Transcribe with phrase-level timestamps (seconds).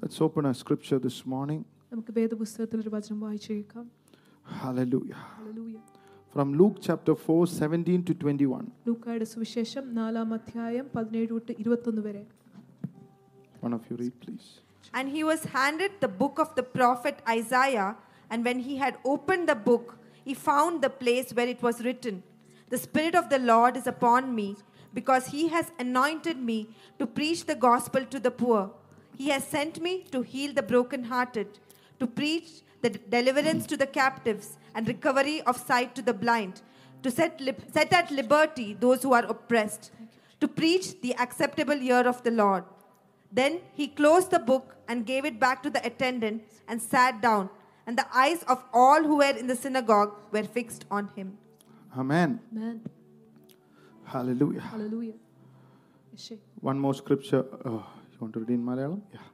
[0.00, 1.61] Let's open our scripture this morning.
[1.93, 3.85] നമുക്ക് വേദപുസ്തകത്തിൽ ഒരു വചനം വായിച്ചു കേൾക്കാം
[4.61, 5.21] Hallelujah.
[5.37, 5.73] Hallelujah
[6.35, 8.67] From Luke chapter 4, 17 to 21.
[8.87, 12.23] ലൂക്കായുടെ സുവിശേഷം നാലാം അധ്യായം പതിനേഴ് തൊട്ട് ഇരുപത്തൊന്ന് വരെ
[13.65, 14.45] One of you read, please.
[14.97, 17.89] And he was handed the book of the prophet Isaiah,
[18.31, 19.87] and when he had opened the book,
[20.27, 22.15] he found the place where it was written
[22.71, 24.47] The Spirit of the Lord is upon me,
[24.93, 26.59] because he has anointed me
[26.99, 28.61] to preach the gospel to the poor.
[29.17, 31.59] He has sent me to heal the brokenhearted,
[31.99, 36.61] to preach the deliverance to the captives and recovery of sight to the blind,
[37.03, 37.41] to set,
[37.71, 39.91] set at liberty those who are oppressed,
[40.39, 42.63] to preach the acceptable year of the Lord.
[43.31, 47.49] Then he closed the book and gave it back to the attendant and sat down,
[47.85, 51.37] and the eyes of all who were in the synagogue were fixed on him.
[51.97, 52.39] Amen.
[52.51, 52.81] Amen.
[54.05, 54.61] Hallelujah.
[54.61, 55.13] Hallelujah.
[56.59, 57.45] One more scripture.
[57.65, 57.85] Oh.
[58.21, 59.01] Want to read in Malayalam?
[59.11, 59.27] Yeah.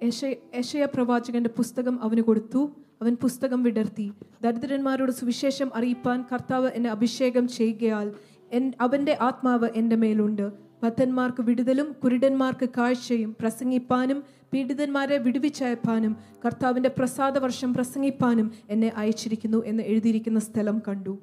[0.00, 2.60] യെശയ- യെശയ പ്രവാചകന്റെ പുസ്തകം അവന് കൊടുത്തു
[3.02, 4.06] അവൻ പുസ്തകം വിടർത്തി
[4.42, 8.08] ദരിദ്രന്മാരോട് സുവിശേഷം അറിയിപ്പാൻ കർത്താവ് എന്നെ അഭിഷേകം ചെയ്യുകയാൽ
[8.50, 10.44] എൻ- അവന്റെ ആത്മാവ് എന്റെ മേലുണ്ട്
[10.82, 14.18] ഭക്തന്മാർക്ക് വിടുതലും കുരുടന്മാർക്ക് കാഴ്ചയും പ്രസംഗിപ്പാനും
[14.52, 16.12] പീഡിതന്മാരെ വിടുവിച്ചയപ്പാനും
[16.44, 21.14] കർത്താവിന്റെ പ്രസാദ വർഷം പ്രസംഗിപ്പാനും എന്നെ അയച്ചിരിക്കുന്നു എന്ന് എഴുതിയിരിക്കുന്ന സ്ഥലം കണ്ടു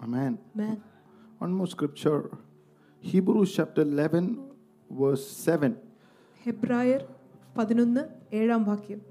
[0.00, 0.32] Amen.
[0.54, 0.76] Chapter
[1.40, 2.20] One more scripture.
[3.02, 4.26] Hebrews chapter 11,
[4.90, 5.72] verse 7.
[6.45, 7.01] ഹെബ്രായർ
[7.57, 9.01] പതിനൊന്ന് ഏഴാം വാക്യം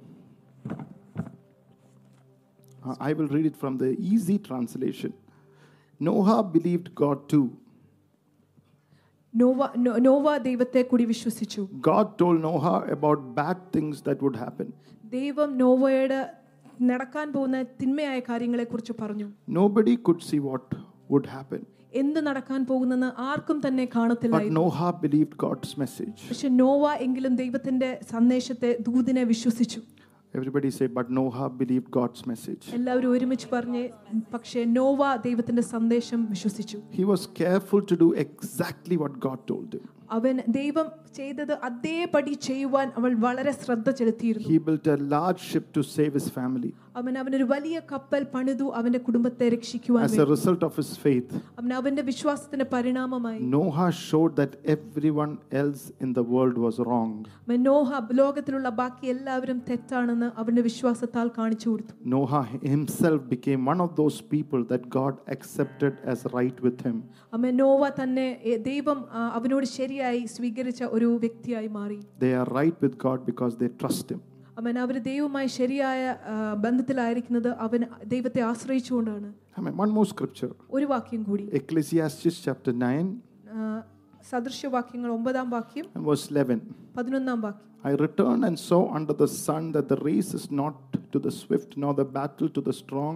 [2.83, 5.11] Uh, I will read it from the easy translation.
[6.01, 7.47] Noah believed God too.
[9.35, 14.69] Nova no- Nova ദൈവത്തെ കൂടി വിശ്വസിച്ചു God told Noah about bad things that would happen.
[15.17, 16.21] ദൈവം നോവയുടെ
[16.83, 19.29] നടക്കാൻ പോകുന്ന തിന്മയായ കാര്യങ്ങളെ കുറിച്ച് പറഞ്ഞു
[19.61, 20.67] Nobody could see what
[21.11, 21.63] would happen.
[21.95, 26.19] എന്ത് നടക്കാൻ പോകുന്നെന്ന് ആർക്കും തന്നെ But കാണത്തില്ലായിരുന്നു Noah believed God's message.
[26.31, 29.81] പക്ഷെ നോവ എങ്കിലും ദൈവത്തിന്റെ സന്ദേശത്തെ ദൂതിനെ വിശ്വസിച്ചു
[30.35, 32.65] Everybody say, but Noah believed God's message.
[32.77, 33.81] എല്ലാവരും ഒരുമിച്ച് പറഞ്ഞ്
[34.35, 39.87] പക്ഷേ നോവ ദൈവത്തിന്റെ സന്ദേശം വിശ്വസിച്ചു He was careful to do exactly what God told him.
[40.11, 40.87] അവൻ ദൈവം
[41.19, 46.29] ചെയ്തത് അതേപടി ചെയ്യുവാൻ അവൾ വളരെ ശ്രദ്ധ ചെലുത്തിയിരുന്നു He built a large ship to save his
[46.39, 46.71] family.
[46.97, 50.31] അവൻ അവനൊരു വലിയ കപ്പൽ പണിതു അവന്റെ കുടുംബത്തെ രക്ഷിക്കുവാൻ As a വേണ്ടി.
[50.33, 51.31] result of his faith,
[51.61, 57.13] അവൻ അവന്റെ വിശ്വാസത്തിന്റെ പരിണാമമായി Noah showed that everyone else in the world was wrong.
[57.47, 57.89] അവൻ നോഹ
[58.21, 64.63] ലോകത്തിലുള്ള ബാക്കി എല്ലാവരും തെറ്റാണെന്ന് അവന്റെ വിശ്വാസത്താൽ കാണിച്ചു കൊടുത്തു Noah himself became one of those people
[64.73, 66.97] that God accepted as right with him.
[67.33, 72.77] അവൻ നോവ തന്നെ എ, ദൈവം ആ, അവനോട് ശരിയായി സ്വീകരിച്ച ഒരു വ്യക്തിയായി മാറി They are right
[72.81, 74.21] with God because they trust him.
[74.59, 76.01] അവൻ അവർ ദൈവവുമായി ശരിയായ
[76.33, 76.35] ആ,
[76.65, 77.83] ബന്ധത്തിലായിരിക്കുന്നത് അവൻ
[78.15, 79.29] ദൈവത്തെ ആശ്രയിച്ചുകൊണ്ടാണ്
[79.59, 79.73] Amen.
[79.77, 83.09] One more scripture ഒരു വാക്യം കൂടി Ecclesiastes chapter 9
[83.53, 83.59] ആ,
[84.31, 86.59] സദൃശ്യവാക്യങ്ങൾ ഒമ്പതാം വാക്യം and verse 11.
[86.97, 90.75] പതിനൊന്നാം വാക്യം I returned and saw under the sun that the race is not
[91.13, 93.15] to the swift, nor the battle to the strong,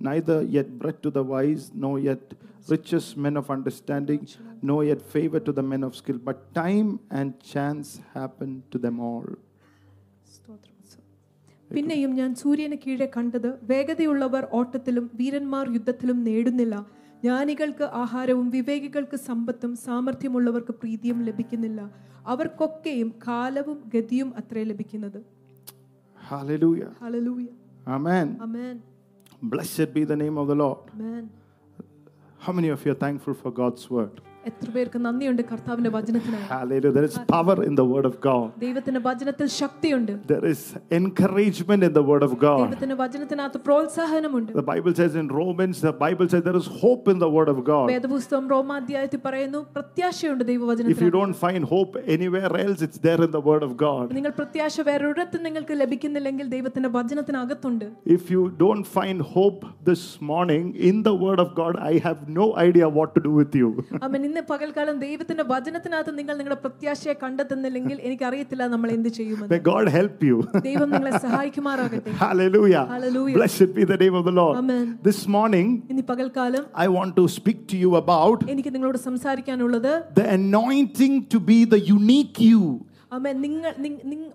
[0.00, 2.24] neither yet bread to the wise, nor yet
[2.68, 4.20] riches men of understanding,
[4.62, 8.98] nor yet favor to the men of skill, but time and chance happen to them
[9.02, 9.26] all.
[11.71, 16.75] പിന്നെയും ഞാൻ സൂര്യന് കീഴെ കണ്ടത് വേഗതയുള്ളവർ ഓട്ടത്തിലും വീരന്മാർ യുദ്ധത്തിലും നേടുന്നില്ല
[17.23, 21.81] ജ്ഞാനികൾക്ക് ആഹാരവും വിവേകികൾക്ക് സമ്പത്തും സാമർഥ്യമുള്ളവർക്ക് പ്രീതിയും ലഭിക്കുന്നില്ല
[22.25, 25.19] അവർക്കൊക്കെയും കാലവും ഗതിയും അത്രേ ലഭിക്കുന്നത്
[26.17, 26.89] Hallelujah.
[27.01, 27.45] Hallelujah
[27.89, 28.27] Amen.
[28.45, 28.75] Amen
[29.43, 30.81] Blessed be the name of the Lord.
[32.39, 34.15] How many of you are thankful for God's word?
[34.48, 36.90] എത്ര പേർക്ക് നന്ദിയുണ്ട് കർത്താവിന്റെ വചനത്തിനായി Hallelujah.
[36.96, 38.48] There is power in the word of God.
[38.64, 40.60] ദൈവത്തിന്റെ വചനത്തിൽ ശക്തിയുണ്ട് There is
[40.98, 42.58] encouragement in the word of God.
[42.62, 47.18] ദൈവത്തിന്റെ വചനത്തിനകത്ത് പ്രോത്സാഹനമുണ്ട് The Bible says in Romans, the Bible says there is hope in
[47.24, 47.86] the word of God.
[47.92, 53.32] വേദപുസ്തകം റോമാധ്യായത്തിൽ പറയുന്നു പ്രത്യാശയുണ്ട് If you ദൈവവചനത്തിൽ don't find hope anywhere else, it's there in
[53.38, 54.06] the word of God.
[54.18, 57.86] നിങ്ങൾ പ്രത്യാശ വേറൊരിടത്തും നിങ്ങൾക്ക് ലഭിക്കുന്നില്ലെങ്കിൽ ദൈവത്തിന്റെ വചനത്തിനകത്തുണ്ട്
[58.18, 62.48] If you don't find hope this morning in the word of God, I have no
[62.66, 63.70] idea what to do with you.
[64.06, 69.61] അവൻ ഇന്ന് പകൽക്കാലം ദൈവത്തിന്റെ വചനത്തിനകത്ത് നിങ്ങൾ നിങ്ങളുടെ പ്രത്യാശയെ കണ്ടെത്തുന്നില്ലെങ്കിൽ എനിക്ക് അറിയത്തില്ല നമ്മൾ എന്ത് ചെയ്യുമെന്ന് May
[69.69, 70.37] God help you.
[70.67, 72.11] ദൈവം നിങ്ങളെ സഹായിക്കുമാറാകട്ടെ.
[72.23, 72.83] Hallelujah.
[72.93, 73.35] Hallelujah.
[73.39, 74.55] Blessed be the name of the Lord.
[75.09, 80.27] This morning ഇന്ന് പകൽക്കാലം I want to speak to you about എനിക്ക് നിങ്ങളോട് സംസാരിക്കാനുള്ളത് the
[80.39, 82.61] anointing to be the unique you.
[83.11, 83.71] ആമേൻ നിങ്ങൾ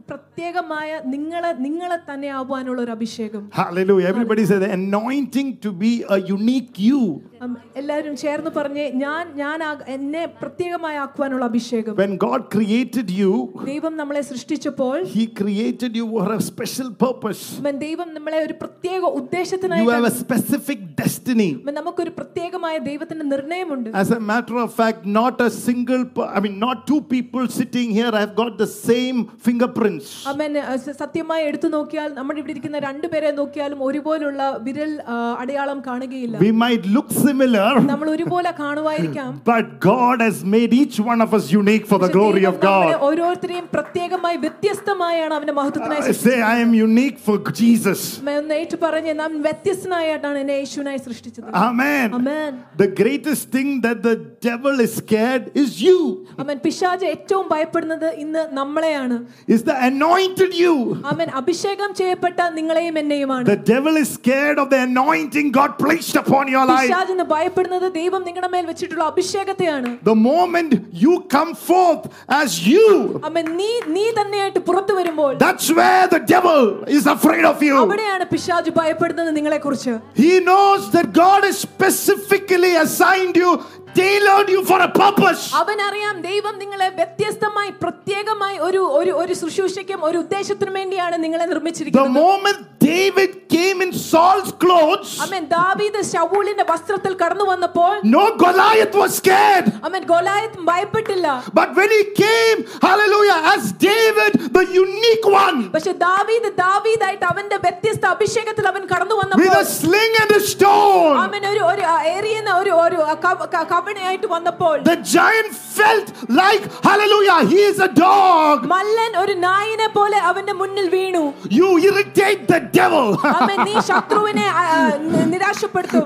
[0.09, 6.19] പ്രത്യേകമായ നിങ്ങളെ നിങ്ങളെ തന്നെ ആവാനുള്ള ഒരു അഭിഷേകം hallelujah everybody say the anointing to be a
[6.31, 6.99] unique you
[7.44, 13.32] അം- എല്ലാവരും ചേർന്ന് പറഞ്ഞേ ഞാൻ ഞാൻ ആ- എന്നെ പ്രത്യേകമായി ആക്കുവാനുള്ള അഭിഷേകം When God created you,
[13.66, 17.44] ദൈവം നമ്മളെ സൃഷ്ടിച്ചപ്പോൾ He created you for a special purpose.
[17.60, 21.50] അമ്മൻ ദൈവം നമ്മളെ ഒരു പ്രത്യേക You have ഉദ്ദേശത്തിനായി a specific destiny.
[21.80, 26.58] നമുക്കൊരു പ്രത്യേകമായ ദൈവത്തിന്റെ നിർണയമുണ്ട് As a matter of fact, not a single, per- I mean,
[26.60, 30.08] not two people sitting here have got the same fingerprints.
[30.28, 30.54] അമ്മൻ
[31.00, 36.86] സത്യമായി എടുത്തു നോക്കിയാൽ നമ്മുടെ ഇവിടെ ഇരിക്കുന്ന രണ്ടുപേരെ നോക്കിയാലും ഒരുപോലുള്ള വിരൽ ആ, അടയാളം കാണുകയില്ല We might
[36.88, 37.33] look similar,
[37.90, 42.18] നമ്മൾ ഒരുപോലെ കാണുമായിരിക്കാം but God has made each one of us unique for the പക്ഷേ
[42.18, 43.04] glory ദൈവം of നമ്മളെ God.
[43.08, 48.00] ഓരോരുത്തരെയും പ്രത്യേകമായി വ്യത്യസ്തമായാണ് അവന്റെ മഹത്വത്തിനായി I say, I am unique for Jesus.
[48.20, 52.08] അമ്മ ഒന്ന് ഏറ്റു പറഞ്ഞ് നാം വ്യത്യസ്തനായിട്ടാണ് എന്നെ യേശുവിനായി സൃഷ്ടിച്ചത് Amen.
[52.20, 52.52] Amen
[52.84, 54.16] The greatest thing that the
[54.50, 55.98] devil is scared is you,
[56.44, 59.18] Aman പിശാജ് ഏറ്റവും ഭയപ്പെടുന്നത് ഇന്ന് നമ്മളെയാണ്
[59.56, 60.76] is the anointed you.
[61.14, 66.46] Aman അഭിഷേകം ചെയ്യപ്പെട്ട നിങ്ങളെയും എന്നെയുമാണ് The devil is scared of the anointing God placed upon
[66.56, 66.90] your life.
[66.90, 69.91] പിശാജ് ഇന്ന് ഭയപ്പെടുന്നത് ദൈവം നിങ്ങളുടെ മേൽ വെച്ചിട്ടുള്ള അഭിഷേകത്തെയാണ്.
[70.09, 72.87] The moment you come forth as you
[73.29, 76.61] അമ്മ നീ നീ തന്നെയായിട്ട് പുറത്തു വരുമ്പോൾ that's where the devil
[76.97, 79.95] is afraid of you അവിടെയാണ് പിശാച് ഭയപ്പെടുന്നത് നിങ്ങളെക്കുറിച്ച്.
[80.21, 80.83] He He knows
[81.23, 85.43] God is specifically assigned you you, tailored you for a purpose.
[85.61, 91.53] അവൻ അറിയാം ദൈവം നിങ്ങളെ വ്യത്യസ്തമായി പ്രത്യേകമായി ഒരു ഒരു ഒരു ശുശ്രൂഷയ്ക്കും ഒരു ഉദ്ദേശത്തിനും വേണ്ടിയാണ് നിങ്ങളെ The
[91.53, 92.17] നിർമ്മിച്ചിരിക്കുന്നത്.
[92.23, 99.12] moment David came in Saul's clothes, അമ്മൻ ദാവീദ് ശൗലിന്റെ വസ്ത്രത്തിൽ കടന്നു വന്നപ്പോൾ no Goliath was
[99.20, 99.66] scared.
[99.88, 101.28] Amman ഗോലായത്ത് ഭയപ്പെട്ടില്ല
[101.60, 108.06] But when he came, hallelujah, as David, the unique one, പക്ഷെ ദാവീദ് ദാവീദായിട്ട് അവന്റെ വ്യത്യസ്ത
[108.16, 111.84] അഭിഷേകത്തിൽ അവൻ കടന്നു with വന്നപ്പോൾ a sling and a stone, അവൻ ഒരു ഒരു
[112.14, 116.08] ഏറിയുന്ന ഒരു ഒരു കവ- ക- കവണയായിട്ട് വന്നപ്പോൾ the giant felt
[116.42, 118.58] like, hallelujah, he is a dog.
[118.76, 121.26] മല്ലൻ ഒരു നായിനെ പോലെ അവന്റെ മുന്നിൽ വീണു
[121.60, 123.17] You irritate the devil.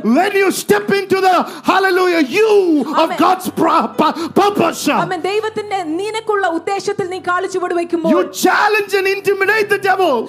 [0.05, 4.87] when you step into the hallelujah you of God's purpose,
[8.11, 10.29] you challenge and intimidate the devil.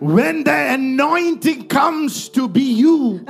[0.00, 3.20] When the anointing comes to be you,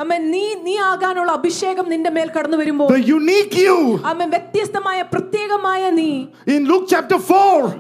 [2.89, 4.01] the unique you,
[6.47, 7.77] in Luke chapter 4,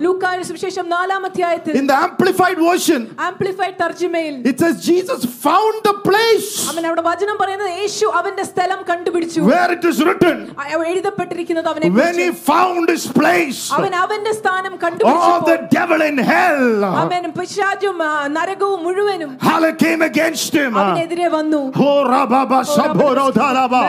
[1.75, 7.36] in the Amplified Version, amplified തർജ്ജിമയിൽ it says Jesus found the place അവൻ അവിടെ വചനം
[7.42, 10.38] പറയുന്നത് യേശു അവന്റെ സ്ഥലം കണ്ടുപിടിച്ചു where it is written.
[10.60, 16.02] ആ, എഴുതപ്പെട്ടിരിക്കുന്നത് അവനെ When he found his place, അവൻ അവന്റെ സ്ഥാനം all കണ്ടുപിടിച്ചപ്പോൾ the devil
[16.10, 16.64] in hell
[17.04, 20.72] അവൻ പിശാചും ആ, നരകവും മുഴുവനും hell came against him.
[20.84, 23.84] അവനെതിരെ വന്നു Oh, rababa, saboro, daraba.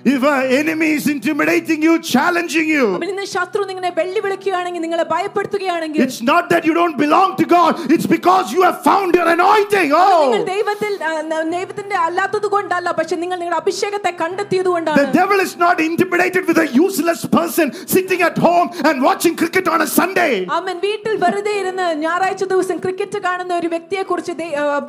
[0.06, 6.02] If an enemy is intimidating you, challenging you, അവൻ ഇന്ന് ശത്രു നിങ്ങളെ വെല്ലുവിളിക്കുകയാണെങ്കിൽ നിങ്ങളെ ഭയപ്പെടുത്തുകയാണെങ്കിൽ
[6.04, 9.88] it's not that you don't belong to God, it's because you have found your anointing.
[9.92, 15.02] നിങ്ങൾ Oh, ദൈവത്തിൽ ആ, ന- ദൈവത്തിന്റെ അല്ലാത്തത് കൊണ്ടല്ല പക്ഷെ നിങ്ങൾ നിങ്ങളുടെ അഭിഷേകത്തെ കണ്ടെത്തിയത് the കൊണ്ടാണ്
[15.18, 19.80] devil is not intimidated with a useless person sitting at home and watching cricket on
[19.80, 20.32] a Sunday.
[20.58, 24.32] അവൻ വീട്ടിൽ വെറുതെ ഇരുന്ന് ഞായറാഴ്ച ദിവസം ക്രിക്കറ്റ് കാണുന്ന ഒരു വ്യക്തിയെ കുറിച്ച്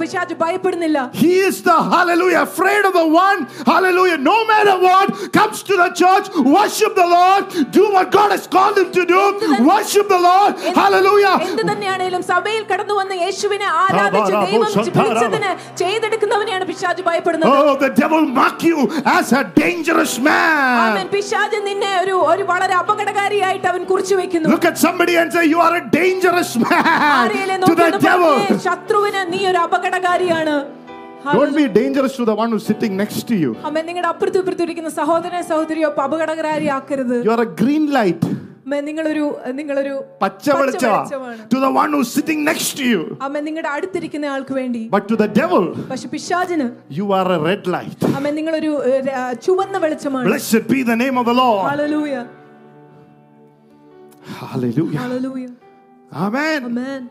[0.02, 3.42] പിശാജ് ഭയപ്പെടുന്നില്ല He is the hallelujah, afraid of the one,
[3.74, 5.01] hallelujah, no matter what,
[5.32, 9.22] comes to the church, worship the Lord, do what God has called him to do,
[9.64, 11.36] worship the Lord, hallelujah.
[11.48, 15.52] എന്ത് തന്നെയാണേലും സഭയിൽ കടന്നു വന്ന് യേശുവിനെ ആരാധിച്ച് ദൈവം വിളിച്ചതിന്
[15.82, 18.78] ചെയ്തെടുക്കുന്നവനെയാണ് പിശാജ് ഭയപ്പെടുന്നത് Oh, the devil mark you
[19.16, 21.10] as a dangerous അവൻ man.
[21.16, 25.62] പിശാജ് നിന്നെ ഒരു ഒരു വളരെ അപകടകാരിയായിട്ട് അവൻ കുറിച്ചു വെക്കുന്നു Look at somebody and say, You
[25.62, 28.34] are a dangerous ആരെയല്ലേ man to the നോക്കിയൊന്ന് devil.
[28.34, 30.56] പറഞ്ഞേ, ശത്രുവിന് നീ ഒരു അപകടകാരിയാണ്
[31.30, 33.52] Don't be dangerous to the one who's sitting next to you.
[33.68, 38.24] അമ്മ നിങ്ങളുടെ അപ്പുറത്തും ഇപ്പുറത്തും ഇരിക്കുന്ന സഹോദരനെ സഹോദരിയോ അപകടകാരിയാക്കരുത് You are a green light.
[38.68, 39.26] അമ്മ നിങ്ങളൊരു
[39.60, 40.96] നിങ്ങളൊരു പച്ച വെളിച്ചമാ.
[40.96, 41.42] വെളിച്ചമാണ്.
[41.54, 43.02] To the one who's sitting next to you.
[43.28, 46.68] അമ്മ നിങ്ങളുടെ അടുത്തിരിക്കുന്ന ആൾക്ക് വേണ്ടി But to the devil, പക്ഷെ പിശാചിന്
[47.00, 48.00] you are a red light.
[48.18, 51.64] അമ്മ നിങ്ങളൊരു ഏ, ര- ചുവന്ന വെളിച്ചമാണ് Blessed be the name of the Lord.
[51.72, 52.16] Hallelujah
[54.42, 55.00] Hallelujah.
[55.04, 55.46] Hallelujah
[56.26, 56.62] Amen.
[56.66, 57.04] Amen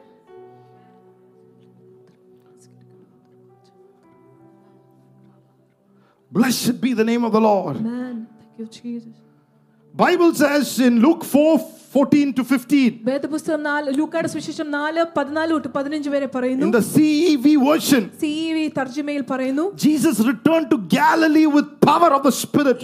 [6.42, 7.78] Blessed be the name of the Lord.
[7.78, 8.28] Amen.
[8.40, 9.14] Thank you, Jesus.
[9.94, 11.60] Bible says in Luke 4
[11.92, 13.04] 14 to 15.
[16.62, 18.72] In the CEV version, CEV
[19.76, 22.80] Jesus returned to Galilee with power of the Spirit.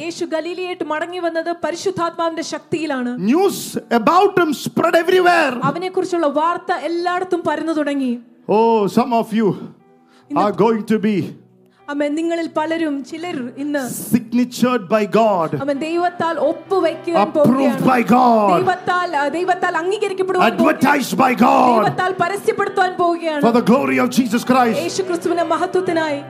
[3.18, 5.58] News about him spread everywhere.
[8.50, 9.74] Oh, some of you
[10.36, 11.34] are going to be
[11.89, 18.53] അമ്മ നിങ്ങളിൽ പലരും ചിലർ ഇന്ന് signatured by God, അവൻ ദൈവത്താൽ ഒപ്പുവെക്കുവാൻ approved പോവുകയാണ് by God,
[18.55, 20.63] ദൈവത്താൽ ആ, ദൈവത്താൽ അംഗീകരിക്കപ്പെടുവാൻ പോവുകയാണ്.
[20.65, 24.79] advertised by God ദൈവത്താൽ പരസ്യപ്പെടുത്തുവാൻ പോവുകയാണ് for the glory of Jesus Christ.
[24.85, 26.21] യേശു ക്രിസ്തുവിന്റെ മഹത്വത്തിനായി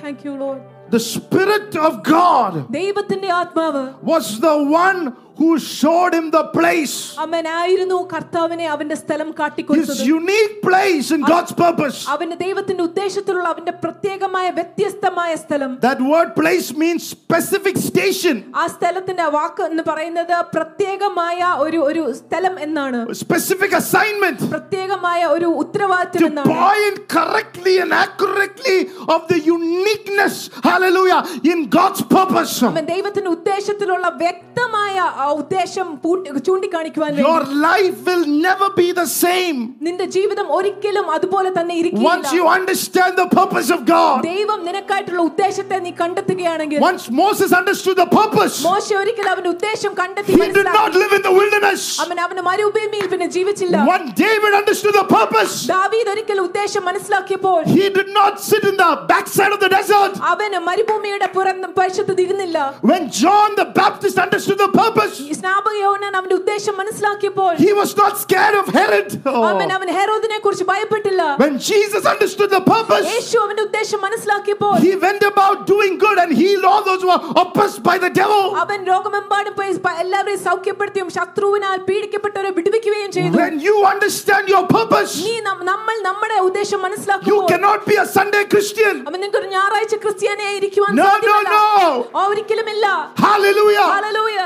[0.00, 0.60] Thank you, Lord.
[0.90, 5.00] The Spirit of God ദൈവത്തിന്റെ ആത്മാവ് was the one
[5.38, 6.94] who showed him the place.
[7.24, 11.98] അവനായിരുന്നു കർത്താവിനെ അവന്റെ സ്ഥലം കാട്ടിക്കൊടുത്തത് His unique place in God's purpose.
[12.14, 19.26] അവന്റെ ദൈവത്തിന്റെ ഉദ്ദേശത്തിലുള്ള അവന്റെ പ്രത്യേകമായ വ്യത്യസ്തമായ സ്ഥലം That word place means specific station, ആ സ്ഥലത്തിന്റെ
[19.36, 21.28] വാക്ക് എന്ന് പറയുന്നത് പ്രത്യേകമായ
[21.64, 28.78] ഒരു ഒരു സ്ഥലം എന്നാണ് specific assignment പ്രത്യേകമായ ഒരു ഉത്തരവാദിത്വം to എന്നാണ് point correctly and accurately
[29.08, 30.36] of the uniqueness,
[30.68, 32.54] hallelujah, in God's purpose.
[32.70, 34.86] അവൻ ദൈവത്തിന്റെ ഉദ്ദേശത്തിലുള്ള വ്യക്തമായ
[35.20, 41.06] ആ ഉദ്ദേശം പൂട്ടി- ചൂണ്ടിക്കാണിക്കുവാൻ വേണ്ടി Your life will never be the same നിന്റെ ജീവിതം ഒരിക്കലും
[41.16, 44.16] അതുപോലെ തന്നെ once ഇരിക്കില്ല you understand the purpose of God.
[44.28, 50.32] ദൈവം നിനക്കായിട്ടുള്ള ഉദ്ദേശത്തെ നീ കണ്ടെത്തുകയാണെങ്കിൽ Once Moses understood the purpose, മോശ ഒരിക്കലും അവന്റെ ഉദ്ദേശം കണ്ടെത്തി
[50.32, 50.98] he did not മനസ്സിലാക്കി.
[51.02, 51.82] live in the wilderness.
[52.04, 57.86] അവൻ അവന് മരുഭൂമിയിൽ പിന്നെ ജീവിച്ചില്ല When David understood the purpose, ദാവീദ് ഒരിക്കൽ ഉദ്ദേശം മനസ്സിലാക്കിയപ്പോൾ he
[57.98, 60.14] did not sit in the backside of the desert.
[60.32, 61.48] അവന് മരുഭൂമിയുടെ പുറം
[61.80, 62.58] പരിശുദ്ധ ഇരുന്നില്ല
[62.90, 67.92] When John the Baptist understood the purpose, ഈ സ്നാപക യോഹന്നാൻ അവന്റെ ഉദ്ദേശം മനസ്സിലാക്കിയപ്പോൾ he was
[67.96, 69.08] not scared of Herod.
[69.44, 69.76] അവൻ Oh.
[69.76, 75.22] അവൻ ഹെറോദിനെ കുറിച്ച് ഭയപ്പെട്ടില്ല When Jesus understood the purpose, യേശു അവന്റെ ഉദ്ദേശം മനസ്സിലാക്കിയപ്പോൾ he went
[75.24, 78.44] about doing good and healed all those who were oppressed by the devil.
[78.62, 85.14] അവൻ ലോകമെമ്പാടും പോയി പ- എല്ലാവരെയും സൗഖ്യപ്പെടുത്തിയും ശത്രുവിനാൽ പീഡിക്കപ്പെട്ടവരെ വിടുവിക്കുകയും ചെയ്തു When you understand your purpose,
[85.22, 88.94] നീ നം- നമ്മൾ നമ്മുടെ ഉദ്ദേശം you മനസ്സിലാക്കുമ്പോൾ cannot be a Sunday Christian.
[89.08, 91.50] അവൻ നിങ്ങൾക്ക് ഒരു ഞായറാഴ്ച ക്രിസ്ത്യാനിയെ ഇരിക്കുവാൻ No, സാധ്യമല്ല.
[91.52, 91.90] no, no.
[92.16, 92.86] ആ, ഒരിക്കലുമില്ല
[93.24, 93.86] Hallelujah.
[93.94, 94.38] Hallelujah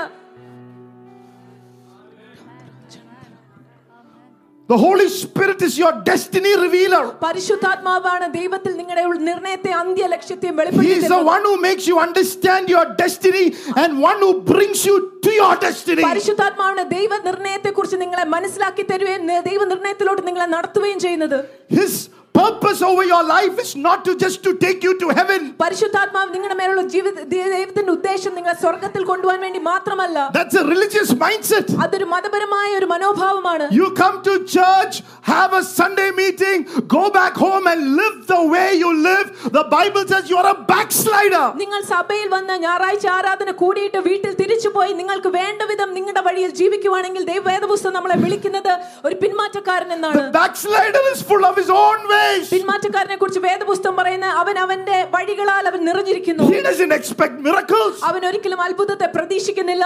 [4.68, 7.00] The Holy Spirit is your destiny revealer.
[7.24, 11.96] പരിശുദ്ധാത്മാവാണ് ദൈവത്തിൽ നിങ്ങളുടെ ഉൾ- നിർണയത്തെ അന്ത്യ ലക്ഷ്യത്തെയും He is the വെളിപ്പെടുത്തുന്നത് one who makes you
[11.98, 13.44] understand your destiny
[13.82, 16.02] and one who brings you to your destiny.
[16.08, 21.38] പരിശുദ്ധാത്മാവാണ് ദൈവ നിർണയത്തെ കുറിച്ച് നിങ്ങളെ മനസ്സിലാക്കി തരുകയും ന- ദൈവ നിർണയത്തിലോട്ട് നിങ്ങളെ നടത്തുകയും ചെയ്യുന്നത്
[21.78, 21.92] His
[22.34, 25.40] purpose over your life is not to just to take you to heaven.
[25.60, 31.10] പരിശുദ്ധാത്മാവ് നിങ്ങളുടെ മേലുള്ള ജീവിത ദൈ- ദൈവത്തിന്റെ ഉദ്ദേശം നിങ്ങളെ സ്വർഗത്തിൽ കൊണ്ടുപോകാൻ വേണ്ടി മാത്രമല്ല That's a religious
[31.22, 31.68] mindset.
[31.84, 34.94] അതൊരു മതപരമായ ഒരു മനോഭാവമാണ് You come to church,
[35.30, 39.28] have a Sunday meeting, go back home and live the way you live.
[39.58, 41.44] The Bible says you're a backslider.
[41.62, 47.42] നിങ്ങൾ സഭയിൽ വന്ന് ഞായറാഴ്ച ആരാധന കൂടിയിട്ട് വീട്ടിൽ തിരിച്ചുപോയി നിങ്ങൾക്ക് വേണ്ട വിധം നിങ്ങളുടെ വഴിയിൽ ജീവിക്കുവാണെങ്കിൽ ദൈവ
[47.52, 48.72] വേദപുസ്തകം നമ്മളെ വിളിക്കുന്നത്
[49.06, 52.45] ഒരു പിന്മാറ്റക്കാരൻ എന്നാണ് The backslider is full of his own Ways.
[52.53, 57.95] പിന്മാറ്റക്കാരനെ കുറിച്ച് വേദപുസ്തകം പറയുന്ന അവൻ അവന്റെ വഴികളാൽ അവൻ നിറഞ്ഞിരിക്കുന്നു He doesn't expect miracles.
[58.09, 59.85] അവൻ ഒരിക്കലും അത്ഭുതത്തെ പ്രതീക്ഷിക്കുന്നില്ല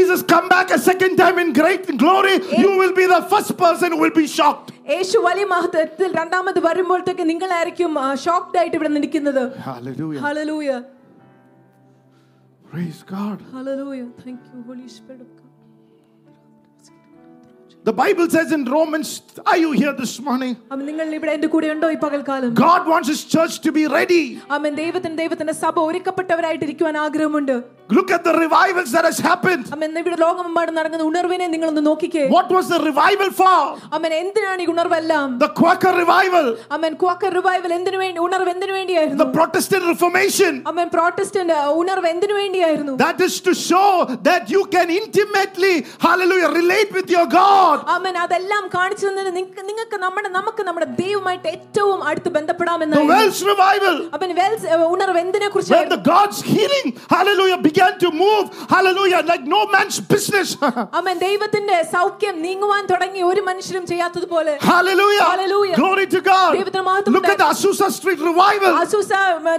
[0.00, 3.98] come back a second time in great glory, you will be the first person who
[3.98, 4.68] will be shocked.
[4.88, 7.92] യേശു വലിയ മഹത്വത്തിൽ രണ്ടാമത് വരുമ്പോഴത്തേക്ക് നിങ്ങളായിരിക്കും
[8.24, 10.20] ഷോക്ഡ് ആയിട്ട് ഇവിടെ നിൽക്കുന്നത് Hallelujah.
[10.26, 10.70] Hallelujah
[12.64, 13.38] Praise God.
[13.56, 15.39] Hallelujah thank you holy spirit of God
[17.83, 19.07] The Bible says in Romans,
[19.51, 20.51] are you here this morning?
[22.63, 24.21] God wants His church to be ready.
[27.89, 29.63] Look at the revivals that has happened.
[32.35, 33.55] What was the revival for?
[35.43, 36.47] The Quaker revival.
[39.23, 40.53] The Protestant Reformation.
[43.03, 43.89] That is to show
[44.29, 45.75] that you can intimately,
[46.07, 47.67] hallelujah, relate with your God.
[47.95, 49.29] അവൻ അതെല്ലാം കാണിച്ചു തന്നത്
[49.69, 55.39] നിങ്ങൾക്ക് നമ്മുടെ നമുക്ക് നമ്മുടെ ദൈവമായിട്ട് ഏറ്റവും അടുത്ത് The ബന്ധപ്പെടാമെന്ന് Welsh revival, അവൻ വെൽസ് ഉണർവ് എന്തിനെ
[55.41, 60.47] where കുറിച്ച് the God's healing, hallelujah, began to move, hallelujah, like no man's business.
[60.99, 65.25] അവൻ ദൈവത്തിന്റെ സൗഖ്യം നീങ്ങുവാൻ തുടങ്ങി ഒരു മനുഷ്യരും ചെയ്യാത്തതുപോലെ hallelujah.
[65.33, 65.75] Hallelujah.
[65.81, 66.51] Glory to God.
[66.57, 68.73] ദൈവത്തിന് മഹത്വം Look at the Azusa Street revival.
[68.83, 69.11] അസൂസ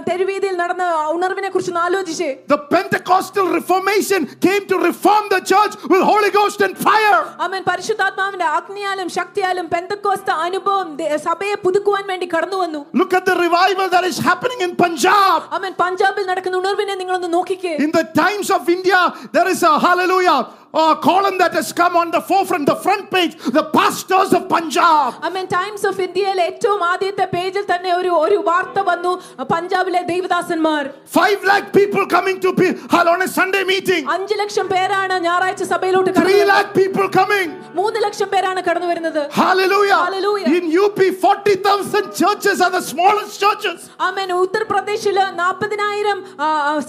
[0.09, 6.31] തെരുവീതിയിൽ നടന്ന ഉണർവിനെ കുറിച്ച് ആലോചിച്ചേ The Pentecostal Reformation came to reform the church with Holy
[6.31, 7.19] Ghost and fire.
[7.45, 7.61] അവൻ
[8.05, 10.87] പരിശുദ്ധാത്മാവിന്റെ ആജ്ഞയാലും ശക്തിയാലും പെന്തക്കോസ്ത അനുഭവം
[11.23, 12.81] സഭയെ പുതുക്കുവാൻ വേണ്ടി കടന്നു വന്നു.
[12.99, 17.29] Look at the revival that is happening in Punjab amen പഞ്ചാബിൽ നടക്കുന്ന ഉണർവിനെ നിങ്ങൾ ഒന്ന്
[17.37, 17.73] നോക്കിക്കേ.
[17.85, 18.93] In the Times of India
[19.35, 20.29] there is a hallelujah
[20.74, 25.10] uh, column that has come on the forefront, the front page, the pastors of Punjab.
[25.28, 29.12] Amen times of ഇന്ത്യയിലെ ഏറ്റവും ആദ്യത്തെ പേജിൽ തന്നെ ഒരു ഒരു വാർത്ത വന്നു
[29.52, 30.82] പഞ്ചാബിലെ ദൈവദാസന്മാർ
[31.18, 32.68] Five lakh people coming to be
[33.14, 34.02] on a Sunday meeting.
[34.16, 37.48] അഞ്ചു ലക്ഷം പേരാണ് ഞായറാഴ്ച സഭയിലോട്ട് Three കടന്നു lakh people coming.
[37.80, 39.98] മൂന്ന് ലക്ഷം പേരാണ് കടന്നു വരുന്നത് Hallelujah.
[40.06, 40.48] Hallelujah.
[40.58, 43.78] In UP, 40,000 churches are the smallest churches.
[44.08, 46.18] ആമേൻ ഉത്തർപ്രദേശില് നാൽപ്പതിനായിരം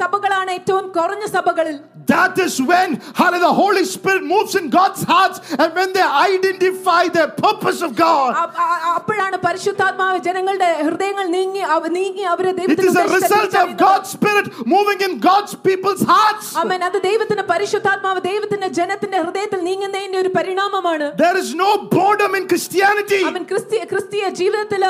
[0.01, 5.37] സഭകളാണ് ഏറ്റവും കുറഞ്ഞ സഭകളിൽ That is when hallelujah, the Holy Spirit moves in God's hearts
[5.55, 8.29] and when they identify the purpose of God.
[8.35, 13.17] അ- അ- അപ്പോഴാണ് പരിശുദ്ധാത്മാവ് ജനങ്ങളുടെ ഹൃദയങ്ങൾ നീങ്ങി അവ- നീങ്ങി അവരെ It ദൈവത്തിന്റെ is a ഉദ്ദേശത്തെ
[13.17, 13.83] result of തിരിച്ചറിയുന്നത്.
[13.85, 16.47] God's Spirit moving in God's people's hearts.
[16.61, 22.45] ആമേൻ അത് ദൈവത്തിന്റെ പരിശുദ്ധാത്മാവ് ദൈവത്തിന്റെ ജനത്തിന്റെ ഹൃദയത്തിൽ നീങ്ങുന്നതിന്റെ ഒരു പരിണാമമാണ് There is no boredom in
[22.47, 23.21] Christianity.
[23.29, 24.83] അവൻ ക്രിസ്തീയ ക്രിസ്തീയ ജീവിതത്തിൽ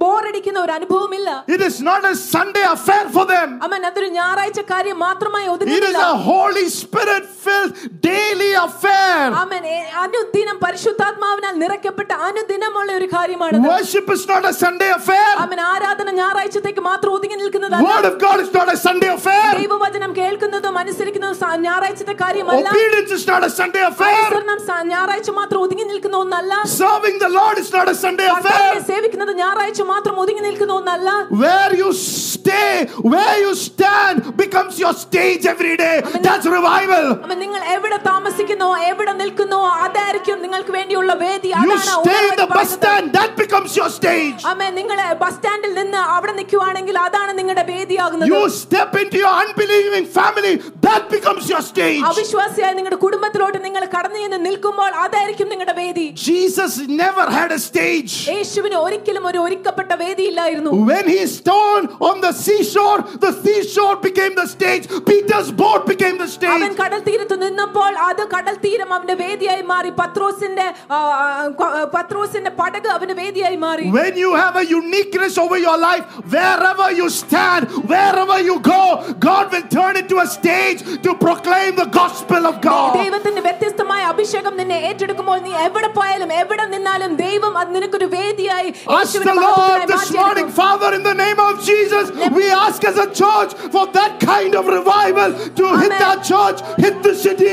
[0.00, 3.48] ബോറടിക്കുന്ന ഒരു അനുഭവമില്ല It is not a Sunday affair for them.
[3.66, 7.72] അവൻ അതൊരു ഞായറാഴ്ച കാര്യം മാത്രമായി It is ഒതുങ്ങുന്നില്ല a Holy Spirit filled
[8.02, 9.16] daily affair.
[9.42, 9.62] അവൻ
[10.02, 15.30] അനുദിനം പരിശുദ്ധാത്മാവിനാൽ നിറയ്ക്കപ്പെട്ട അനുദിനമുള്ള ഒരു കാര്യമാണ് Worship is not a Sunday affair.
[15.44, 19.48] അവൻ ആരാധന ഞായറാഴ്ചത്തേക്ക് മാത്രം ഒതുങ്ങി നിൽക്കുന്നതല്ല Word of God is not a Sunday affair.
[19.58, 24.16] ദൈവവചനം കേൾക്കുന്നതും അനുസരിക്കുന്നതും സ- ഞായറാഴ്ചത്തെ കാര്യമല്ല Obedience is not a Sunday affair.
[24.20, 28.68] അനുസരണം സ- ഞായറാഴ്ച മാത്രം ഒതുങ്ങി നിൽക്കുന്ന ഒന്നല്ല Serving the Lord is not a Sunday കർത്താവിനെ
[28.74, 28.86] affair.
[28.90, 31.08] സേവിക്കുന്നത് ഞായറാഴ്ച മാത്രം ഒതുങ്ങി നിൽക്കുന്ന ഒന്നല്ല
[31.44, 31.90] Where you
[32.32, 32.72] stay,
[33.06, 35.96] where you stand becomes your stage every day.
[36.26, 37.06] That's revival.
[37.26, 42.47] അവൻ നിങ്ങൾ എവിടെ താമസിക്കുന്നു എവിടെ നിൽക്കുന്നു അതായിരിക്കും നിങ്ങൾക്ക് വേണ്ടിയുള്ള വേദി You അതാണ് stay in the
[42.51, 44.39] bus stand, that becomes your stage.
[44.51, 50.05] അമ്മ നിങ്ങൾ ബസ് സ്റ്റാൻഡിൽ നിന്ന് അവിടെ നിൽക്കുവാണെങ്കിൽ അതാണ് നിങ്ങളുടെ വേദിയാകുന്നത് You step into your unbelieving
[50.17, 50.53] family,
[50.87, 52.03] that becomes your stage.
[52.11, 56.71] അവിശ്വാസിയായ നിങ്ങളുടെ കുടുംബത്തിലോട്ട് നിങ്ങൾ കടന്നു ചെന്ന് നിൽക്കുമ്പോൾ അതായിരിക്കും നിങ്ങളുടെ വേദി Jesus
[57.03, 58.13] never had a stage.
[58.33, 64.47] യേശുവിന് ഒരിക്കലും ഒരു ഒരുക്കപ്പെട്ട വേദിയില്ലായിരുന്നു When he stood on the seashore, the seashore became the
[64.55, 64.85] stage.
[65.11, 69.90] Peter's boat became the stage അവൻ കടൽ തീരത്ത് നിന്നപ്പോൾ അത് കടൽ തീരം അവന്റെ വേദിയായി മാറി
[70.00, 71.26] പത്രോസിന്റെ ആ, ആ,
[71.60, 76.88] കൊ- പത്രോസിന്റെ പടക് അവന്റെ വേദിയായി മാറി When you have a uniqueness over your life, wherever
[77.00, 77.62] you stand,
[77.92, 78.82] wherever you go,
[79.28, 82.92] God will turn it to a stage to proclaim the gospel of God.
[83.00, 88.92] ദൈവത്തിന്റെ വ്യത്യസ്തമായ അഭിഷേകം നിന്നെ ഏറ്റെടുക്കുമ്പോൾ നീ എവിടെ പോയാലും എവിടെ നിന്നാലും ദൈവം അത് നിനക്കൊരു വേദിയായി Ask
[88.92, 90.22] യേശുവിന്റെ the മഹത്വത്തിനായി Lord this മാറ്റിയെടുക്കും.
[90.22, 92.06] morning, Father, in the name of Jesus,
[92.38, 96.06] we ask as a church for that kind of revival to hit Amen.
[96.08, 97.49] our church, hit the city, hit the nation.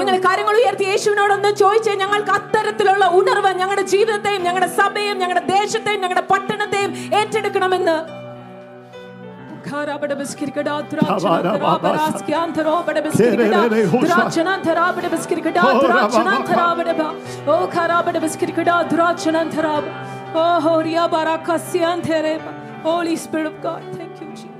[0.00, 6.26] നിങ്ങൾ കാര്യങ്ങൾ ഉയർത്തി യേശുവിനോടൊന്ന് ചോദിച്ചേ ഞങ്ങൾക്ക് അത്തരത്തിലുള്ള ഉണർവ് ഞങ്ങളുടെ ജീവിതത്തെയും ഞങ്ങളുടെ സഭയും ഞങ്ങളുടെ ദേശത്തെയും ഞങ്ങളുടെ
[6.32, 7.96] പട്ടണത്തെയും ഏറ്റെടുക്കണമെന്ന്
[22.84, 24.50] Holy Spirit of God, thank you, Jesus.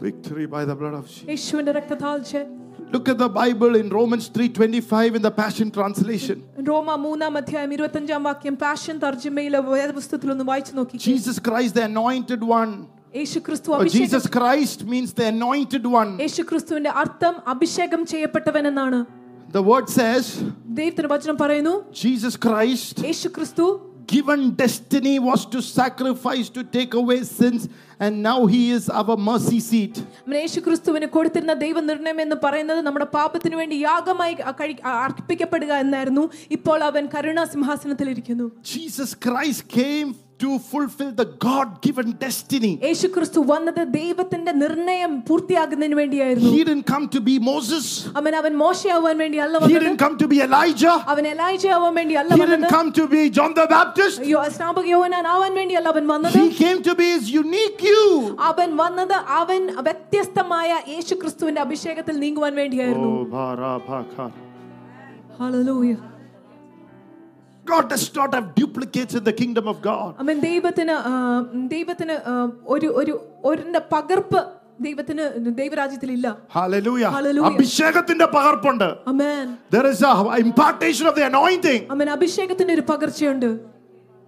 [0.00, 1.24] Victory by the blood of Jesus.
[1.32, 2.48] യേശുവിന്റെ രക്തത്താൽ ജയം.
[2.92, 6.36] Look at the Bible in Romans 3:25 in the Passion Translation.
[6.68, 12.42] റോമ മൂന്നാം അധ്യായം ഇരുപത്തഞ്ചാം വാക്യം പാഷൻ തർജ്ജമയിലെ വേദപുസ്തകത്തിൽ ഒന്ന് വായിച്ചു നോക്കി Jesus Christ, the anointed
[12.60, 12.72] one.
[13.14, 16.12] യേശു ക്രിസ്തു Or അഭിഷേകം Jesus Christ means the anointed one.
[16.24, 19.00] യേശു ക്രിസ്തുവിന്റെ അർത്ഥം അഭിഷേകം ചെയ്യപ്പെട്ടവൻ എന്നാണ്
[19.52, 20.24] The word says,
[20.78, 23.66] ദൈവത്തിന്റെ വചനം പറയുന്നു Jesus Christ, യേശു ക്രിസ്തു
[24.08, 27.62] given destiny was to sacrifice to take away sins,
[28.00, 29.94] and now he is our mercy seat.
[30.16, 36.84] നമ്മുടെ യേശു ക്രിസ്തുവിന് കൊടുത്തിരുന്ന ദൈവനിർണയം എന്ന് പറയുന്നത് നമ്മുടെ പാപത്തിന് വേണ്ടി യാഗമായി കഴി- അർപ്പിക്കപ്പെടുക എന്നായിരുന്നു ഇപ്പോൾ
[36.84, 42.70] അവൻ കരുണാ സിംഹാസനത്തിൽ ഇരിക്കുന്നു Jesus Christ came to fulfill the God given destiny.
[42.84, 47.84] യേശു ക്രിസ്തു വന്നത് ദൈവത്തിന്റെ നിർണയം പൂർത്തിയാകുന്നതിന് വേണ്ടിയായിരുന്നു He didn't come to be Moses,
[48.20, 51.92] അവൻ അവൻ മോശയാവാൻ വേണ്ടി അല്ല he വന്നത് didn't come to be Elijah, അവൻ എലൈജ ആവാൻ
[52.00, 54.18] വേണ്ടി അല്ല he വന്നത് didn't come to be John the Baptist.
[54.32, 58.02] യോ- സ്നാപക യോഹന്നാൻ ആവാൻ വേണ്ടിയല്ല അവൻ വന്നത് He came to be his unique you.
[58.50, 64.30] അവൻ വന്നത് അവൻ വ്യത്യസ്തമായ യേശു ക്രിസ്തുവിന്റെ അഭിഷേകത്തിൽ നീങ്ങുവാൻ വേണ്ടിയായിരുന്നു Oh, Barabakar.
[67.68, 70.10] Hallelujah God does not have duplicates in the kingdom of God.
[70.18, 71.14] അവൻ ദൈവത്തിന് ആ,
[71.68, 72.34] ദൈവത്തിന് ആ,
[72.66, 73.14] ഒരു ഒരു
[73.44, 74.40] ഒരിന്റെ പകർപ്പ്
[74.80, 75.24] ദൈവത്തിന്
[75.60, 77.10] ദൈവരാജ്യത്തിൽ ഇല്ല Hallelujah.
[77.10, 77.50] Hallelujah.
[77.50, 80.12] അഭിഷേകത്തിന്റെ പകർപ്പുണ്ട് അമേൻ There is a
[80.44, 81.80] impartation of the anointing.
[81.94, 83.48] അവൻ അഭിഷേകത്തിന്റെ ഒരു പകർച്ചയുണ്ട്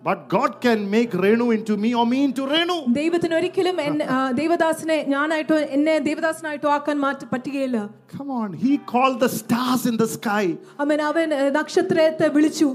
[0.03, 2.77] But God can make Renu into me or me into Renu.
[2.99, 7.79] ദൈവത്തിന് ഒരിക്കലും എന്നെ ആ, ദൈവദാസനെ ഞാനായിട്ടോ എന്നെ ദൈവദാസനായിട്ടോ ആക്കാൻ മാറ്റ പറ്റുകയില്ല
[8.15, 8.49] Come on.
[8.65, 10.45] He called the stars in the sky.
[10.81, 12.69] അവൻ അവൻ ഏ, നക്ഷത്രത്തെ വിളിച്ചു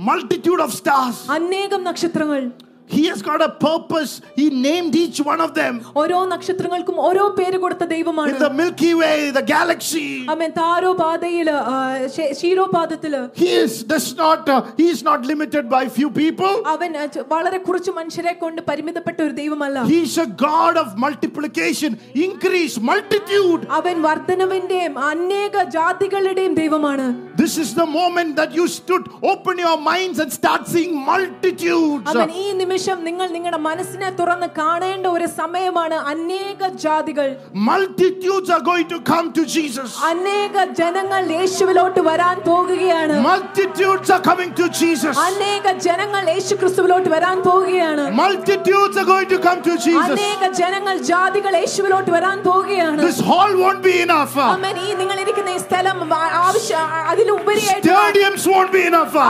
[0.00, 1.16] Multitude of stars.
[1.36, 2.40] അനേകം നക്ഷത്രങ്ങൾ
[2.88, 4.10] He has got a purpose.
[4.38, 5.74] He named each one of them.
[5.96, 10.08] ഓരോ നക്ഷത്രങ്ങൾക്കും ഓരോ പേര് കൊടുത്ത ദൈവമാണ് In the Milky Way, the galaxy.
[10.32, 11.76] അമ്മൻ താരോപാതയില് ആ,
[12.16, 16.52] ശേ- ക്ഷീരോപാദത്തില് He is does not uh, he is not limited by few people.
[16.74, 20.90] അവൻ ആ, ച- വളരെ കുറച്ച് മനുഷ്യരെ കൊണ്ട് പരിമിതപ്പെട്ട ഒരു ദൈവമല്ല He is a God of
[21.06, 21.94] multiplication,
[22.26, 23.64] increase, multitude.
[23.80, 27.08] അവൻ വർധനവിന്റെയും അനേക ജാതികളുടെയും ദൈവമാണ്
[27.42, 32.08] This is the moment that you stood, open your minds and start seeing multitudes.
[32.14, 37.27] അവൻ ഈ നിമിഷം നിങ്ങൾ നിങ്ങളുടെ മനസ്സിനെ തുറന്ന് കാണേണ്ട ഒരു സമയമാണ് അനേക ജാതികൾ
[37.69, 39.89] Multitudes are going to come to Jesus.
[40.09, 45.15] അനേക ജനങ്ങൾ യേശുവിലോട്ട് വരാൻ പോകുകയാണ് Multitudes are coming to Jesus.
[45.27, 50.07] അനേക ജനങ്ങൾ യേശുക്രിസ്തുവിലോട്ട് വരാൻ പോകുകയാണ് Multitudes are going to come to Jesus.
[50.07, 54.35] അനേക ജനങ്ങൾ ജാതികൾ യേശുവിലോട്ട് വരാൻ പോവുകയാണ് This hall won't be enough.
[54.47, 55.99] Amen ഈ നിങ്ങൾ ഇരിക്കുന്ന ഈ സ്ഥലം
[56.43, 59.15] ആവശ്യം അതിലുപരിയായിട്ട് Stadiums won't be enough.
[59.17, 59.27] ആ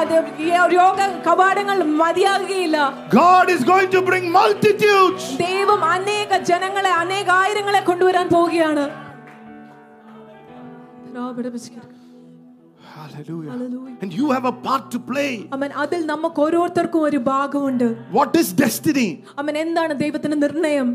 [0.00, 2.76] അത് ഈ രോഗ കവാടങ്ങൾ മതിയാകുകയില്ല
[3.11, 5.23] God is going to bring multitudes.
[5.37, 8.85] ദൈവം അനേക ജനങ്ങളെ അനേക ആയിരങ്ങളെ കൊണ്ടുവരാൻ പോവുകയാണ്
[12.95, 13.51] Hallelujah.
[13.51, 13.97] Hallelujah.
[14.01, 15.31] And you have a part to play.
[15.55, 19.09] അമ്മൻ അതിൽ നമുക്ക് ഓരോരുത്തർക്കും ഒരു ഭാഗമുണ്ട് What is destiny?
[19.41, 20.89] അമ്മൻ എന്താണ് ദൈവത്തിന്റെ നിർണയം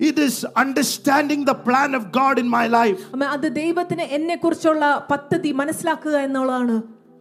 [0.00, 3.00] It is understanding the plan of God in my life.
[3.14, 6.76] അമ്മ അത് ദൈവത്തിന് എന്നെ കുറിച്ചുള്ള പദ്ധതി മനസ്സിലാക്കുക എന്നുള്ളതാണ്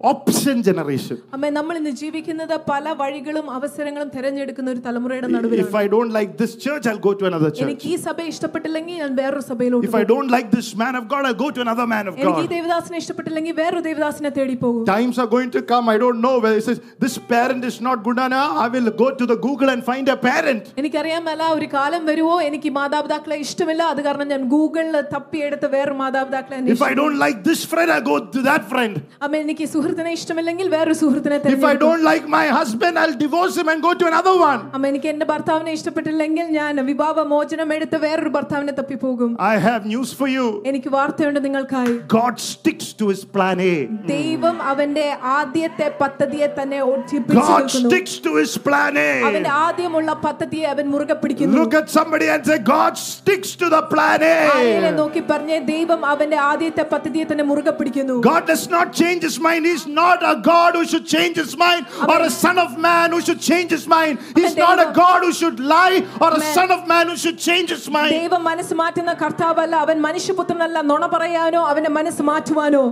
[0.00, 1.16] option generation.
[1.34, 6.32] അമ്മ നമ്മൾ ഇന്ന് ജീവിക്കുന്നത് പല വഴികളും അവസരങ്ങളും തിരഞ്ഞെടുക്കുന്ന ഒരു തലമുറയുടെ If നടുവിലാണ് I don't like
[6.40, 7.66] this church, I'll go to another church.
[7.66, 11.22] എനിക്ക് ഈ സഭ ഇഷ്ടപ്പെട്ടില്ലെങ്കിൽ ഞാൻ വേറൊരു സഭയിലോട്ട് If I don't like this man of God,
[11.28, 12.54] I'll go to another man of എനിക്ക് ഈ God.
[12.56, 16.56] ദേവദാസിനെ ഇഷ്ടപ്പെട്ടില്ലെങ്കിൽ വേറൊരു ദേവദാസിനെ തേടി പോകും Times are going to come, I don't know, where
[16.58, 18.56] it says, this parent is not good enough.
[18.64, 20.64] I will go to the Google and find a parent.
[20.82, 26.56] എനിക്കറിയാൻ മേല ഒരു കാലം വരുവോ എനിക്ക് മാതാപിതാക്കളെ ഇഷ്ടമില്ല അത് കാരണം ഞാൻ ഗൂഗിളിൽ തപ്പിയെടുത്ത് വേറെ മാതാപിതാക്കളെ
[26.56, 28.94] If I അന്വേഷിക്കും don't like this friend, I go to that friend.
[29.24, 33.67] അമ്മ എനിക്ക് സുഹൃത്തിനെ ഇഷ്ടമില്ലെങ്കിൽ വേറെ സുഹൃത്തിനെ If I don't like my husband, I'll divorce him
[33.73, 34.61] and go to another one.
[34.75, 39.83] അമ്മ എനിക്ക് എന്റെ ഭർത്താവിനെ ഇഷ്ടപ്പെട്ടില്ലെങ്കിൽ ഞാൻ വിവാഹ മോചനം എടുത്ത് വേറൊരു ഭർത്താവിനെ തപ്പി പോകും I have
[39.93, 40.45] news for you.
[40.71, 43.75] എനിക്ക് വാർത്തയുണ്ട് നിങ്ങൾക്കായി God sticks to his plan A.
[44.11, 48.97] ദൈവം അവന്റെ ആദ്യത്തെ പദ്ധതിയെ തന്നെ ഒട്ടിപ്പിച്ചു God sticks to his plan
[49.29, 49.61] അവന്റെ A.
[49.67, 54.21] ആദ്യമുള്ള പദ്ധതിയെ അവൻ മുറുകെ പിടിക്കുന്നു Look at somebody and say, God sticks to the plan
[54.33, 54.35] A.
[54.99, 59.63] നോക്കി പറഞ്ഞേ ദൈവം അവന്റെ ആദ്യത്തെ പദ്ധതിയെ തന്നെ മുറുകെ പിടിക്കുന്നു God does not change his mind.
[59.76, 63.20] He's not a God who should change his mind or a son of man who
[63.20, 64.14] should change his mind.
[64.38, 64.64] He's Amen.
[64.66, 66.54] not a God who should lie or a Amen.
[66.54, 68.12] son of man who should change his mind.
[68.18, 72.84] ദൈവം മനസ്സ് മാറ്റുന്ന കർത്താവല്ല അവൻ മനുഷ്യപുത്രനല്ല നുണ പറയാനോ അവന്റെ മനസ്സ് മാറ്റുവാനോ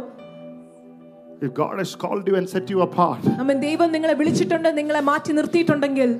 [1.42, 5.32] If God has called you and set you apart, അവൻ ദൈവം നിങ്ങളെ വിളിച്ചിട്ടുണ്ട് നിങ്ങളെ മാറ്റി
[5.38, 6.10] നിർത്തിയിട്ടുണ്ടെങ്കിൽ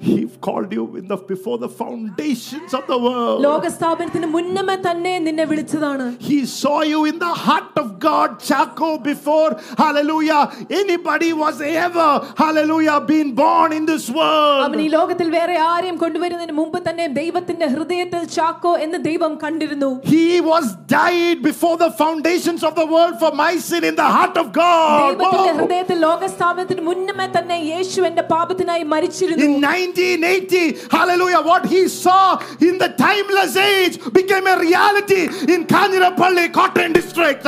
[0.00, 3.38] He called you in the before the foundations of the world.
[3.44, 9.48] ലോകസ്ഥാപനത്തിന് മുന്നമേ തന്നെ നിന്നെ വിളിച്ചതാണ് He saw you in the heart of God, Chaco, before,
[9.82, 10.38] hallelujah,
[10.80, 12.06] anybody was ever,
[12.42, 14.94] hallelujah, been born in this അവൻ ഈ world.
[14.96, 21.40] ലോകത്തിൽ വേറെ ആരെയും കൊണ്ടുവരുന്നതിന് മുമ്പ് തന്നെ ദൈവത്തിന്റെ ഹൃദയത്തിൽ ചാക്കോ എന്ന് ദൈവം കണ്ടിരുന്നു He was died
[21.50, 24.94] before the foundations of the world for my sin in the heart of God.
[25.02, 25.58] ദൈവത്തിന്റെ Whoa.
[25.60, 30.87] ഹൃദയത്തിൽ ലോകസ്ഥാപനത്തിന് മുന്നമേ തന്നെ യേശു എന്റെ പാപത്തിനായി മരിച്ചിരുന്നു In 1980.
[30.91, 31.41] Hallelujah.
[31.41, 37.43] What he saw in the timeless age became a reality in Kanjirapalli Kottayam District.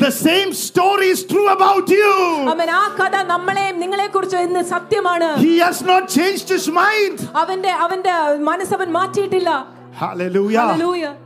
[0.00, 2.10] The same story is true about you.
[5.38, 7.20] He has not changed his mind.
[9.92, 10.60] Hallelujah.
[10.60, 11.16] Hallelujah.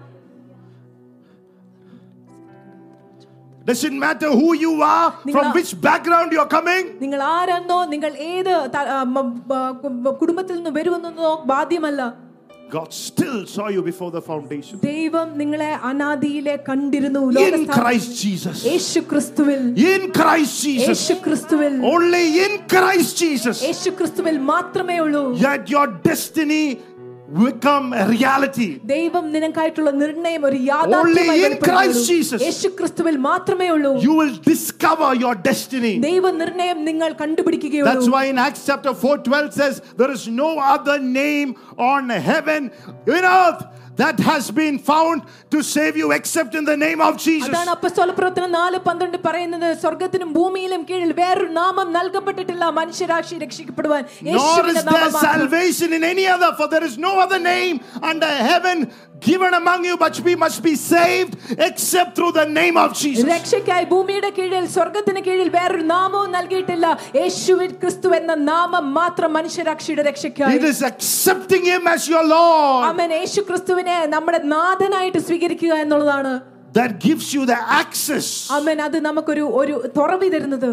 [3.65, 6.85] Doesn't matter who you are, from Ningala- which background you're coming.
[7.01, 12.01] നിങ്ങൾ ആരെന്നോ നിങ്ങൾ ഏത് ത- ആ, മ- ബ- കുടുംബത്തിൽ നിന്ന് വരുമെന്നോ ബാധ്യമല്ല
[12.71, 14.73] God still saw you before the foundation.
[14.87, 18.57] ദൈവം നിങ്ങളെ അനാദിയിലെ കണ്ടിരുന്നു In ലോകസ്ഥാപനം- Christ Jesus.
[18.71, 19.61] യേശു ക്രിസ്തുവിൽ
[19.91, 20.87] In Christ Jesus.
[20.89, 23.59] യേശു ക്രിസ്തുവിൽ Only in Christ Jesus.
[23.69, 26.63] യേശു ക്രിസ്തുവിൽ മാത്രമേ ഉള്ളൂ That your destiny
[27.41, 28.67] become a reality.
[28.93, 32.05] ദൈവം നിനക്കായിട്ടുള്ള നിർണയം ഒരു Only യാഥാർത്ഥ്യമായി in Christ വെളിപ്പെടുത്തുള്ളൂ.
[32.09, 32.39] Jesus.
[32.41, 35.93] യേശു ക്രിസ്തുവിൽ മാത്രമേ ഉള്ളൂ You will discover your destiny.
[36.09, 40.51] ദൈവ നിർണയം നിങ്ങൾ That's കണ്ടുപിടിക്കുകയുള്ളൂ why in Acts chapter 4 12 says, There is no
[40.75, 41.51] other name
[41.91, 42.61] on heaven,
[43.17, 43.63] in earth,
[44.01, 45.19] that has been found
[45.51, 47.49] to save you except in the name of Jesus.
[47.49, 54.31] അതാണ് അപ്പസ്തോല പ്രവർത്തനം നാല് പന്ത്രണ്ട് പറയുന്നത് സ്വർഗത്തിനും ഭൂമിയിലും കീഴിൽ വേറൊരു നാമം നൽകപ്പെട്ടിട്ടില്ല മനുഷ്യരാശി രക്ഷിക്കപ്പെടുവാൻ Nor
[54.31, 55.27] യേശുവിന്റെ is there നാമം മാത്രം.
[55.29, 58.77] salvation in any other, for there is no other name under heaven
[59.21, 61.31] given among you, but we must be saved
[61.67, 63.25] except through the name of Jesus.
[63.31, 66.85] രക്ഷയ്ക്കായി ഭൂമിയുടെ കീഴിൽ സ്വർഗത്തിന് കീഴിൽ വേറൊരു നാമവും നൽകിയിട്ടില്ല
[67.21, 73.09] യേശുവിൻ ക്രിസ്തു എന്ന നാമം മാത്രം മനുഷ്യരക്ഷയുടെ രക്ഷയ്ക്കായി It is accepting Him as your Lord അവൻ
[73.19, 73.41] യേശു
[73.92, 76.32] ക്രിസ്തുവിനെ നമ്മുടെ നാഥനായിട്ട് സ്വീകരിക്കുക എന്നുള്ളതാണ്.
[76.78, 78.26] That gives you the access.
[78.50, 80.70] അവൻ അത് നമുക്കൊരു ഒരു തുറവി തരുന്നത്.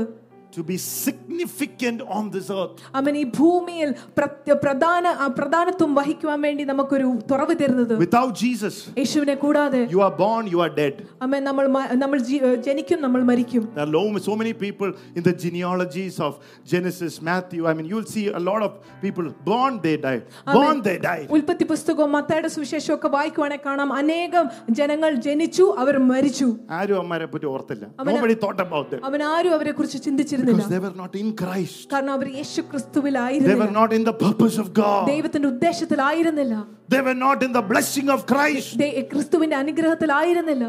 [0.53, 2.75] to be significant on this earth.
[2.95, 3.88] അവൻ ഈ ഭൂമിയിൽ
[4.19, 10.14] പ്രത്യ- പ്രധാന ആ, പ്രധാനത്വം വഹിക്കുവാൻ വേണ്ടി നമുക്കൊരു തുറവ് തരുന്നത് Without Jesus, യേശുവിനെ കൂടാതെ you are
[10.19, 10.95] born, you are dead.
[11.23, 15.25] അമ്മ നമ്മൾ മ- നമ്മൾ ജീ- ജനിക്കും നമ്മൾ മരിക്കും There are lo- so many people in
[15.25, 16.33] the genealogies of
[16.64, 17.62] Genesis, Matthew.
[17.67, 20.21] I mean, you'll see a lot of people born, they die.
[20.53, 21.23] Born, they die.
[21.31, 27.47] ഉൽപ്പത്തി പുസ്തകവും മത്തയുടെ സുവിശേഷവും ഒക്കെ വായിക്കുവാണെങ്കിൽ കാണാം അനേകം ജനങ്ങൾ ജനിച്ചു അവർ മരിച്ചു ആരും അമ്മമാരെ പറ്റി
[27.47, 29.03] ഓർത്തില്ല Nobody thought about them.
[29.05, 29.99] അവൻ ആരും അവരെ കുറിച്ച്
[30.38, 31.85] ചിന്തിച്ചിരുന്നില്ല Because they were not in Christ.
[31.90, 35.03] കാരണം അവർ യേശു They were ക്രിസ്തുവിലായിരുന്നില്ല not in the purpose of God.
[35.09, 36.57] ദൈവത്തിന്റെ ഉദ്ദേശത്തിലായിരുന്നില്ല
[36.88, 38.73] They were not in the blessing of Christ.
[38.79, 40.67] ദൈ- ക്രിസ്തുവിന്റെ അനുഗ്രഹത്തിലായിരുന്നില്ല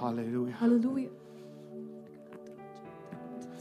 [0.00, 0.56] Hallelujah.
[0.60, 1.12] Hallelujah.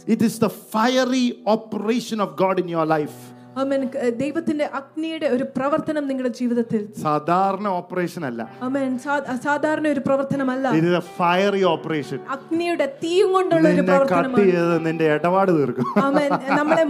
[0.08, 3.16] It is the fiery operation of God in your life.
[3.59, 6.88] Aman ദൈവത്തിന്റെ അഗ്നിയുടെ ഒരു പ്രവർത്തനം നിങ്ങളുടെ ജീവിതത്തിൽ.
[7.03, 8.49] സാധാരണ ഓപ്പറേഷൻ അല്ല.
[8.62, 8.99] അമൻ
[9.45, 10.69] സാധാരണ ഒരു പ്രവർത്തനമല്ല.
[10.71, 14.45] ഇത് ഫയറി ഓപ്പറേഷൻ അഗ്നിയുടെ തീയും കൊണ്ടുള്ള ഒരു കട്ട് പ്രവർത്തനമാണ്.
[14.45, 16.05] ചെയ്ത് നിന്റെ ഇടപാട് തീർക്കും.
[16.05, 16.85] അമൻ നമ്മളെ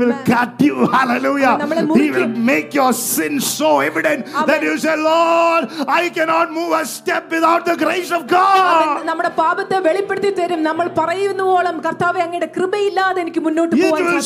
[0.00, 0.12] will
[6.16, 9.04] cannot move a step without the grace of God.
[9.04, 10.62] നമ്മുടെ പാപത്തെ വെളിപ്പെടുത്തി തരും.
[10.62, 14.22] നമ്മൾ പറയുന്നോളം കർത്താവ് അങ്ങയുടെ കൃപയില്ലാതെ എനിക്ക് മുന്നോട്ട് പോകാൻ will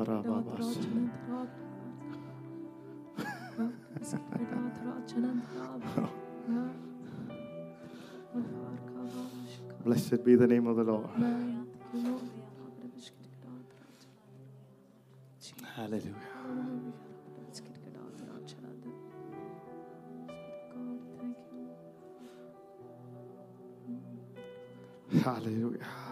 [9.84, 11.08] Blessed be the name of the Lord.
[15.76, 16.14] Hallelujah.
[25.22, 26.05] Hallelujah.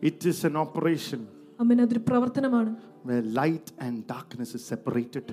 [0.00, 1.20] It is an operation
[1.62, 2.70] അവൻ അതൊരു പ്രവർത്തനമാണ്
[3.04, 5.26] where light and darkness is separated.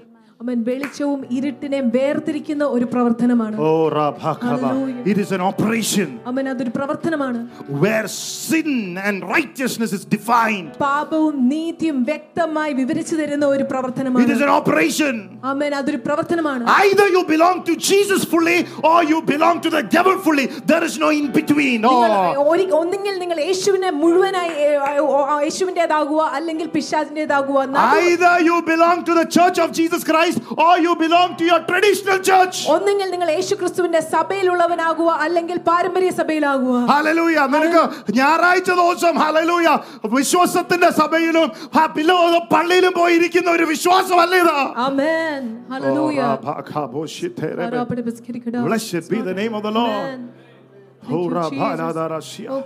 [0.43, 4.67] അവൻ വെളിച്ചവും ഇരുട്ടിനെയും വേർതിരിക്കുന്ന ഒരു പ്രവർത്തനമാണ് Oh, Rabhakaba.
[4.67, 5.02] Hallelujah.
[5.12, 7.39] It is an operation അവൻ അതൊരു പ്രവർത്തനമാണ്
[7.84, 8.06] where
[8.43, 8.69] sin
[9.08, 10.69] and righteousness is defined.
[10.84, 15.13] പാപവും നീതിയും വ്യക്തമായി വിവരിച്ചു തരുന്ന ഒരു It പ്രവർത്തനമാണ് is an operation.
[15.52, 20.17] അവൻ അതൊരു പ്രവർത്തനമാണ് Either you belong to Jesus fully or you belong to the devil
[20.19, 20.45] fully.
[20.72, 21.78] There is no in between.
[21.88, 22.48] നിങ്ങൾ Oh.
[22.54, 24.72] ഒരു- ഒന്നുകിൽ നിങ്ങൾ യേശുവിനെ മുഴുവനായി ഏ,
[25.04, 27.60] ഓ, ആ, യേശുവിൻ്റെതാകുക അല്ലെങ്കിൽ പിശാചിൻ്റെതാകുക
[28.02, 32.18] Either you belong to the church of Jesus Christ Or you belong to your traditional
[32.29, 32.57] church.
[32.75, 37.83] ഒന്നുകിൽ നിങ്ങൾ യേശുക്രിസ്തുവിന്റെ സഭയിലുള്ളവനാകുക അല്ലെങ്കിൽ പാരമ്പര്യ സഭയിലാകുക ഹല്ലേലൂയ നിനക്ക്
[38.20, 39.68] ഞായറാഴ്ച ദിവസം ഹല്ലേലൂയ
[40.16, 41.49] വിശ്വാസത്തിന്റെ സഭയിലും
[42.55, 44.55] പള്ളിയിലും പോയി ഇരിക്കുന്ന ഒരു വിശ്വാസമല്ല ഇത്
[44.87, 45.42] amen
[45.73, 46.20] hallelujah
[48.66, 49.90] Blessed be the name of the Lord.
[49.90, 50.20] Amen.
[51.03, 52.47] Thank you, Jesus.
[52.49, 52.62] Oh.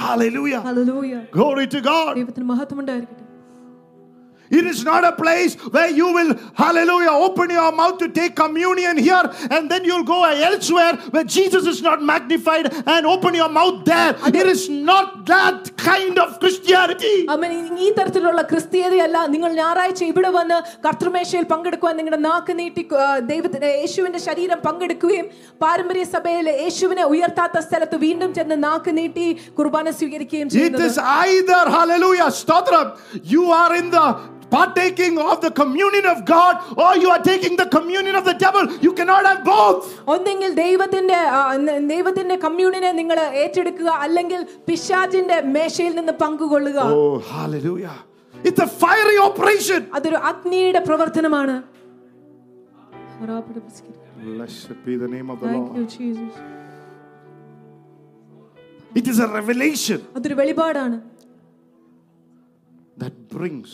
[0.00, 0.60] Hallelujah.
[0.60, 1.22] Hallelujah.
[1.32, 2.12] Glory to God.
[2.18, 3.25] ദൈവത്തിന് മഹത്വം ഉണ്ടായിരിക്കട്ടെ
[4.51, 8.97] It is not a place where you will, hallelujah, open your mouth to take communion
[8.99, 13.85] here and then you'll go elsewhere where Jesus is not magnified and open your mouth
[13.85, 14.09] there.
[14.31, 17.13] It is not that kind of Christianity.
[17.35, 23.71] അമ്മ ഈ തരത്തിലുള്ള ക്രിസ്തീയതയല്ല നിങ്ങൾ ഞായറാഴ്ച ഇവിടെ വന്ന് കർത്തൃമേശയിൽ പങ്കെടുക്കുവാൻ നിങ്ങളുടെ നാക്ക് നീട്ടി ആ, ദൈവത്തിന്റെ
[23.77, 25.29] യേശുവിന്റെ ശരീരം പങ്കെടുക്കുകയും
[25.63, 29.25] പാരമ്പര്യ സഭയിൽ യേശുവിനെ ഉയർത്താത്ത സ്ഥലത്ത് വീണ്ടും ചെന്ന് നാക്ക് നീട്ടി
[29.59, 30.85] കുർബാന സ്വീകരിക്കുകയും It ചെയ്യുന്നത്
[34.55, 36.97] is either, hallelujah, stotram, you are in the partaking of the communion of God or
[36.97, 38.71] you are taking the communion of the devil.
[38.81, 40.03] You cannot have both.
[40.07, 47.97] ഒന്നെങ്കിൽ ദൈവത്തിന്റെ ആ, ന- ദൈവത്തിന്റെ കമ്മ്യൂണിനെ നിങ്ങൾ ഏറ്റെടുക്കുക അല്ലെങ്കിൽ പിശാചിന്റെ മേശയിൽ നിന്ന് പങ്കുകൊള്ളുക Oh, hallelujah.
[48.43, 49.87] It's a fiery operation.
[49.95, 51.63] അതൊരു അഗ്നിയുടെ പ്രവർത്തനമാണ്
[54.23, 55.77] Blessed be the name of the Thank Lord.
[55.77, 56.33] you, Jesus.
[58.95, 60.97] It is a revelation അതൊരു വെളിപാടാണ്
[62.97, 63.69] that brings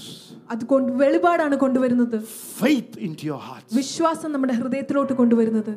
[0.51, 2.17] അത് കൊണ്ട് വെളിപാടാണ് കൊണ്ടുവരുന്നത്
[2.59, 3.71] faith into your hearts.
[3.79, 5.73] വിശ്വാസം നമ്മുടെ ഹൃദയത്തിലോട്ട് കൊണ്ടുവരുന്നത്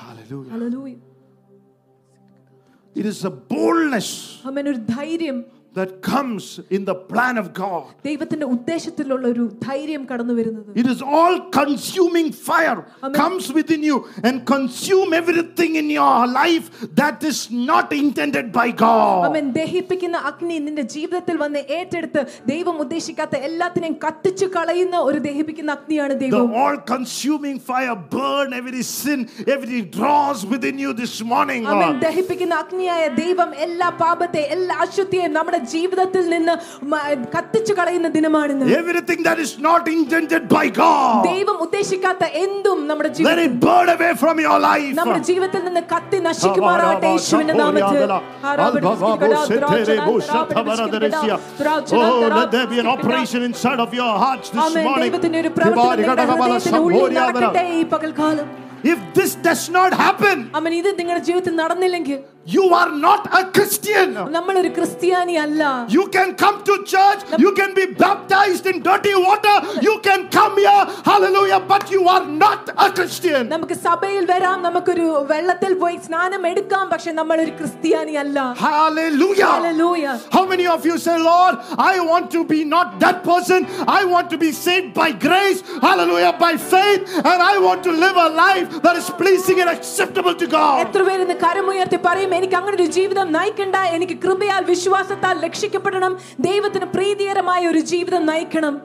[0.00, 0.50] Hallelujah.
[0.50, 0.98] Hallelujah.
[2.96, 4.10] It is a boldness
[4.48, 5.38] അവൻ ഒരു ധൈര്യം
[5.74, 7.82] that comes in the plan of God.
[8.04, 13.14] ദൈവത്തിന്റെ ഉദ്ദേശത്തിലുള്ള ഒരു ധൈര്യം കടന്നു വരുന്നത് It is all consuming fire Amen.
[13.14, 16.66] comes within you and consume everything in your life
[17.00, 17.38] that is
[17.70, 19.20] not intended by God.
[19.28, 26.16] അവൻ ദഹിപ്പിക്കുന്ന അഗ്നി നിന്റെ ജീവിതത്തിൽ വന്ന് ഏറ്റെടുത്ത് ദൈവം ഉദ്ദേശിക്കാത്ത എല്ലാത്തിനെയും കത്തിച്ചു കളയുന്ന ഒരു ദഹിപ്പിക്കുന്ന അഗ്നിയാണ്
[26.16, 29.22] The ദൈവം all consuming fire burn every sin,
[29.56, 31.62] every dross within you this morning.
[31.74, 32.02] അവൻ Lord.
[32.08, 37.02] ദഹിപ്പിക്കുന്ന അഗ്നിയായ ദൈവം എല്ലാ പാപത്തെ എല്ലാ അശുദ്ധിയെയും നമ്മുടെ ജീവിതത്തിൽ നിന്ന് മ-
[37.38, 43.14] കത്തിച്ചു കളയുന്ന ദിനമാണിന്ന് Everything that is not intended by God, ദൈവം ഉദ്ദേശിക്കാത്ത എന്തും നമ്മുടെ let
[43.14, 44.94] ജീവിതത്തിൽ it burn away from your life.
[44.94, 48.02] നമ്മുടെ ജീവിതത്തിൽ നിന്ന് കത്തി നശിക്കുമാറാകട്ടെ യേശുവിന്റെ നാമത്തിൽ
[51.92, 54.84] Oh, let there be an operation inside of your hearts this amen.
[54.84, 55.10] morning.
[55.10, 58.48] ദൈവത്തിന്റെ ഒരു പ്രവർത്തനം നിങ്ങളുടെ ഹൃദയത്തിന്റെ ഉള്ളിൽ നടക്കട്ടെ ഈ പകൽക്കാലം
[58.84, 64.08] If this does not happen, അവൻ ഇത് നിങ്ങളുടെ ജീവിതത്തിൽ നടന്നില്ലെങ്കിൽ you are not a Christian.
[64.36, 65.62] നമ്മളൊരു ക്രിസ്ത്യാനി അല്ല
[65.96, 70.54] You can come to church, you can be baptized in dirty water, you can come
[70.62, 73.42] here, hallelujah, but you are not a Christian.
[73.54, 79.50] നമുക്ക് സഭയിൽ വരാം നമുക്കൊരു വെള്ളത്തിൽ പോയി സ്നാനം എടുക്കാം പക്ഷെ നമ്മളൊരു ക്രിസ്ത്യാനി അല്ല Hallelujah.
[79.56, 80.14] Hallelujah.
[80.36, 81.54] How many of you say, Lord,
[81.92, 83.60] I want to be not that person,
[83.98, 88.16] I want to be saved by grace, hallelujah, by faith, and I want to live
[88.18, 90.74] a life that is pleasing and acceptable to God.
[90.86, 96.89] എത്ര പേര് ഇന്ന് കരമുയർത്തി പറയും എനിക്ക് അങ്ങനെ ഒരു ജീവിതം നയിക്കണ്ട എനിക്ക് കൃപയാൽ വിശ്വാസത്താൽ രക്ഷിക്കപ്പെടണം ദൈവത്തിന്
[96.95, 98.75] പ്രീതികരമായ ഒരു ജീവിതം നയിക്കണം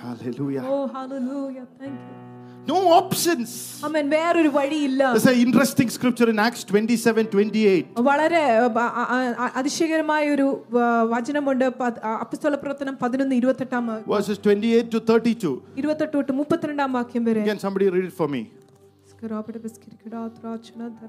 [0.00, 0.62] Hallelujah.
[0.64, 1.66] Oh, hallelujah.
[1.76, 2.27] Thank you.
[2.67, 3.49] No options.
[3.85, 7.87] അമ്മൻ വേറൊരു വഴിയില്ല There's an interesting scripture in Acts 27 28.
[8.09, 8.41] വളരെ
[8.83, 9.07] അ- അ-
[9.45, 11.89] അ- അതിശയകരമായ ഒരു വ- വചനമുണ്ട് പ-
[12.23, 15.51] അപ്പസ്തോല പ്രവർത്തനം പതിനൊന്ന് ഇരുപത്തെട്ടാം വാ- Verses 28 to 32.
[15.81, 18.43] ഇരുപത്തെട്ട് തൊട്ട് മുപ്പത്തിരണ്ടാം വാക്യം വരെ Can somebody read it for me?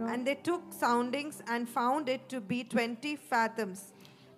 [0.08, 3.78] And they took soundings and found it to be 20 fathoms.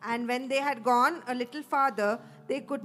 [0.02, 2.12] And when they had gone a little farther,
[2.48, 2.84] they could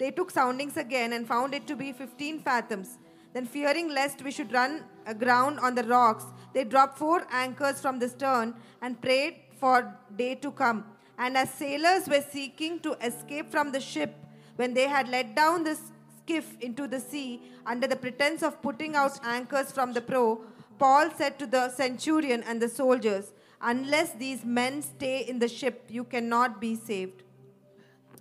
[0.00, 2.90] they took soundings again and found it to be 15 fathoms.
[3.35, 7.99] Then fearing lest we should run aground on the rocks, they dropped four anchors from
[7.99, 10.85] the stern and prayed for day to come.
[11.17, 14.15] And as sailors were seeking to escape from the ship,
[14.55, 15.77] when they had let down the
[16.17, 20.39] skiff into the sea under the pretense of putting out anchors from the prow,
[20.79, 25.83] Paul said to the centurion and the soldiers, Unless these men stay in the ship,
[25.89, 27.23] you cannot be saved.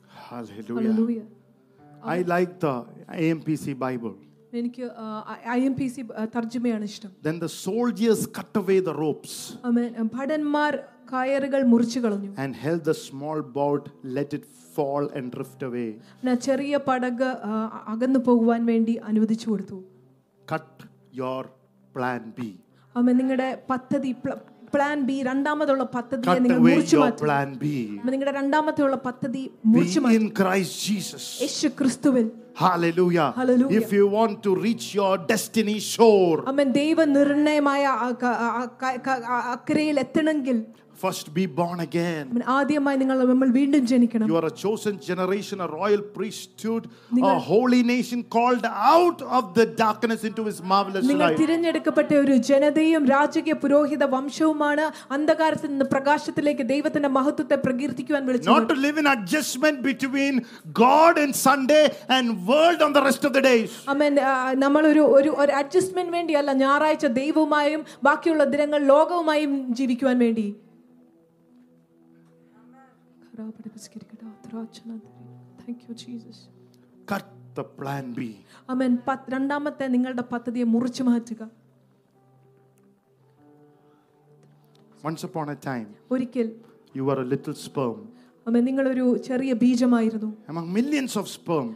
[0.09, 0.91] Hallelujah.
[0.91, 1.27] Hallelujah.
[2.03, 4.17] I like the AMPC Bible.
[4.55, 4.85] എനിക്ക്
[5.55, 6.03] A M P C
[6.35, 9.33] തർജമയാണ് ഇഷ്ടം Then the soldiers cut away the ropes
[9.69, 9.89] ആമേൻ.
[10.17, 10.73] ഭടന്മാർ
[11.13, 13.85] കയറുകൾ മുറിച്ചു കളഞ്ഞു and held the small boat,
[14.19, 14.45] let it
[14.77, 15.89] fall and drift away.
[16.27, 17.27] ന ചെറിയ പടക്
[17.95, 19.79] അകന്നു പോകുവാൻ വേണ്ടി അനുവദിച്ചു കൊടുത്തു
[20.49, 20.71] Cut
[21.15, 21.43] your
[21.95, 22.51] plan B.
[22.95, 24.11] ആമ നിങ്ങളുടെ പദ്ധതി
[24.74, 27.66] പ്ലാൻ ബി രണ്ടാമതുള്ള പദ്ധതിയെ Cut നിങ്ങൾ away മുറിച്ചു your മാറ്റും plan B.
[27.94, 28.10] ആമേൻ.
[28.10, 31.26] നിങ്ങളുടെ രണ്ടാമത്തെയുള്ള പദ്ധതി Be മുറിച്ചു മാറ്റും in Christ Jesus.
[31.46, 32.28] യേശു ക്രിസ്തുവിൽ
[32.60, 33.28] Hallelujah.
[33.38, 33.76] Hallelujah.
[33.80, 36.38] If you want to reach your destiny shore,
[41.04, 42.26] അമ്മൻ ദൈവ നിർണയമായ ആ ക- ആ ക- ക- ആ അക്കരയിൽ എത്തണമെങ്കിൽ first be born again.
[42.30, 46.84] ആമേൻ, ആദ്യമായി നിങ്ങൾ നമ്മൾ വീണ്ടും ജനിക്കണം You are a chosen generation, a royal priesthood,
[47.24, 51.38] a holy nation called out of the darkness into his marvelous നിങ്ങൾ light.
[51.38, 58.76] തിരഞ്ഞെടുക്കപ്പെട്ട ഒരു ജനതയും രാജകീയ പുരോഹിത വംശവുമാണ് അന്ധകാരത്തിൽ നിന്ന് പ്രകാശത്തിലേക്ക് ദൈവത്തിന്റെ മഹത്വത്തെ പ്രകീർത്തിക്കുവാൻ വിളിച്ചത് Not to
[58.76, 63.72] live in adjustment between God and Sunday and world on the rest of the days.
[63.88, 64.14] അമ്മൻ
[64.60, 70.63] നമ്മളൊരു ഒരു ഒരു അഡ്ജസ്റ്റ്മെന്റ് വേണ്ടിയല്ല ഞായറാഴ്ച ദൈവവുമായും ബാക്കിയുള്ള ദിനങ്ങൾ ലോകവുമായും ജീവിക്കുവാൻ വേണ്ടി Thank you, Jesus.
[77.07, 78.21] Cut the plan B.
[79.07, 81.43] പത്ത് രണ്ടാമത്തെ നിങ്ങളുടെ പദ്ധതിയെ മുറിച്ചു മാറ്റുക
[85.03, 86.47] Once upon a time, ഒരിക്കൽ
[86.95, 87.97] you were a little sperm.
[88.47, 91.69] അമ്മ നിങ്ങളൊരു ചെറിയ ബീജമായിരുന്നു Among millions of sperm,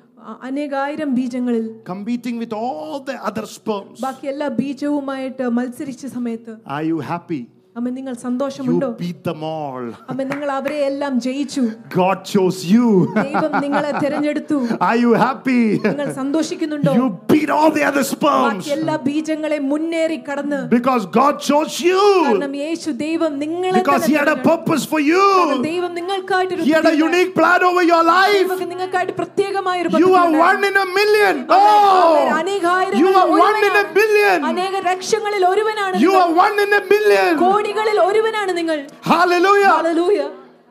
[0.42, 3.96] അനേകായിരം ബീജങ്ങളിൽ competing with all the other sperms.
[4.00, 7.40] ബാക്കി എല്ലാ ബീജവുമായിട്ട് മത്സരിച്ച സമയത്ത് Are you happy?
[7.77, 9.85] അമ്മ നിങ്ങൾ സന്തോഷമുണ്ടോ You beat them all.
[10.11, 11.61] അമ്മ നിങ്ങൾ അവരെ എല്ലാം ജയിച്ചു
[11.95, 12.89] God chose you.
[13.19, 14.57] ദൈവം നിങ്ങളെ തിരഞ്ഞെടുത്തു
[14.89, 15.61] Are you happy?
[15.85, 21.33] നിങ്ങൾ സന്തോഷിക്കുന്നുണ്ടോ You beat all the other sperms ബാക്കി എല്ലാ ബീജങ്ങളെ മുന്നേറി കടന്ന് because God
[21.47, 22.03] chose you.
[22.27, 24.51] കാരണം യേശു ദൈവം നിങ്ങളെ Because He തന്നെ had a തിരഞ്ഞെടുത്തു.
[24.51, 25.65] purpose for കാരണം you.
[25.69, 28.37] ദൈവം നിങ്ങൾക്കായിട്ടൊരു He had a ഉദ്ദേശം- unique plan over your life.
[28.43, 30.69] ദൈവം നിങ്ങൾക്കായിട്ട് പ്രത്യേകമായ ഒരു You പദ്ധതി are one ഉണ്ടായിരുന്നു.
[30.69, 31.35] in a million.
[31.49, 31.73] അവൻ-
[32.05, 33.93] അവൻ Oh, അനേകായിരങ്ങളിൽ you are one in a ഒരുവനാണ്.
[33.99, 34.37] billion.
[34.51, 36.23] അനേക ലക്ഷങ്ങളിൽ ഒരുവനാണ് You നിങ്ങൾ.
[36.23, 37.33] are one in a million.
[37.68, 38.78] മുതലാളികളിൽ ഒരുവനാണ് നിങ്ങൾ.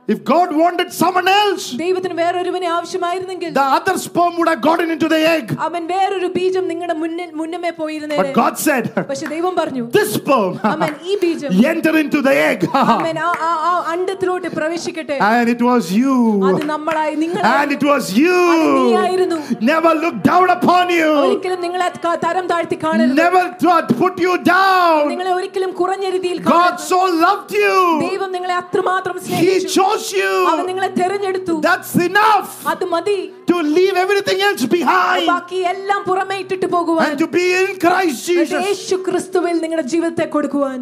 [0.08, 5.08] If God wanted someone else, ദൈവത്തിന് വേറൊരുവനെ ആവശ്യമായിരുന്നെങ്കിൽ the other sperm would have gotten into
[5.12, 5.44] the egg.
[5.66, 10.50] അവൻ വേറൊരു ബീജം നിങ്ങളുടെ മുന്നിൽ മുന്നമേ പോയിരുന്നേ But God said, പക്ഷെ ദൈവം പറഞ്ഞു This sperm
[10.72, 12.60] അവൻ ഈ ബീജം enter into the egg.
[12.94, 16.16] അവൻ ആ ആ- ആ അണ്ടത്തിലോട്ട് പ്രവേശിക്കട്ടെ and it was you.
[16.50, 18.40] അത് നമ്മളായി നിങ്ങൾ And it was you.
[18.80, 19.38] നീയായിരുന്നു.
[19.72, 21.12] Never look down upon you.
[21.22, 23.70] ഒരിക്കലും നിങ്ങളെ ക- തരം താഴ്ത്തി കാണരുത് Never to
[24.02, 25.00] put you down.
[25.14, 26.84] നിങ്ങളെ ഒരിക്കലും കുറഞ്ഞ രീതിയിൽ God കാണരുത്.
[26.90, 27.78] so loved you.
[28.08, 30.06] ദൈവം നിങ്ങളെ അത്രമാത്രം He സ്നേഹിച്ചു chose
[30.46, 30.66] അവൻ you.
[30.70, 33.18] നിങ്ങളെ തെരഞ്ഞെടുത്തു That's enough അത് മതി
[33.52, 38.24] to leave everything else behind ബാക്കി എല്ലാം പുറമേ ഇട്ടിട്ട് പോകുവാൻ and to be in Christ
[38.30, 38.66] എന്നിട്ട് Jesus.
[38.68, 40.80] യേശു ക്രിസ്തുവിൽ നിങ്ങളുടെ ജീവിതത്തെ കൊടുക്കുവാൻ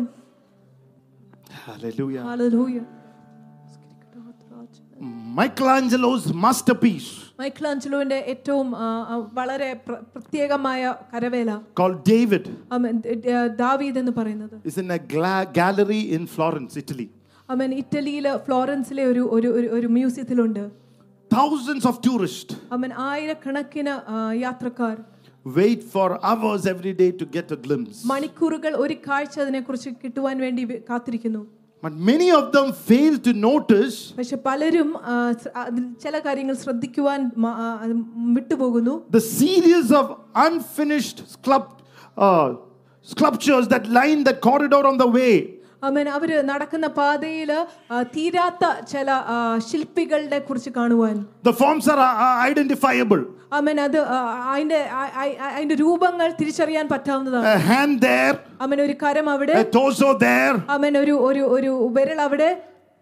[1.66, 2.22] Hallelujah.
[2.22, 2.84] Hallelujah.
[5.36, 10.80] Michelangelo's masterpiece മൈക്കിളാഞ്ചലോവിന്റെ ഏറ്റവും ആ, ആ, വളരെ പ്ര- പ്രത്യേകമായ
[11.12, 12.96] കരവേല called David അവൻ
[13.62, 16.74] ദാവീദ് എന്ന് പറയുന്നത് is in a gla- gallery in Florence,
[17.44, 17.50] Italy.
[17.50, 20.62] അവൻ ഇറ്റലിയിലെ ഫ്ലോറൻസിലെ ഒരു ഒരു ഒരു- ഒരു മ്യൂസിയത്തിലുണ്ട്
[21.30, 24.96] Thousands of tourists അവൻ ആയിരക്കണക്കിന് ആ, യാത്രക്കാർ
[25.46, 27.98] wait for hours every day to get a glimpse.
[28.04, 31.42] മണിക്കൂറുകൾ ഒരു കാഴ്ച അതിനെക്കുറിച്ച് കിട്ടുവാൻ വേണ്ടി വെ- കാത്തിരിക്കുന്നു
[31.82, 37.30] But many of them fail to notice പക്ഷെ പലരും ആ, ശ്ര- അതിൽ ചില കാര്യങ്ങൾ ശ്രദ്ധിക്കുവാൻ
[37.36, 37.94] മ- ആ, അത്
[38.36, 40.06] വിട്ടുപോകുന്നു the series of
[40.46, 41.76] unfinished sculpt,
[42.16, 42.48] uh,
[43.08, 45.34] sculptures that line the corridor on the way.
[45.84, 47.50] അവൻ അവര് നടക്കുന്ന പാതയിൽ
[48.16, 49.36] തീരാത്ത ചില ആ,
[49.68, 52.16] ശില്പികളുടെ കുറിച്ച് കാണുവാൻ The forms are uh,
[52.50, 53.22] identifiable.
[53.52, 54.18] അവൻ അത് ആ,
[54.52, 59.54] അതിന്റെ ആ- ആ- ആ- അതിന്റെ രൂപങ്ങൾ തിരിച്ചറിയാൻ പറ്റാവുന്നതാണ് A hand there, അവൻ ഒരു കരം അവിടെ
[59.54, 60.56] a torso there.
[60.68, 62.50] അവൻ ഒരു ഒരു ഒരു വിരൽ അവിടെ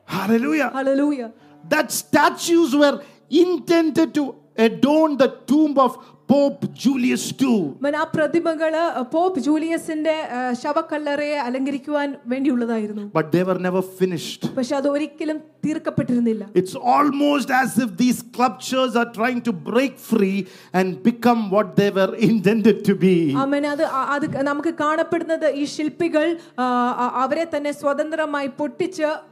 [0.08, 0.70] Hallelujah.
[0.76, 1.20] Hallelujah
[1.64, 2.96] That statues were
[3.42, 4.22] intended to
[4.58, 5.92] adorn the tomb of
[6.28, 7.54] Pope Julius II.
[7.78, 8.82] അവൻ ആ പ്രതിമകള്
[9.12, 14.42] പോപ്പ് ജൂലിയസിന്റെ ആ, ശവക്കല്ലറയെ അലങ്കരിക്കുവാൻ വേണ്ടിയുള്ളതായിരുന്നു But they were never finished.
[14.56, 20.38] പക്ഷെ അത് ഒരിക്കലും തീർക്കപ്പെട്ടിരുന്നില്ല It's almost as if these sculptures are trying to break free
[20.74, 23.16] and become what they were intended to be.
[23.44, 26.26] അവൻ അത് ആ- അത് നമുക്ക് കാണപ്പെടുന്നത് ഈ ശില്പികൾ
[26.58, 26.66] ആ,
[27.04, 29.31] ആ- അവരെ തന്നെ സ്വതന്ത്രമായി പൊട്ടിച്ച് ഉം,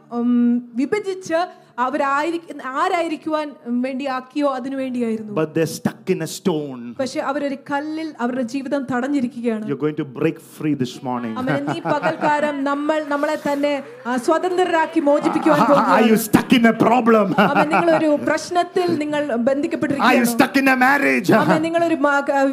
[0.75, 1.39] വിഭജിച്ച്
[1.77, 3.47] അവരായിരിക്കും ആരായിരിക്കുവാൻ
[3.85, 6.81] വേണ്ടി ആക്കിയോ അതിനു വേണ്ടിയായിരുന്നു But they're stuck in a stone.
[6.99, 11.33] പക്ഷെ അവരൊരു കല്ലിൽ അവരുടെ ജീവിതം തടഞ്ഞിരിക്കുകയാണ് You're going to break free this morning.
[11.41, 13.73] അവൻ ഈ പകൽക്കാലം നമ്മൾ നമ്മളെ തന്നെ
[14.25, 17.25] സ്വതന്ത്രരാക്കി മോചിപ്പിക്കുവാൻ Are you പോകുകയാണ് stuck in a problem?
[17.39, 21.31] നിങ്ങൾ നിങ്ങളൊരു പ്രശ്നത്തിൽ നിങ്ങൾ Are you ബന്ധിക്കപ്പെട്ടിരിക്കുകയാണ് stuck in a marriage?
[21.41, 21.99] അവൻ നിങ്ങൾ ഒരു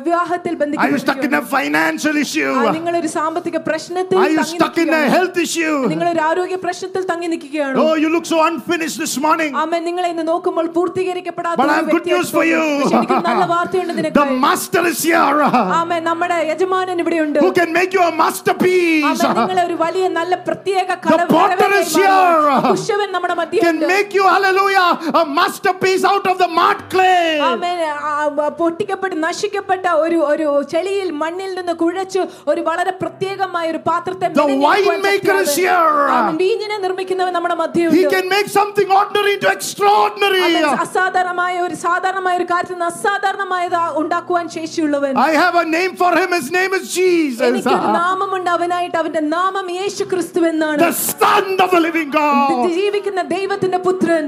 [0.00, 2.52] വിവാഹത്തിൽ Are you stuck in ബന്ധിക്കപ്പെട്ടിരിക്കുകയാണ് a financial issue?
[2.52, 5.12] നിങ്ങൾ നിങ്ങളൊരു സാമ്പത്തിക പ്രശ്നത്തിൽ Are you തങ്ങി stuck in a നിൽക്കുകയാണ്.
[5.16, 5.76] health issue?
[5.94, 9.51] നിങ്ങളൊരു ആരോഗ്യ പ്രശ്നത്തിൽ തങ്ങി നിൽക്കുകയാണോ Oh, you look so unfinished this morning.
[9.61, 12.57] ആമേൻ നിങ്ങളെ ഇന്ന് നോക്കുമ്പോൾ പൂർത്തീകരിക്കപ്പെടാത്ത But I ഒരു have good വ്യക്തിയായി news for you.
[12.57, 12.82] തോന്നും.
[12.84, 15.38] പക്ഷേ എനിക്ക് നല്ല വാർത്തയുണ്ട് The നിനക്ക് master is here
[15.80, 19.05] ആമേൻ നമ്മുടെ യജമാനൻ ഇവിടെയുണ്ട് who can make you a masterpiece.
[19.24, 20.89] ആമേൻ നിങ്ങളെ ഒരു വലിയ നല്ല പ്രത്യേക
[21.34, 22.20] potter is here.
[22.68, 27.24] കുശവൻ നമ്മുടെ Can മധ്യമുണ്ട് make you, hallelujah, a masterpiece out of the mud clay.
[27.51, 28.28] ആമേൻ ആ, ആ,
[28.59, 34.86] പൊട്ടിക്കപ്പെട്ട് നശിക്കപ്പെട്ട ഒരു ഒരു ചെളിയിൽ മണ്ണിൽ നിന്ന് കുഴച്ച് ഒരു വളരെ പ്രത്യേകമായ ഒരു പാത്രത്തെ The മെനഞ്ഞെടുക്കുവാൻ
[34.89, 36.03] winemaker is ശക്തിയുള്ളവൻ.
[36.03, 36.11] here.
[36.18, 40.41] ആമേൻ വീഞ്ഞിനെ നിർമ്മിക്കുന്നവൻ നമ്മുടെ He മധ്യമുണ്ട് can make something ordinary into extraordinary.
[40.47, 46.11] അവൻ അസാധാരണമായ ഒരു സാധാരണമായ ഒരു കാര്യത്തിൽ നിന്ന് അസാധാരണമായത് ഉണ്ടാക്കുവാൻ ശേഷിയുള്ളവൻ I have a name for
[46.14, 46.30] him.
[46.32, 51.72] His name is Jesus, എനിക്കൊരു നാമമുണ്ട് അവനായിട്ട് അവന്റെ നാമം യേശു ക്രിസ്തു എന്നാണ് the Son of
[51.72, 52.57] the living God.
[52.74, 54.26] ജീവിക്കുന്ന ദൈവത്തിന്റെ പുത്രൻ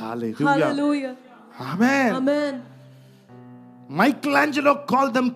[0.00, 0.48] Hallelujah.
[0.48, 1.04] Hallelujah
[1.70, 2.10] Amen.
[2.18, 2.52] ആമേൻ
[3.90, 5.28] Michelangelo called them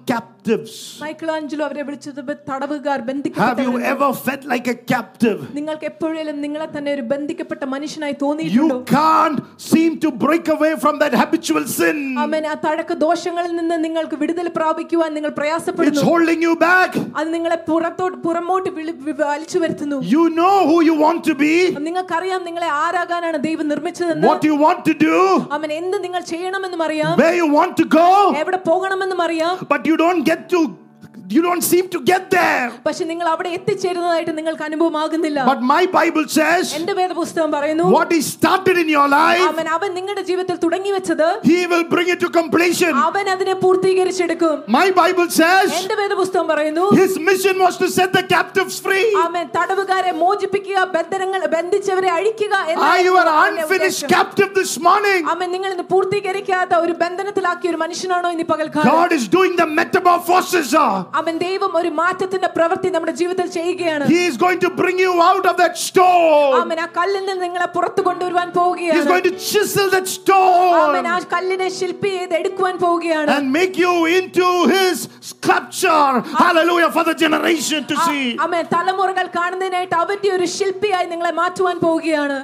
[0.49, 0.75] captives.
[1.03, 5.39] Michelangelo അവരെ വിളിച്ചത് തടവുകാർ Have you ബന്ധിക്കപ്പെട്ടവർ ever felt like a captive?
[5.57, 9.39] നിങ്ങൾക്ക് എപ്പോഴേലും നിങ്ങളെ തന്നെ ഒരു ബന്ധിക്കപ്പെട്ട മനുഷ്യനായി You തോന്നിയിട്ടുണ്ടോ can't
[9.71, 11.99] seem to break away from that habitual sin.
[12.25, 16.91] ആമേൻ ആ തഴക്ക ദോഷങ്ങളിൽ നിന്ന് നിങ്ങൾക്ക് വിടുതൽ പ്രാപിക്കുവാൻ നിങ്ങൾ It's പ്രയാസപ്പെടുന്നു holding you back.
[17.21, 21.55] അത് നിങ്ങളെ പുറത്തോട്ട് പുറമോട്ട് വിളി- വി- വലിച്ചു വരുത്തുന്നു You know who you want to be,
[21.89, 25.17] നിങ്ങൾക്കറിയാം നിങ്ങളെ ആരാകാനാണ് ദൈവം നിർമ്മിച്ചതെന്ന് what you want to do,
[25.59, 28.09] അവൻ എന്ത് നിങ്ങൾ ചെയ്യണമെന്നും അറിയാം where you want to go,
[28.45, 30.89] എവിടെ പോകണമെന്നും അറിയാം but you don't get had to
[31.29, 32.65] you don't seem to get there.
[32.87, 38.21] പക്ഷെ നിങ്ങൾ അവിടെ എത്തിച്ചേരുന്നതായിട്ട് നിങ്ങൾക്ക് അനുഭവമാകുന്നില്ല But my Bible says, എന്റെ വേദപുസ്തകം പറയുന്നു what He
[38.29, 42.31] started in your life, അവൻ അവൻ നിങ്ങളുടെ ജീവിതത്തിൽ തുടങ്ങി വെച്ചത് He will bring it to
[42.39, 42.93] completion.
[43.09, 48.25] അവൻ അതിനെ പൂർത്തീകരിച്ചെടുക്കും My Bible says, എന്റെ വേദപുസ്തകം പറയുന്നു His mission was to set the
[48.35, 49.07] captives free.
[49.25, 54.13] അവൻ തടവുകാരെ മോചിപ്പിക്കുക ബന്ധനങ്ങൾ ബന്ധിച്ചവരെ അഴിക്കുക Are എന്നായിരുന്നു you an അവന്റെ unfinished ഉദ്ദേശം.
[54.17, 55.23] captive this morning?
[55.35, 60.71] അവൻ നിങ്ങൾ ഇന്ന് പൂർത്തീകരിക്കാത്ത ഒരു ബന്ധനത്തിലാക്കിയ ഒരു മനുഷ്യനാണോ ഇന്ന് പകൽക്കാലം God is doing the metamorphosis.
[61.19, 65.13] uh, അവൻ ദൈവം ഒരു മാറ്റത്തിന്റെ പ്രവൃത്തി നമ്മുടെ ജീവിതത്തിൽ ചെയ്യുകയാണ് He is going to bring you
[65.31, 66.55] out of that stone.
[66.63, 71.11] അവൻ ആ കല്ലിൽ നിന്ന് നിങ്ങളെ പുറത്തു കൊണ്ടുവരുവാൻ He's പോവുകയാണ് going to chisel that അവൻ stone
[71.15, 74.97] ആ കല്ലിനെ ശില്പി ചെയ്ത് എടുക്കുവാൻ പോവുകയാണ് and make you into His
[75.31, 76.09] sculpture.
[76.45, 78.25] Hallelujah for the generation to see.
[78.47, 82.41] അവൻ തലമുറകൾ കാണുന്നതിനായിട്ട് അവന്റെ ഒരു ശില്പിയായി നിങ്ങളെ മാറ്റുവാൻ പോവുകയാണ്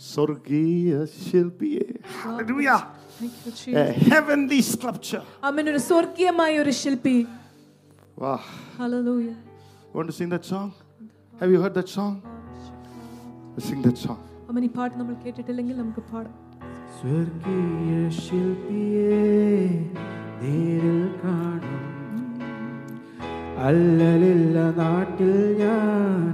[0.00, 2.02] Sorgiya Shilpiye.
[2.02, 2.86] Hallelujah.
[3.12, 3.74] Thank you, Jesus.
[3.74, 5.22] A heavenly sculpture.
[5.48, 7.16] അവൻ ഒരു സ്വർഗീയമായ ഒരു ശില്പി
[8.16, 8.40] Wow.
[8.80, 9.30] Hallelujah
[9.94, 10.72] Want to sing that song?
[11.40, 12.22] Have you heard that song?
[13.54, 14.18] Let's sing that song.
[14.50, 16.36] അവൻ ഈ പാട്ട് നമ്മൾ കേട്ടിട്ടില്ലെങ്കിൽ നമുക്ക് പാടാം
[16.96, 17.90] സ്വർഗീയ
[18.22, 19.18] ശില്പിയെ
[20.40, 21.76] നേരിൽ കാണും
[23.66, 25.32] അല്ലലില്ല നാട്ടിൽ
[25.62, 26.24] ഞാൻ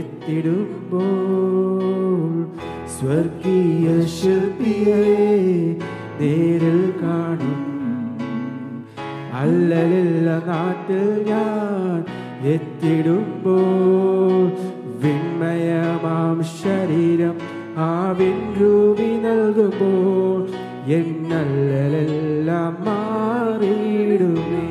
[0.00, 1.04] എത്തിടുമ്പോൾ
[2.96, 3.86] സ്വർഗീയ
[4.18, 5.02] ശില്പിയെ
[6.20, 7.58] നേരിൽ കാണും
[9.35, 11.99] അല്ലലില്ല നാട്ടിൽ ഞാൻ
[12.53, 14.45] എത്തിടുമ്പോൾ
[15.03, 17.35] വിൺമയമാം ശരീരം
[17.79, 20.41] ആ വിൻരൂപി നൽകുമ്പോൾ
[20.97, 24.63] എന്നല്ലെല്ലാം മാറിയിടുമേ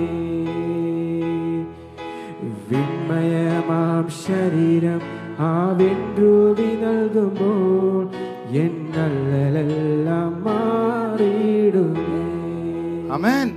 [2.69, 5.01] വിൺമയമാം ശരീരം
[5.43, 8.05] ആ വിൻരൂപി നൽകുമ്പോൾ
[8.65, 12.11] എന്നല്ലെല്ലാം മാറിയിടുമേ
[13.09, 13.49] Amen.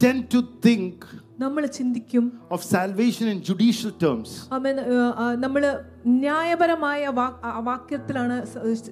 [0.00, 1.04] Tend to think
[1.40, 4.28] നമ്മൾ ചിന്തിക്കും of salvation in judicial terms.
[4.50, 4.76] അവൻ
[5.40, 5.62] നമ്മൾ
[6.06, 7.10] ന്യായപരമായ
[7.68, 8.36] വാക്യത്തിലാണ്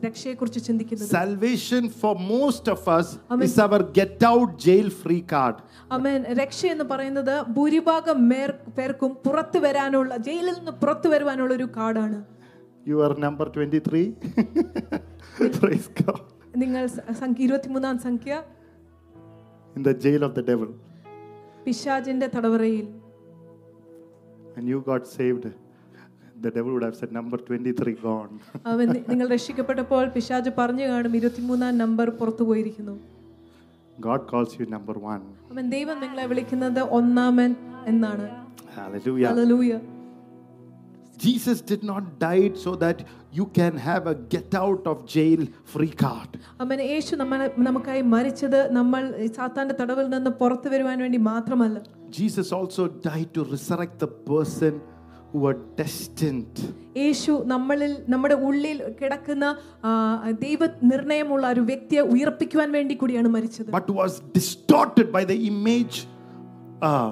[0.06, 3.08] രക്ഷയെക്കുറിച്ച് ചിന്തിക്കുന്നത് Salvation for most of us
[3.48, 5.56] is our get out jail free card.
[5.90, 8.18] അമേൻ രക്ഷ എന്ന് പറയുന്നത് ഭൂരിഭാഗം
[8.78, 12.18] പേർക്കും പുറത്തു വരാനുള്ള ജയിലിൽ നിന്ന് പുറത്തു വരുവാനുള്ള ഒരു കാർഡാണ്
[12.86, 14.04] You are number 23.
[15.60, 16.20] Praise God.
[16.56, 16.86] നിങ്ങൾ
[17.22, 17.46] സംഖ്യ
[18.02, 18.42] സംഖ്യ
[19.76, 20.68] In the jail of the devil.
[21.66, 22.86] പിശാജിന്റെ തടവറയിൽ.
[24.56, 25.44] And you got saved,
[26.44, 28.32] the devil would have said, Number 23 gone.
[28.72, 32.94] അവൻ നിങ്ങൾ രക്ഷിക്കപ്പെട്ടപ്പോൾ പിശാച് പറഞ്ഞു കാണും ഇരുപത്തിമൂന്നാം നമ്പർ പുറത്തു പോയിരിക്കുന്നു.
[33.98, 35.20] God calls you number 1
[35.52, 37.50] അവൻ ദൈവം നിങ്ങളെ വിളിക്കുന്നത് ഒന്നാമൻ
[37.92, 38.26] എന്നാണ്.
[38.78, 39.28] Hallelujah.
[39.30, 39.72] Hallelujah
[41.17, 42.99] Jesus did not die so that
[43.31, 45.41] you can have a get out of jail
[45.73, 46.29] free card.
[46.63, 51.77] അവൻ യേശു നമ്മളെ നമുക്കായി മരിച്ചത് നമ്മൾ ഈ സാത്താന്റെ തടവിൽ നിന്ന് പുറത്തു വരുവാൻ വേണ്ടി മാത്രമല്ല
[52.19, 54.73] Jesus also died to resurrect the person
[55.29, 56.55] who were destined.
[56.97, 59.45] യേശു നമ്മളിൽ നമ്മുടെ ഉള്ളിൽ കിടക്കുന്ന
[59.83, 59.91] ആ,
[60.45, 60.59] ദൈവ
[60.91, 65.95] നിർണയമുള്ള ഒരു വ്യക്തിയെ ഉയർപ്പിക്കുവാൻ വേണ്ടി കൂടിയാണ് മരിച്ചത് but was distorted by the image,
[66.81, 67.09] uh,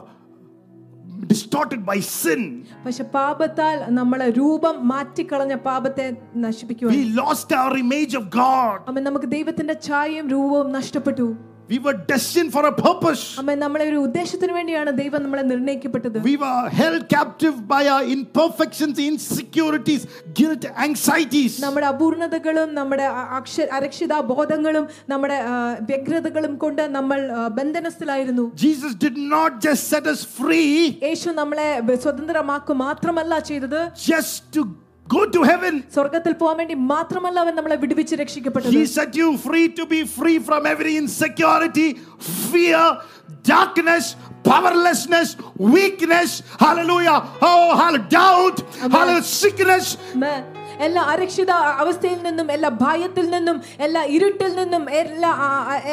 [1.34, 2.42] distorted by sin.
[2.86, 6.06] പക്ഷെ പാപത്താൽ നമ്മളെ രൂപം മാറ്റിക്കളഞ്ഞ പാപത്തെ
[6.38, 8.76] നശിപ്പിക്കുവാൻ We lost our image of God.
[8.90, 11.28] അമ്മ നമുക്ക് ദൈവത്തിന്റെ ഛായയും രൂപവും നഷ്ടപ്പെട്ടു
[11.70, 13.24] We were destined for a purpose.
[13.40, 18.96] അമ്മ നമ്മളെ ഒരു ഉദ്ദേശത്തിന് വേണ്ടിയാണ് ദൈവം നമ്മളെ നിർണയിക്കപ്പെട്ടത് We were held captive by our imperfections,
[19.10, 20.02] insecurities,
[20.34, 21.54] guilt, anxieties.
[21.62, 25.56] നമ്മുടെ അപൂർണതകളും നമ്മുടെ അ- അക്ഷ അരക്ഷിത ബോധങ്ങളും നമ്മുടെ ആ,
[25.92, 30.74] വ്യഗ്രതകളും കൊണ്ട് നമ്മൾ ആ, ബന്ധനസ്ഥിലായിരുന്നു Jesus did not just set us free
[31.08, 34.64] യേശു നമ്മളെ ബ- സ്വതന്ത്രമാക്കുക മാത്രമല്ല ചെയ്തത് just to
[35.08, 35.84] go to heaven.
[35.94, 40.38] സ്വർഗത്തിൽ പോകാൻ വേണ്ടി മാത്രമല്ല അവൻ നമ്മളെ വിടുവിച്ച് രക്ഷിക്കപ്പെട്ടത് He set you free to be free
[40.40, 41.88] from every insecurity,
[42.52, 42.84] fear,
[43.44, 44.06] darkness,
[44.44, 45.30] powerlessness,
[45.76, 46.32] weakness.
[46.60, 47.18] Hallelujah.
[47.42, 48.10] Oh, hallelujah.
[48.10, 48.58] Doubt.
[48.94, 49.24] Hallelujah.
[49.42, 49.88] Sickness.
[50.16, 50.46] May-
[50.81, 51.51] എല്ലാ അരക്ഷിത
[51.83, 55.33] അവസ്ഥയിൽ നിന്നും എല്ലാ ഭയത്തിൽ നിന്നും എല്ലാ ഇരുട്ടിൽ നിന്നും എല്ലാ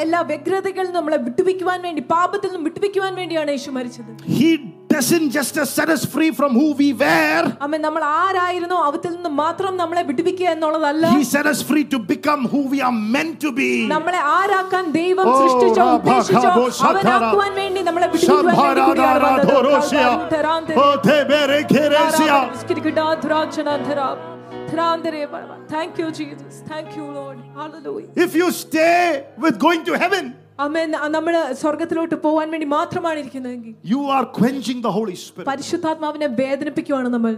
[0.04, 4.52] എല്ലാ വ്യഗ്രതകളിൽ നിന്നും നമ്മളെ വിട്ടുപിക്കുവാൻ വേണ്ടി പാപത്തിൽ നിന്നും വിട്ടുപിക്കുവാൻ വേണ്ടിയാണ് യേശു മരിച്ചത് He
[4.94, 7.44] doesn't just set us free from who we were.
[7.66, 12.42] അമ്മ നമ്മൾ ആരായിരുന്നോ അവത്തിൽ നിന്ന് മാത്രം നമ്മളെ വിടുവിക്കുക എന്നുള്ളതല്ല He set us free to become
[12.54, 13.70] who we are meant to be.
[13.94, 16.52] നമ്മളെ ആരാക്കാൻ ദൈവം ഓ, സൃഷ്ടിച്ചോ ഉദ്ദേശിച്ചോ.
[16.90, 19.52] അവനാക്കുവാൻ വേണ്ടി നമ്മളെ വിടുവിക്കുവാൻ വേണ്ടി കൂടിയാണ് വന്നത്.
[24.72, 26.64] Thank you, Jesus.
[26.72, 27.38] Thank you, Lord.
[27.56, 28.10] Hallelujah.
[28.16, 30.26] If you stay with going to heaven,
[31.16, 37.34] നമ്മൾ സ്വർഗത്തിലോട്ട് പോകാൻ വേണ്ടി മാത്രമാണ് ഇരിക്കുന്നതെങ്കിൽ you are quenching the Holy Spirit പരിശുദ്ധാത്മാവിനെ വേദനിപ്പിക്കുകയാണ് നമ്മൾ.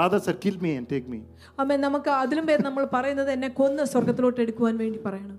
[0.00, 1.20] Rather sir kill me and take me.
[1.60, 5.38] അമ്മേ നമുക്ക് അതിലും പേര് നമ്മൾ പറയുന്നത് എന്നെ കൊന്ന് സ്വർഗത്തിലോട്ട് എടുക്കുവാൻ വേണ്ടി പറയണം.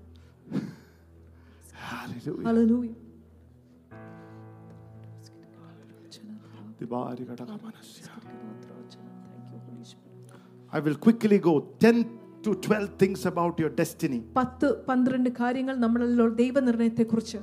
[1.90, 2.90] ഹല്ലേലൂയ ഹല്ലേലൂയ
[6.80, 8.02] ദിബാരി കടകമനസ്യ
[10.73, 12.05] I will quickly go 10
[12.43, 14.19] to 12 things about your destiny.
[14.39, 17.39] പത്ത് പന്ത്രണ്ട് കാര്യങ്ങൾ നമ്മളിലുള്ള ദൈവനിർണയത്തെ കുറിച്ച്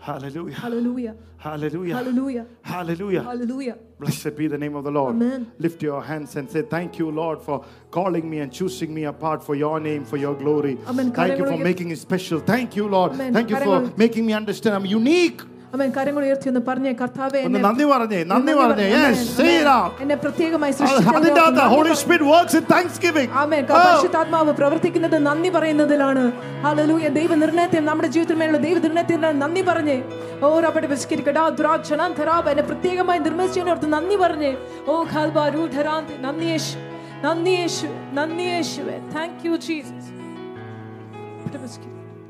[0.00, 0.56] Hallelujah.
[0.62, 1.06] Hallelujah
[1.44, 1.94] Hallelujah.
[1.96, 2.38] Hallelujah
[2.72, 3.22] Hallelujah.
[3.28, 3.70] Hallelujah
[4.02, 5.12] Blessed be the name of the Lord.
[5.14, 5.40] Amen.
[5.58, 7.56] Lift your hands and say, Thank you, Lord, for
[7.96, 10.74] calling me and choosing me apart for your name, for your glory.
[10.92, 11.08] Amen.
[11.20, 12.40] Thank you for കരങ്ങൾ making it special.
[12.52, 13.12] Thank you, Lord.
[13.16, 13.32] Amen.
[13.38, 15.40] Thank you for കരങ്ങൾ- making me understand I'm unique.
[15.73, 18.85] അവൻ കരങ്ങൾ ഉയർത്തി ഒന്ന് പറഞ്ഞേ കർത്താവേ ഒന്ന് നന്ദി പറഞ്ഞേ നന്ദി പറഞ്ഞേ.
[18.85, 20.01] Yes out.
[20.01, 23.65] എന്നെ പ്രത്യേകമായി അത് അതിന്റെ അകത്ത് Holy Spirit works in thanksgiving amen.
[23.65, 26.31] പരിശുദ്ധാത്മാവ് പ്രവർത്തിക്കുന്നത് നന്ദി പറയുന്നതിലാണ്.
[26.61, 27.07] ഹല്ലേലൂയ.
[27.07, 30.03] ദൈവ നിർണയത്തെ നമ്മുടെ ജീവിതത്തിന്മേലുള്ള ദൈവ നിർണയത്തിന് നന്ദി പറഞ്ഞേ.
[30.43, 34.57] ഓ റബ്ബടെ ബിസ്കിരിക്കടാ ദുരാക്ഷണം ധരാബ് എന്നെ പ്രത്യേകമായി നിർമ്മിച്ചതിനോർത്ത് നന്ദി പറഞ്ഞേ.
[34.87, 36.77] ഓ ഖൽബാ രൂ ധരാന്ത് നന്ദി യേശു.
[37.23, 37.87] നന്ദി യേശു.
[38.13, 38.97] നന്ദി യേശുവേ.
[39.15, 40.09] Thank you Jesus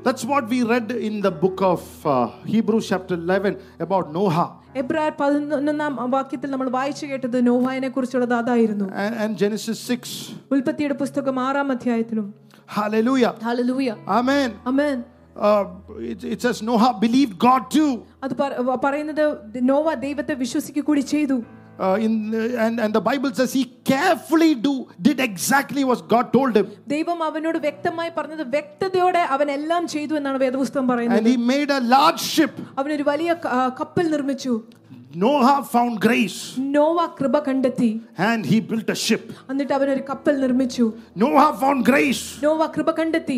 [0.03, 2.13] That's what we read in the book of uh,
[2.45, 4.47] Hebrews, chapter 11, about Noah.
[4.75, 10.13] എബ്രായർ പതിനൊന്നാം വാക്യത്തിൽ നമ്മൾ വായിച്ചു കേട്ടത് നോഹായിനെ കുറിച്ചുള്ളത് അതായിരുന്നു And, and Genesis 6.
[10.51, 12.27] ഉൽപ്പത്തിയുടെ പുസ്തകം ആറാം അധ്യായത്തിലും
[12.69, 13.33] Hallelujah.
[13.47, 13.89] Hallelujah
[14.19, 14.49] Amen.
[14.67, 14.97] Amen
[15.37, 15.63] Uh,
[16.11, 17.89] it, it says Noah believed God too.
[18.23, 19.23] അത് പറ- പറയുന്നത്
[19.71, 21.37] നോവ ദൈവത്തെ വിശ്വസിക്കുക കൂടി ചെയ്തു
[21.79, 22.11] Uh, in
[22.57, 26.67] and, and the Bible says he carefully do did exactly what God told him.
[26.87, 31.81] ദൈവം അവനോട് വ്യക്തമായി പറഞ്ഞത് വ്യക്തതയോടെ അവൻ എല്ലാം ചെയ്തു എന്നാണ് വേദപുസ്തകം And പറയുന്നത് he made a
[31.95, 32.53] large ship.
[32.79, 34.53] അവനൊരു വലിയ ക- ആ, കപ്പൽ നിർമ്മിച്ചു
[35.17, 36.39] Noah found grace
[36.75, 37.91] നോവ കൃപ കണ്ടെത്തി
[38.29, 39.25] and he built a ship.
[39.49, 40.85] എന്നിട്ട് അവനൊരു കപ്പൽ നിർമ്മിച്ചു
[41.17, 43.37] Noah found grace നോവ കൃപ കണ്ടെത്തി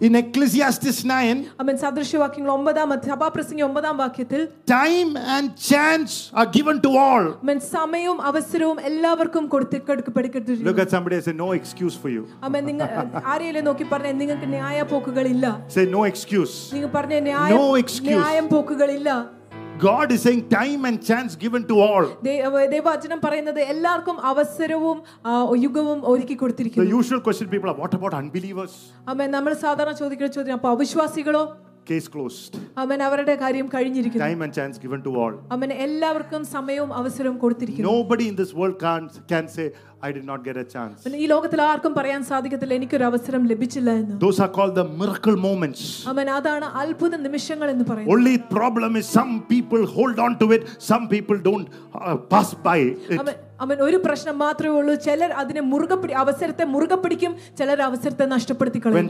[0.00, 4.40] in Ecclesiastes 9 അവൻ സദൃശ്യവാക്യങ്ങൾ ഒമ്പതാം അധ്യ- സഭാപ്രസംഗി ഒമ്പതാം വാക്യത്തിൽ
[4.72, 7.24] time and chance are given to all.
[7.44, 12.24] അവൻ സമയവും അവസരവും എല്ലാവർക്കും കൊടുത്ത് കൊടുക്കപ്പെടുക്കട്ടിരിക്കുന്നു Look at somebody and say, No excuse for you.
[12.48, 12.88] അവൻ നിങ്ങൾ
[13.32, 16.56] ആരെയല്ലേ നോക്കി പറഞ്ഞ നിങ്ങൾക്ക് ന്യായ പോക്കുകളില്ല Say, No excuse.
[16.74, 18.18] നിങ്ങൾ പറഞ്ഞ ന്യായ No excuse.
[18.18, 19.08] ന്യായം പോക്കുകളില്ല
[19.78, 22.04] God is saying, Time and chance given to all.
[22.22, 27.94] ദൈവ- ദൈവവചനം പറയുന്നത് എല്ലാവർക്കും അവസരവും ആ, യുഗവും ഒരുക്കി The കൊടുത്തിരിക്കുന്നു usual question people are, What
[27.98, 28.74] about unbelievers?
[29.08, 31.44] അവൻ നമ്മൾ സാധാരണ ചോദിക്കുന്ന ചോദ്യം അപ്പൊ അവിശ്വാസികളോ
[31.88, 32.52] Case closed.
[32.82, 35.34] അവൻ അവരുടെ കാര്യം കഴിഞ്ഞിരിക്കുന്നു Time and chance given to all.
[35.56, 39.66] അവൻ എല്ലാവർക്കും സമയവും അവസരവും കൊടുത്തിരിക്കുന്നു Nobody in this world can, can say,
[40.08, 40.96] I did not get a chance.
[41.06, 45.36] അവന് ഈ ലോകത്തിൽ ആർക്കും പറയാൻ സാധിക്കത്തില്ല എനിക്കൊരു അവസരം ലഭിച്ചില്ല എന്ന് Those are called the miracle
[45.48, 45.82] moments.
[46.12, 50.64] അവൻ അതാണ് അത്ഭുത നിമിഷങ്ങൾ എന്ന് പറയുന്നത് Only problem is some people hold on to it,
[50.92, 53.02] some people don't uh, pass by it.
[53.61, 54.93] അവൻ ഒരു പ്രശ്നം മാത്രമേ ഉള്ളൂ.
[54.93, 57.35] ചിലർ അതിനെ മുറുകെ പിടി അവസരത്തെ മുറുകെ പിടിക്കും.
[57.57, 59.09] ചിലർ അവസരത്തെ നഷ്ടപ്പെടുത്തി കളയും.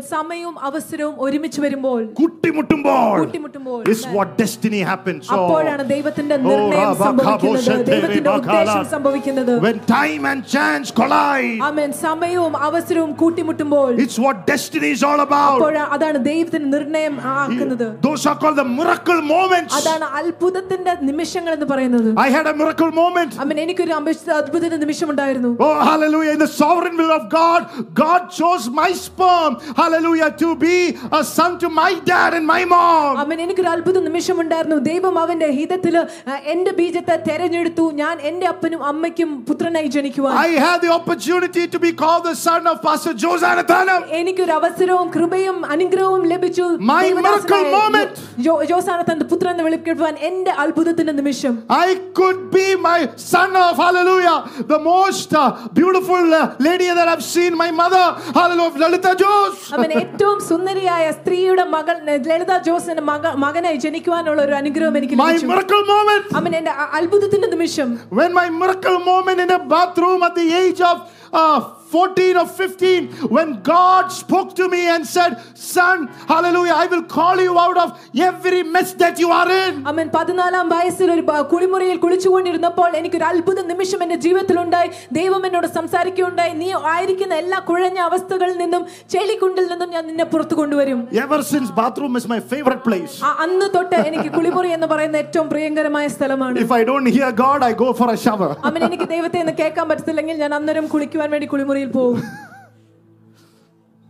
[0.00, 5.22] സമയവും അവസരവും ഒരുമിച്ച് വരുമ്പോൾ കൂട്ടിമുട്ടുമ്പോൾ what destiny happens.
[5.24, 7.86] So, അപ്പോഴാണ് ദൈവത്തിന്റെ Oh, നിർണയം സംഭവിക്കുന്നത്.
[7.86, 9.62] ദൈവത്തിന്റെ ഉദ്ദേശം സംഭവിക്കുന്നത്.
[9.62, 15.76] When time and chance collide, സമയവും അവസരവും കൂട്ടിമുട്ടുമ്പോൾ it's what destiny is all about.
[15.76, 17.98] അതാണ് ദൈവത്തിന്റെ നിർണയം ആക്കുന്നത്.
[18.06, 19.74] Those are called the miracle moments.
[19.74, 22.13] അതാണ് അത്ഭുതത്തിന്റെ നിമിഷങ്ങൾ എന്ന് പറയുന്നത്.
[22.17, 23.31] I had a miracle moment.
[23.39, 26.31] അവൻ എനിക്കൊരു അമ്പ- അത്ഭുത നിമിഷം ഉണ്ടായിരുന്നു Oh, hallelujah.
[26.31, 27.61] In the sovereign will of God,
[27.95, 30.75] God chose my sperm, hallelujah, to be
[31.11, 33.11] a son to my dad and my mom.
[33.17, 38.83] അവൻ എനിക്കൊരു അത്ഭുത നിമിഷം ഉണ്ടായിരുന്നു ദൈവം അവന്റെ ഹിതത്തില് ആ, എന്റെ ബീജത്തെ തെരഞ്ഞെടുത്തു ഞാൻ എന്റെ അപ്പനും
[38.83, 44.01] അമ്മയ്ക്കും പുത്രനായി ജനിക്കുവാൻ I had the opportunity to be called the son of Pastor Josanathanam.
[44.21, 48.13] എനിക്കൊരു അവസരവും കൃപയും അനുഗ്രഹവും ലഭിച്ചു My ദൈവദാസനായ miracle moment.
[48.39, 51.53] ജോ- ജോസാനത്തന്റെ പുത്രൻ എന്ന് വിളിക്കപ്പെടുവാൻ എന്റെ അത്ഭുതത്തിന്റെ നിമിഷം
[51.85, 55.43] I could be my son of hallelujah, the most uh,
[55.73, 59.59] beautiful uh, lady that I've seen, my mother, hallelujah, Lalita Jose.
[59.75, 61.95] അവൻ ഏറ്റവും സുന്ദരിയായ സ്ത്രീയുടെ മകൾ
[62.27, 66.27] ലളിത ജോസിന്റെ മക മകനായി ജനിക്കുവാനുള്ള ഒരു അനുഗ്രഹം എനിക്ക് My ലഭിച്ചു miracle moment.
[66.41, 67.89] അവൻ എന്റെ അ- അത്ഭുതത്തിന്റെ നിമിഷം
[68.19, 70.97] When my miracle moment in a bathroom at the age of
[71.33, 71.59] uh,
[71.93, 72.97] 14 or 15,
[73.29, 75.31] when God spoke to me and said,
[75.67, 75.97] Son,
[76.27, 77.89] hallelujah, I will call you out of
[78.25, 79.73] every mess that you are in.
[79.91, 86.53] അവൻ പതിനാലാം വയസ്സിൽ ഒരു ബ- കുളിമുറിയിൽ കുളിച്ചുകൊണ്ടിരുന്നപ്പോൾ എനിക്കൊരു അത്ഭുത നിമിഷം എന്റെ ജീവിതത്തിലുണ്ടായി ദൈവം എന്നോട് സംസാരിക്കുകയുണ്ടായി
[86.55, 88.83] നീ ആയിരിക്കുന്ന എല്ലാ കുഴഞ്ഞ അവസ്ഥകളിൽ നിന്നും
[89.13, 93.15] ചെളിക്കുണ്ടിൽ നിന്നും ഞാൻ നിന്നെ പുറത്തു കൊണ്ടുവരും Ever since bathroom is my favorite place.
[93.23, 97.59] ആ അന്ന് തൊട്ട് എനിക്ക് കുളിമുറി എന്ന് പറയുന്ന ഏറ്റവും പ്രിയങ്കരമായ സ്ഥലമാണ് If I don't hear God,
[97.63, 98.51] I go for a shower.
[98.69, 102.21] അവൻ എനിക്ക് ദൈവത്തെ എന്ന് കേൾക്കാൻ പറ്റത്തില്ലെങ്കിൽ ഞാൻ അന്നേരം കുളിക്കുവാൻ വേണ്ടി കുളിമുറിയിൽ പോകും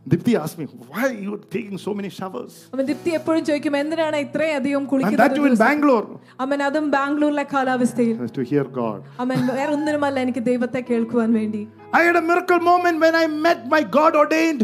[0.06, 2.52] Dipti asked me, why are you taking so many showers?
[2.74, 6.08] അവൻ ദീപ്തി എപ്പോഴും ചോദിക്കും എന്തിനാണ് ഇത്രയധികം And that കുളിക്കുന്നത് too in Bangalore.
[6.40, 9.00] അവൻ അതും ബാംഗ്ലൂരിലെ കാലാവസ്ഥയിൽ To hear God.
[9.20, 11.62] അവൻ വേറെ ഒന്നിനുമല്ല എനിക്ക് ദൈവത്തെ കേൾക്കുവാൻ വേണ്ടി
[11.93, 14.63] I had a miracle moment when I met my God ordained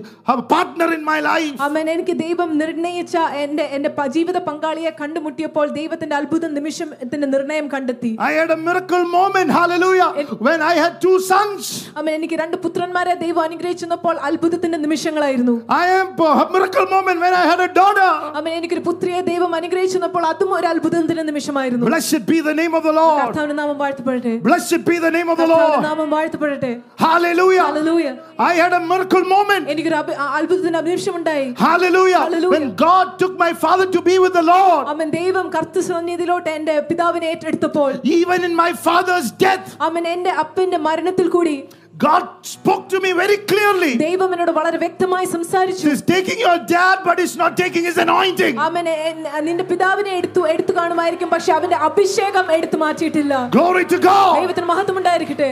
[0.48, 1.54] partner in my life.
[1.66, 8.32] അവൻ എനിക്ക് ദൈവം നിർണയിച്ച എന്റെ എന്റെ ജീവിത പങ്കാളിയെ കണ്ടുമുട്ടിയപ്പോൾ ദൈവത്തിന്റെ അത്ഭുത നിമിഷത്തിന്റെ നിർണയം കണ്ടെത്തി I
[8.32, 10.08] had a miracle moment, hallelujah,
[10.48, 11.62] when I had two sons.
[12.00, 17.46] അവൻ എനിക്ക് രണ്ട് പുത്രന്മാരെ ദൈവം അനുഗ്രഹിച്ചപ്പോൾ അത്ഭുതത്തിന്റെ നിമിഷങ്ങളായിരുന്നു I am a miracle moment when I
[17.52, 18.10] had a daughter.
[18.40, 18.50] അവൻ
[18.90, 23.20] പുത്രിയെ ദൈവം അനുഗ്രഹിച്ചപ്പോൾ അതും ഒരു അത്ഭുതത്തിന്റെ നിമിഷമായിരുന്നു Blessed be the name of the Lord.
[23.22, 25.88] കർത്താവിന്റെ നാമം വാഴ്ത്തപ്പെടട്ടെ Blessed be the name of the കർത്താവിന്റെ Lord.
[25.88, 26.72] നാമം വാഴ്ത്തപ്പെടട്ടെ
[27.19, 27.63] Hallelujah.
[27.67, 28.07] Hallelujah
[28.39, 29.63] I had a miracle moment.
[29.71, 32.21] എനിക്കൊരു അഭി- ആ അത്ഭുതത്തിന്റെ നിമിഷമുണ്ടായി Hallelujah.
[32.25, 32.53] Hallelujah.
[32.55, 34.83] When God took my father to be with the Lord.
[34.93, 40.79] അവൻ ദൈവം കർത്തൃ സന്നിധിയിലോട്ട് എന്റെ പിതാവിനെ ഏറ്റെടുത്തപ്പോൾ Even in my father's death, അവൻ എന്റെ അപ്പന്റെ
[40.87, 41.57] മരണത്തിൽ കൂടി
[42.05, 42.23] God
[42.53, 43.91] spoke to me very clearly.
[44.01, 48.55] ദൈവം എന്നോട് വളരെ വ്യക്തമായി സംസാരിച്ചു He's taking your dad, but he's not taking his anointing.
[48.65, 54.33] അവൻ എൻ- നിന്റെ പിതാവിനെ എടുത്തു എടുത്തു കാണുമായിരിക്കും പക്ഷെ അവന്റെ അഭിഷേകം എടുത്തു മാറ്റിയിട്ടില്ല Glory to God.
[54.39, 55.51] ദൈവത്തിന് മഹത്വം ഉണ്ടായിരിക്കട്ടെ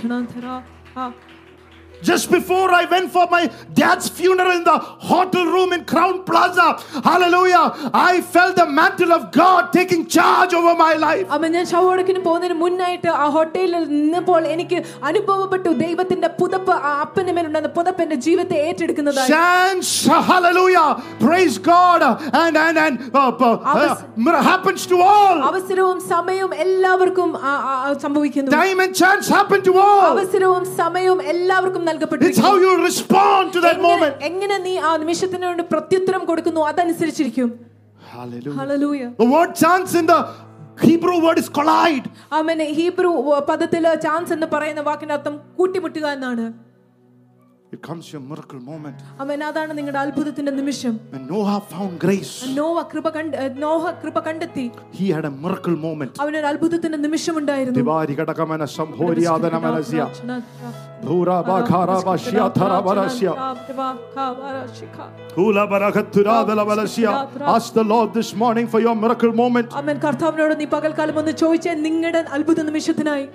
[0.00, 0.64] 천안테라.
[0.94, 1.12] 아
[2.02, 6.80] Just before I went for my dad's funeral in the hotel room in Crowne Plaza,
[7.04, 11.26] hallelujah, I felt the mantle of God taking charge over my life.
[11.36, 14.78] അവൻ ഞാൻ ശവോടക്കിന് പോകുന്നതിന് മുന്നായിട്ട് ആ ഹോട്ടലിൽ നിന്നപ്പോൾ എനിക്ക്
[15.10, 19.30] അനുഭവപ്പെട്ടു ദൈവത്തിന്റെ പുതപ്പ് ആ അപ്പന്റെ മേലുണ്ടായിരുന്ന പുതപ്പ് എന്റെ ജീവിതത്തെ ഏറ്റെടുക്കുന്നതായി.
[20.30, 20.88] Hallelujah
[21.24, 22.02] praise god
[22.42, 25.36] and and and uh, uh, uh happens to all.
[25.50, 27.30] അവസരവും സമയവും എല്ലാവർക്കും
[28.06, 28.50] സംഭവിക്കുന്നു.
[28.58, 30.10] Time and chance happen to all.
[30.14, 34.15] അവസരവും സമയവും എല്ലാവർക്കും നൽകപ്പെട്ടിരിക്കുന്നു you respond to that എങ്ങനെ- moment.
[34.21, 37.49] എങ്ങനെ നീ ആ നിമിഷത്തിനോട് പ്രത്യുത്തരം കൊടുക്കുന്നു അതനുസരിച്ചിരിക്കും
[38.13, 38.57] Hallelujah.
[38.59, 40.19] Hallelujah The word chance in the
[40.81, 42.05] Hebrew word is collide.
[42.31, 43.11] Amen Hebrew
[43.49, 46.45] പദത്തില് chance എന്ന് പറയുന്ന വാക്കിന്റെ അർത്ഥം കൂട്ടിമുട്ടുക എന്നാണ്
[47.72, 48.96] It comes your miracle moment.
[49.22, 50.94] അവൻ അതാണ് നിങ്ങളുടെ അത്ഭുതത്തിന്റെ നിമിഷം.
[51.12, 54.64] When Noah found grace, Noah കൃപ കണ്ട നോഹ കൃപ കണ്ടെത്തി.
[54.98, 56.12] He had a miracle moment.
[56.22, 58.62] അവനൊരു അത്ഭുതത്തിന്റെ നിമിഷം ഉണ്ടായിരുന്നു ദിവാരി ഘടകമന
[59.00, 59.18] ഹൂല
[61.04, 63.28] ഭൂരാബാഖാരാബശ്യാധരവരസ്യ
[65.36, 67.06] കൂലബരഖത്തുരാദലവലസ്യ
[67.54, 69.68] Ask the Lord this morning for your miracle moment.
[69.82, 73.26] അവൻ കർത്താവിനോട് നീ പകൽക്കാലം ഒന്ന് ചോദിച്ചേ നിങ്ങളുടെ അത്ഭുത നിമിഷത്തിനായി.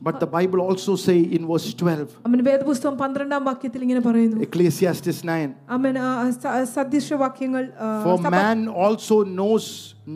[0.00, 5.18] But the Bible also say in verse 12, അവൻ വേദപുസ്തകം പന്ത്രണ്ടാം വാക്യത്തിൽ ഇങ്ങനെ പറയുന്നു Ecclesiastes
[5.24, 9.66] 9, അവൻ ആ, സ- സദൃശവാക്യങ്ങൾ ആ, for സഭ- man also knows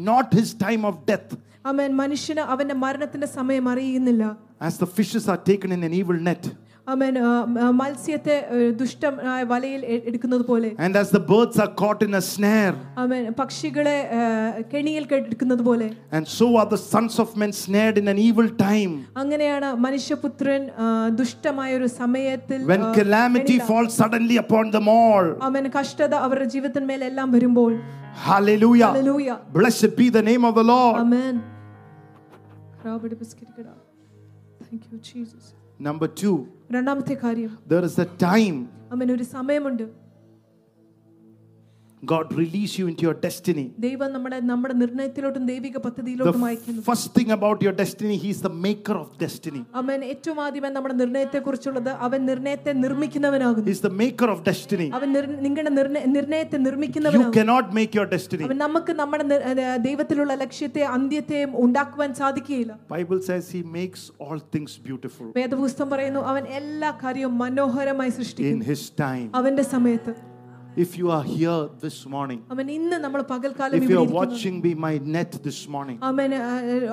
[0.09, 1.29] not his time of death,
[1.67, 4.25] അവൻ മനുഷ്യന് അവന്റെ മരണത്തിന്റെ സമയം അറിയുന്നില്ല
[4.61, 6.45] as the fishes are taken in an evil net,
[6.91, 7.31] അവൻ ആ,
[7.61, 12.15] ആ, മത്സ്യത്തെ ആ, ദുഷ്ടമായ വലയിൽ എ- എടുക്കുന്നത് പോലെ and as the birds are caught in
[12.15, 14.21] a snare, അവൻ പക്ഷികളെ ആ,
[14.75, 18.93] കെണിയിൽ എടുക്കുന്നത് പോലെ and so are the sons of men snared in an evil time.
[19.17, 20.87] അങ്ങനെയാണ് മനുഷ്യപുത്രൻ ആ,
[21.21, 25.27] ദുഷ്ടമായ ഒരു സമയത്തിൽ When ആ, calamity കെണിയിലാ- falls suddenly upon them all.
[25.43, 27.73] അവൻ കഷ്ടത അവരുടെ ജീവിതത്തിന്മേൽ എല്ലാം വരുമ്പോൾ
[28.29, 28.91] Hallelujah.
[28.91, 30.97] Hallelujah Blessed be the name of the Lord.
[31.05, 31.35] Amen
[34.63, 36.35] thank you Jesus Number two,
[36.77, 38.59] രണ്ടാമത്തെ കാര്യം there is a time
[38.93, 39.85] അവൻ ഒരു സമയമുണ്ട്
[42.04, 43.72] God release you into your destiny.
[43.80, 48.42] ദൈവം നമ്മുടെ നമ്മുടെ നിർണയത്തിലോട്ടും ദൈവിക The പദ്ധതിയിലോട്ടും അയക്കുന്നു first thing about your destiny, he is
[48.42, 49.66] the maker of destiny.
[49.76, 54.92] അവൻ ഏറ്റവും ആദ്യമേ നമ്മുടെ നിർണയത്തെ കുറിച്ചുള്ളത് അവൻ നിർണയത്തെ നിർമ്മിക്കുന്നവനാകുന്നു is the maker of destiny.
[54.94, 57.34] അവൻ നിങ്ങളുടെ നിർണയ- നിർമ്മിക്കുന്നവനാണ്.
[57.34, 58.44] You cannot make your destiny.
[58.44, 59.24] അവൻ നമുക്ക് നമ്മുടെ
[59.78, 66.44] ദൈവത്തിലുള്ള ലക്ഷ്യത്തെ അന്ത്യത്തെയും ഉണ്ടാക്കുവാൻ സാധിക്കുകയില്ല Bible says He makes all things beautiful വേദപുസ്തകം പറയുന്നു അവൻ
[66.44, 69.30] എല്ലാ കാര്യവും മനോഹരമായി in His time.
[69.36, 70.31] അവന്റെ സമയത്ത്
[70.77, 74.19] If you are here this morning, അവൻ ഇന്ന് നമ്മൾ പകൽക്കാലം if ഇവിടെ you are ഇരിക്കുന്നു.
[74.23, 76.51] watching me my net this morning, അവൻ ആ,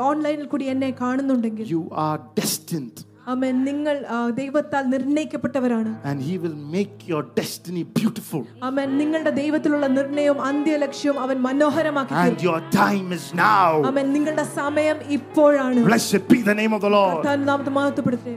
[0.10, 2.96] ഓൺലൈനിൽ കൂടി എന്നെ കാണുന്നുണ്ടെങ്കിൽ you are destined.
[3.34, 9.88] അവൻ നിങ്ങൾ ആ, ദൈവത്താൽ നിർണയിക്കപ്പെട്ടവരാണ് and he will make your destiny beautiful അവൻ നിങ്ങളുടെ ദൈവത്തിലുള്ള
[9.98, 12.48] നിർണയവും അന്ത്യലക്ഷ്യവും അവൻ മനോഹരമാക്കി and തീർക്കും.
[12.50, 17.14] your time is now അവൻ നിങ്ങളുടെ സമയം ഇപ്പോഴാണ് blessed be the name of the lord
[17.16, 18.36] കർത്താവിന്റെ നാമത്തെ മഹത്വപ്പെടുത്തേ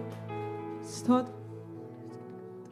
[0.97, 1.33] സ്തോത്രം.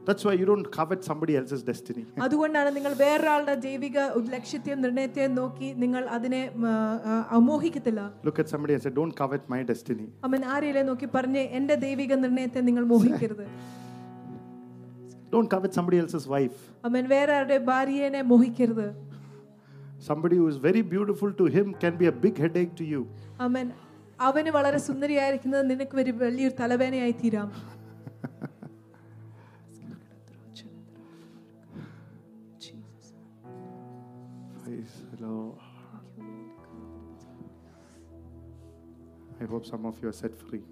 [0.08, 3.98] that's why you don't covet somebody else's destiny അതുകൊണ്ടാണ് നിങ്ങൾ വേറൊരാളുടെ ജൈവിക
[4.34, 6.72] ലക്ഷ്യത്തെയും നിർണയത്തെയും നോക്കി നിങ്ങൾ അതിനെ ആ,
[7.06, 11.44] ആ, അമോഹിക്കത്തില്ല look at somebody and say don't covet my destiny അവൻ ആരെയും നോക്കി പറഞ്ഞ്
[11.58, 13.46] എന്റെ ദൈവിക നിർണയത്തെ നിങ്ങൾ മോഹിക്കരുത്
[15.30, 18.86] don't covet somebody else's wife അവൻ വേറെ ആരുടെ ഭാര്യനെ മോഹിക്കരുത്
[20.06, 23.00] somebody who is very beautiful to him can be a big headache to you
[23.40, 23.66] അവൻ
[24.20, 27.48] അവന് വളരെ സുന്ദരിയായിരിക്കുന്നത് നിനക്ക് ഒരു വലിയൊരു തലവേനയായി തീരാം
[35.29, 35.55] lord
[39.39, 40.63] i hope some of you are set free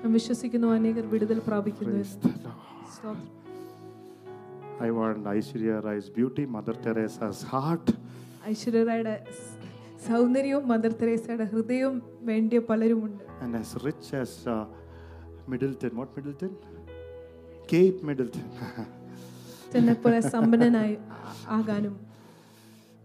[0.00, 3.26] ഞാൻ വിശ്വസിക്കുന്നു അനേകർ വിടുതൽ പ്രാപിക്കുന്നു ഐ വാണ്ട് ഐശ്വര്യ റൈസ് സ്തോത്രം.
[4.86, 7.86] i want aishwarya rai's beauty mother teresa's heart
[8.52, 9.14] ഐശ്വര്യയുടെ
[10.08, 11.96] സൗന്ദര്യവും മദർ തെരേസയുടെ ഹൃദയവും
[12.30, 14.54] വേണ്ടിയ പലരുമുണ്ട് and as rich as uh,
[15.52, 15.92] Middleton.
[15.98, 16.52] What Middleton?
[17.72, 18.46] Kate Middleton.
[19.72, 20.94] തന്നെ പോലെ സമ്പന്നനായി
[21.56, 21.94] ആകാനും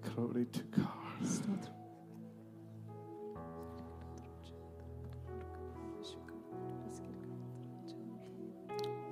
[0.06, 0.94] Glory to God.
[1.34, 1.74] സ്തോത്രം.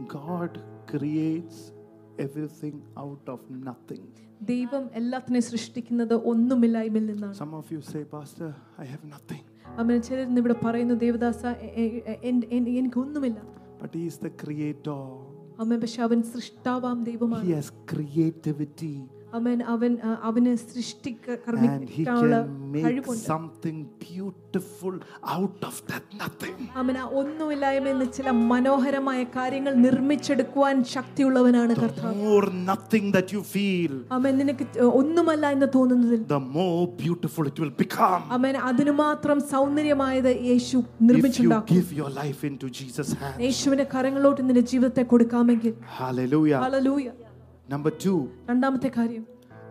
[0.09, 0.53] God
[0.86, 1.72] creates
[2.18, 4.05] everything out of nothing.
[4.51, 9.44] ദൈവം എല്ലാത്തിനെയും സൃഷ്ടിക്കുന്നത് ഒന്നുമില്ലായ്മയിൽ നിന്നാണ് Some of you say, Pastor, I have nothing.
[9.80, 13.38] അവന് ചിലർ ഇന്ന് ഇവിടെ പറയുന്നു ദേവദാസ A- A- A- N- N- എനിക്കൊന്നുമില്ല
[13.82, 15.01] But He is the creator.
[15.62, 18.94] അമ്മ പക്ഷെ അവൻ സൃഷ്ടാവാം ദൈവമാണ് He has creativity.
[19.34, 22.36] അവൻ അവൻ അവന് സൃഷ്ടിക്ക കർമ്മിക്കാനുള്ള
[26.82, 31.73] അവൻ ഒന്നുമില്ലായ്മയിൽ നിന്ന് ചില മനോഹരമായ കാര്യങ്ങൾ നിർമ്മിച്ചെടുക്കുവാൻ ശക്തിയുള്ളവനാണ്
[34.17, 34.65] അവൻ നിനക്ക്
[35.01, 36.21] ഒന്നുമല്ല എന്ന് തോന്നുന്നതിൽ
[37.01, 41.75] ബ്യൂട്ടിഫുൾ ഇറ്റ് വിൽ ബിക്കം അവൻ അതിനു മാത്രം സൗന്ദര്യമായത് യേശു നിർമ്മിച്ചിട്ടുണ്ടാക്കും.
[43.41, 45.73] യേശുവിന്റെ കരങ്ങളോട്ട് നിന്റെ ജീവിതത്തെ കൊടുക്കാമെങ്കിൽ.
[45.99, 47.07] Hallelujah hallelujah
[47.70, 48.18] Number two,
[48.49, 49.24] രണ്ടാമത്തെ കാര്യം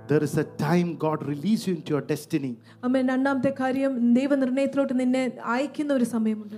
[0.07, 2.51] there is a time God release you into your destiny.
[2.83, 5.23] അമ്മ രണ്ടാമത്തെ കാര്യം ദൈവനിർണയത്തിലോട്ട് നിന്നെ
[5.53, 6.57] അയക്കുന്ന ഒരു സമയമുണ്ട്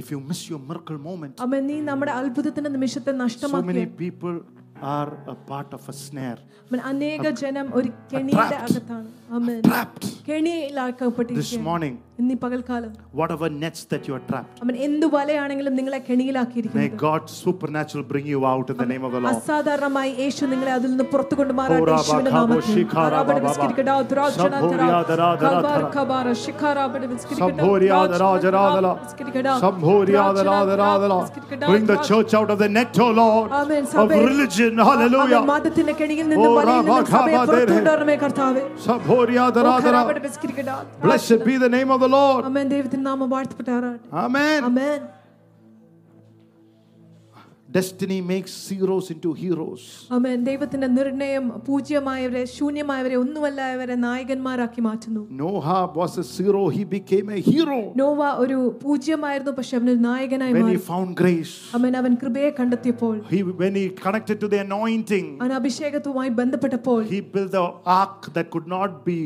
[0.00, 4.36] If you miss your miracle moment, അവൻ നീ നമ്മുടെ അത്ഭുതത്തിന്റെ നിമിഷത്തെ so നഷ്ടമാക്കിയ many people
[4.94, 8.66] are a part of a snare, അവൻ അനേക ജനം ഒരു കെണിയുടെ trapped.
[8.66, 10.04] അകത്താണ് അവൻ trapped.
[10.04, 15.98] This കെണിയിലാക്കപ്പെട്ടിരിക്കുകയാണ് morning, ഇന്നീ പകൽക്കാലം whatever nets that you are trapped, അവൻ എന്തു വലയാണെങ്കിലും നിങ്ങളെ
[15.98, 19.34] may കെണിയിലാക്കിയിരിക്കുന്നത് God supernatural bring you out in the name of the Lord.
[19.34, 22.74] അസാധാരണമായി യേശു നിങ്ങളെ അതിൽ നിന്ന് പുറത്തു കൊണ്ടുമാറാട്ടെ ഓരാ യേശുവിന്റെ ബാഖാബോ നാമത്തിൽ.
[22.74, 23.48] ശിഖാരാ ആറാബട ബാബാ.
[23.48, 24.60] വിസ്കിരിക്കടാ, തുറാച്ചന തരാ.
[24.60, 25.90] സഭോരിയാ ദരാ ദരാ കബാർ തരാ.
[25.96, 28.64] കബാര ശിഖാരാബട വിസ്കിരിക്കടാ, Sambhoria തുറാച്ചന dara dara തരാ.
[28.76, 28.92] dara.
[29.04, 30.90] വിസ്കിരിക്കടാ, Sambhoria dara തുറാച്ചന dara തരാ.
[30.96, 31.18] dara.
[31.20, 33.84] വിസ്കിരിക്കടാ, Bring the തുറാ- church out of the net, oh Lord, Amen.
[33.84, 34.72] of സഭയെ- religion.
[34.80, 35.42] അവൻ Hallelujah.
[35.44, 40.26] മതത്തിന്റെ കെണിയിൽ നിന്നും ഓ, വലയിൽ നിന്നും റാബാ സഭയെ ഖാബാ പുറത്തുകൊണ്ടുവരണമേ കർത്താവേ Sambhoria dara ഓഖരാബട dara.
[40.28, 42.44] വിസ്കിരിക്കടാ, Blessed be the name of the Lord.
[42.44, 44.60] അമേൻ ദൈവത്തിന്റെ നാമം വാഴ്ത്തപ്പെട്ടാറാട്ടെ Amen.
[44.64, 44.98] അമേൻ
[47.70, 49.82] Destiny makes zeros into heroes.
[50.10, 57.40] അമേൻ ദൈവത്തിന്റെ നിർണയം പൂജ്യമായവരെ ശൂന്യമായവരെ ഒന്നുമല്ലായവരെ നായകന്മാരാക്കി മാറ്റുന്നു Noah was a zero, he became a
[57.50, 61.52] hero Noah ഒരു പൂജ്യമായിരുന്നു പക്ഷെ അവനൊരു നായകനായി when he മാറി found grace.
[61.78, 67.20] അവൻ അവൻ കൃപയെ കണ്ടെത്തിയപ്പോൾ He, when he connected to the anointing, അവൻ അഭിഷേകത്തുമായി bന്ധപ്പെട്ടപ്പോൾ he
[67.34, 67.66] built the
[68.00, 69.18] ark that could not be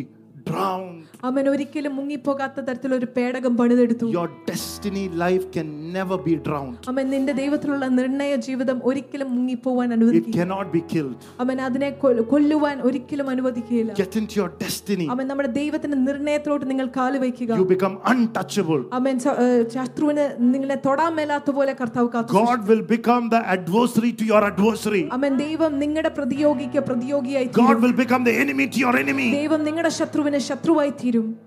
[0.47, 0.99] drowned.
[1.25, 6.79] അവൻ ഒരിക്കലും മുങ്ങിപ്പോകാത്ത തരത്തിലൊരു പേടകം പണിതെടുത്തു Your destiny life can never be drowned.
[6.89, 11.15] അവൻ നിന്റെ ദൈവത്തിലുള്ള നിർണയ ജീവിതം ഒരിക്കലും മുങ്ങിപ്പോവാൻ It അനുവദിക്കില്ല cannot be killed.
[11.41, 15.07] അവൻ അതിനെ കൊ- കൊല്ലുവാൻ ഒരിക്കലും അനുവദിക്കുകയില്ല Get into your destiny.
[15.11, 18.83] അവൻ നമ്മുടെ ദൈവത്തിന്റെ നിർണയത്തിലോട്ട് നിങ്ങൾ കാല് വയ്ക്കുക You become untouchable.
[18.93, 24.13] അവൻ സ- ഏഹ് ശത്രുവിന് നിങ്ങളെ തൊടാൻ മേലാത്ത പോലെ കർത്താവ് കാത്തു God will become the adversary
[24.21, 25.05] to your adversary.
[25.13, 29.31] അവൻ ദൈവം നിങ്ങളുടെ പ്രതിയോഗിക്ക് പ്രതിയോഗിയായി God തീരും will become the enemy to your enemy.
[29.39, 31.47] ദൈവം നിങ്ങളുടെ ശത്രുവിന് ശത്രുവായി തീരും.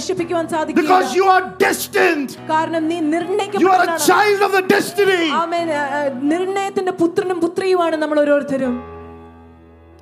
[0.00, 2.30] നശിപ്പിക്കുവാൻ Because സാധിക്കില്ല you are destined.
[2.50, 5.22] കാരണം നീ You are a നിർണയിക്കപ്പെട്ടവനാണ് child of the destiny.
[5.40, 6.00] ആമേൻ ആ, ആ,
[6.32, 8.76] നിർണയത്തിന്റെ പുത്രനും പുത്രിയുമാണ് നമ്മൾ ഓരോരുത്തരും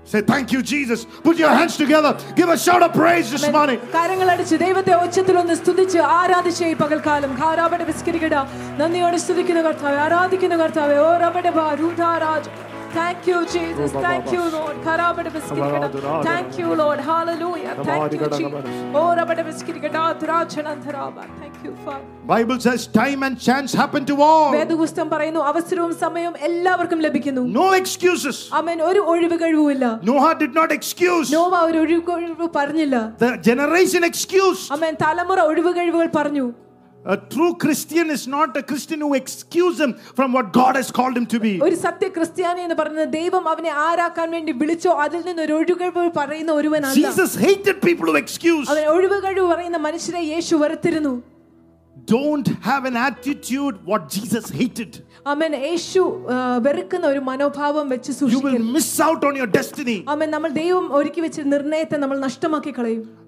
[0.07, 1.01] Say thank you, Jesus.
[1.23, 2.11] Put your hands together.
[2.37, 3.79] Give a shout of praise this morning.
[3.97, 8.35] കരങ്ങളടിച്ച് ദൈവത്തെ ഒച്ചത്തിൽ ഒന്ന് സ്തുതിച്ച് ആരാധിച്ച് ഈ പകൽക്കാലം ഖാരാബടെ വിസ്കരിക്കട
[8.79, 11.67] നന്ദിയോടെ സ്തുതിക്കുന്ന കർത്താവെ ആരാധിക്കുന്ന കർത്താവെ ഓ റബടെ ബാ
[12.94, 13.92] Thank you, Jesus.
[13.94, 14.76] Thank you, Lord.
[14.84, 16.24] Karabada biskirikada.
[16.24, 17.00] Thank you, Lord.
[17.02, 17.74] Hallelujah.
[17.84, 18.66] Thank you, Jesus.
[18.94, 20.02] Oh, rabada biskirikada.
[20.24, 21.24] Thrachanantharaba.
[21.40, 22.06] Thank you, Father.
[22.26, 24.52] Bible says time and chance happen to all.
[24.54, 28.38] വേദപുസ്തകം പറയുന്നു അവസരവും സമയവും എല്ലാവർക്കും ലഭിക്കുന്നു No excuses.
[28.62, 31.28] അവൻ ഒരു ഒഴിവ് കഴിവുമില്ല Noah did not excuse.
[31.38, 34.66] Noah ഒരു ഒഴിവ് കഴിവ് പറഞ്ഞില്ല The generation excused.
[34.78, 36.46] അവൻ തലമുറ ഒഴിവ് കഴിവുകൾ പറഞ്ഞു
[37.06, 41.16] A true Christian is not a Christian who excuses him from what God has called
[41.20, 41.52] him to be.
[41.66, 46.52] ഒരു സത്യ ക്രിസ്ത്യാനി എന്ന് പറയുന്നത് ദൈവം അവനെ ആരാക്കാൻ വേണ്ടി വിളിച്ചോ അതിൽ നിന്ന് ഒരു ഒഴികഴിവ് പറയുന്ന
[46.60, 48.66] ഒരുവനല്ല Jesus hated people who excuse.
[48.74, 51.14] അവൻ ഒഴിവ് കഴിവ് പറയുന്ന മനുഷ്യരെ യേശു വെറുത്തിരുന്നു
[51.96, 54.92] Don't have an attitude what Jesus hated.
[55.26, 56.02] അവൻ യേശു
[56.34, 59.98] ആ, വെറുക്കുന്ന ഒരു മനോഭാവം വെച്ച് You will സൂക്ഷിക്കരുത് miss out on your destiny.
[60.14, 63.04] അവൻ നമ്മൾ ദൈവം ഒരുക്കി വെച്ച നിർണയത്തെ നമ്മൾ നഷ്ടമാക്കി കളയും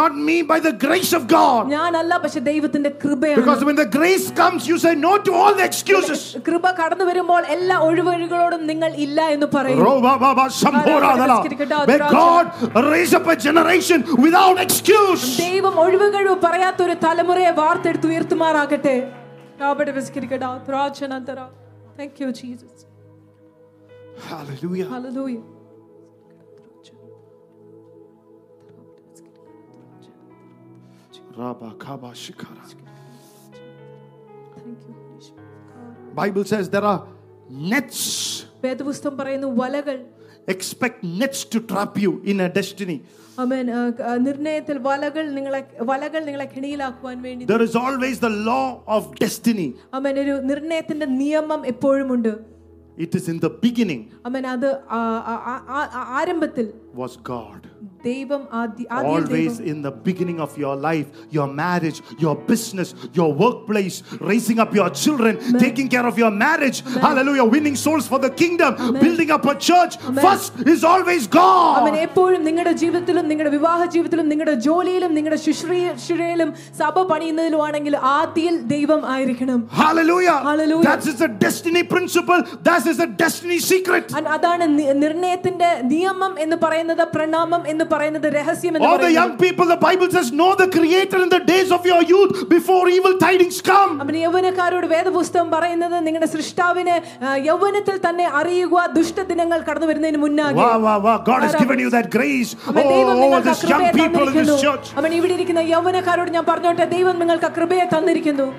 [0.00, 1.62] not me by the grace of God.
[1.72, 5.64] ഞാനല്ല പക്ഷെ ദൈവത്തിന്റെ കൃപയാണ് Because when the grace comes, you say no to all the
[5.64, 6.20] excuses.
[6.48, 11.38] കൃപ കടന്നു വരുമ്പോൾ എല്ലാ ഒഴിവഴികളോടും നിങ്ങൾ ഇല്ല എന്ന് പറയും Ro-ba-ba-ba, sambora-dala.
[11.92, 12.46] May God
[12.92, 15.26] raise up a generation without excuse.
[15.44, 18.96] ദൈവം ഒഴിവുകഴിവ് പറയാത്ത ഒരു തലമുറയെ വാർത്തെടുത്ത് ഉയർത്തുമാറാകട്ടെ
[22.00, 22.82] thank you Jesus
[24.26, 24.86] Hallelujah.
[24.92, 25.34] Hallelujah Rabba-kaba-shikara.
[25.36, 25.42] Thank you
[36.14, 37.00] Bible says there are
[37.72, 38.00] nets.
[38.62, 39.96] വേദപുസ്തകം പറയുന്നു വലകൾ
[40.48, 42.96] Expect nets to trap you in a destiny.
[43.38, 43.66] അമേൻ
[44.26, 49.68] നിർണയത്തിൽ വലകൾ നിങ്ങളെ വലകൾ നിങ്ങളെ കെണിയിലാക്കുവാൻ വേണ്ടി There is always the law of destiny.
[49.98, 52.32] അമേൻ ഒരു നിർണയത്തിന്റെ നിയമം എപ്പോഴുമുണ്ട്
[52.98, 57.60] It is in the beginning അമേൻ അത് ആ- ആ- ആ- ആ- ആരംഭത്തിൽ was God.
[58.04, 62.88] ദൈവം ആദ്യ ആദ്യം Always ദൈവം in the beginning of your life, your marriage, your business,
[63.14, 66.78] your workplace, raising up your children, taking care of your marriage.
[67.06, 67.46] Hallelujah.
[67.56, 69.96] Winning souls for the kingdom, building up a church.
[70.20, 71.98] First is always അവൻ God.
[71.98, 79.60] എപ്പോഴും നിങ്ങളുടെ ജീവിതത്തിലും നിങ്ങളുടെ വിവാഹ ജീവിതത്തിലും നിങ്ങളുടെ ജോലിയിലും നിങ്ങളുടെ ശുശ്രൂഷയിലും സഭ പണിയുന്നതിലുമാണെങ്കിൽ ആദ്യം ദൈവം ആയിരിക്കണം
[79.82, 80.38] Hallelujah.
[80.42, 80.84] Hallelujah.
[80.84, 82.40] That is the destiny principle.
[82.62, 84.06] That is the destiny secret.
[84.12, 89.33] അൻ- അതാണ് നി- നിർണയത്തിന്റെ നിയമം എന്ന് പറയുന്നത് പ്രണാമം എന്ന് പറയുന്നത് രഹസ്യം എന്ന് All the young
[89.43, 93.13] people, the Bible says, know the Creator in the days of your youth before evil
[93.25, 93.91] tidings come.
[94.03, 96.95] അവൻ യൗവനക്കാരോട് വേദപുസ്തകം പറയുന്നത് നിങ്ങളുടെ സൃഷ്ടാവിനെ
[97.49, 101.17] യൗവനത്തിൽ തന്നെ അറിയുക ദുഷ്ടദിനങ്ങൾ കടന്നു വരുന്നതിന് മുന്നാകെ Wow, wow, wow.
[101.31, 102.51] God has given you that grace.
[102.75, 102.87] Oh,
[103.37, 104.89] ആ this young people in this church.
[105.01, 108.49] അവൻ ഇവിടെ ഇരിക്കുന്ന യൗവനക്കാരോട് ഞാൻ പറഞ്ഞോട്ടെ ദൈവം നിങ്ങൾക്ക് ആ കൃപയെ തന്നിരിക്കുന്നു.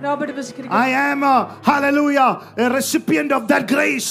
[0.00, 4.10] I am a hallelujah, a recipient of that grace.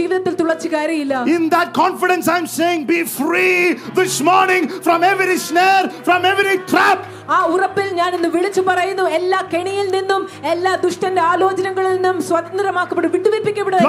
[0.00, 3.58] ജീവിതത്തിൽ തുളച്ചു കയറിയില്ല In that confidence, I'm saying, be free
[3.94, 6.98] this morning from every snare, from every trap.
[7.35, 9.03] ആ ഉറപ്പിൽ ഞാൻ ഇന്ന് വിളിച്ചു പറയുന്നു.
[9.17, 10.21] എല്ലാ കെണിയിൽ നിന്നും
[10.53, 13.79] എല്ലാ ദുഷ്ടന്റെ ആലോചനകളിൽ നിന്നും സ്വതന്ത്രമാക്കപ്പെടും വിട്ടുവെപ്പിക്കപ്പെടും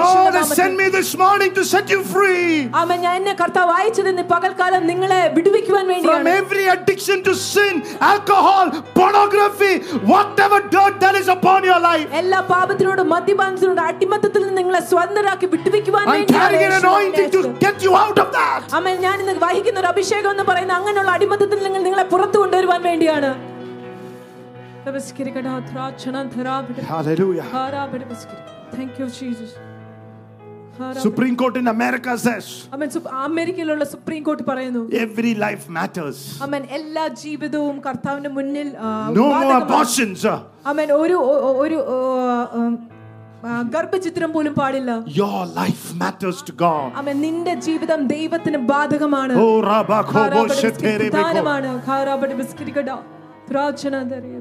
[2.81, 2.97] ആമൻ.
[3.05, 6.29] ഞാൻ എന്നെ കർത്താവ് അയച്ചത് ഇന്ന് പകൽക്കാലം നിങ്ങളെ വിടുവിക്കുവാൻ from വേണ്ടിയാണ്.
[6.41, 7.75] every addiction to sin,
[8.11, 8.65] alcohol,
[8.99, 9.73] pornography,
[10.13, 12.07] whatever dirt that is upon your life.
[12.21, 16.61] എല്ലാ പാപത്തിനോടും മദ്യപാനത്തിനോടും അടിമത്തത്തിൽ നിന്ന് നിങ്ങളെ സ്വതന്ത്രരാക്കി വിട്ടുവെക്കുവാൻ വേണ്ടിയാണ്
[17.65, 18.61] get you out of that.
[18.79, 18.95] ആമൻ.
[19.07, 23.29] ഞാൻ ഇന്ന് വഹിക്കുന്ന ഒരു അഭിഷേകം എന്ന് പറയുന്ന അങ്ങനെയുള്ള അടിമത്തത്തിൽ നിങ്ങൾ നിങ്ങളെ പുറത്തു കൊണ്ടുവരുവാൻ വേണ്ടിയാണ്.
[26.88, 27.46] Hallelujah.
[28.72, 29.50] Thank you, Jesus.
[30.98, 36.18] Supreme Court in America says Aman സുപ്- അമേരിക്കയിലുള്ള സുപ്രീം കോർട്ട് പറയുന്നു every life matters.
[36.42, 39.64] അമൻ എല്ലാ ജീവിതവും കർത്താവിന്റെ മുന്നിൽ ആ, No more ബാധകമാണ്.
[39.64, 40.22] abortions.
[40.66, 41.96] അമൻ ഒരു ഒ- ഒ- ഒരു ഓ,
[42.58, 42.74] ഉം,
[43.44, 46.86] ആ, ഗർഭചിത്രം പോലും പാടില്ല Your life matters to God.
[46.96, 51.16] Aman നിന്റെ ജീവിതം ദൈവത്തിന് ബാധകമാണ് Oh, Rabako ഖാരാബടി Boshe biscuit Terebeko.
[51.16, 52.88] പ്രധാനമാണ് ഖാരാബടി ബിസ്കിറ്റ് കട
[53.50, 54.38] ത്രാച്ചനതറിയ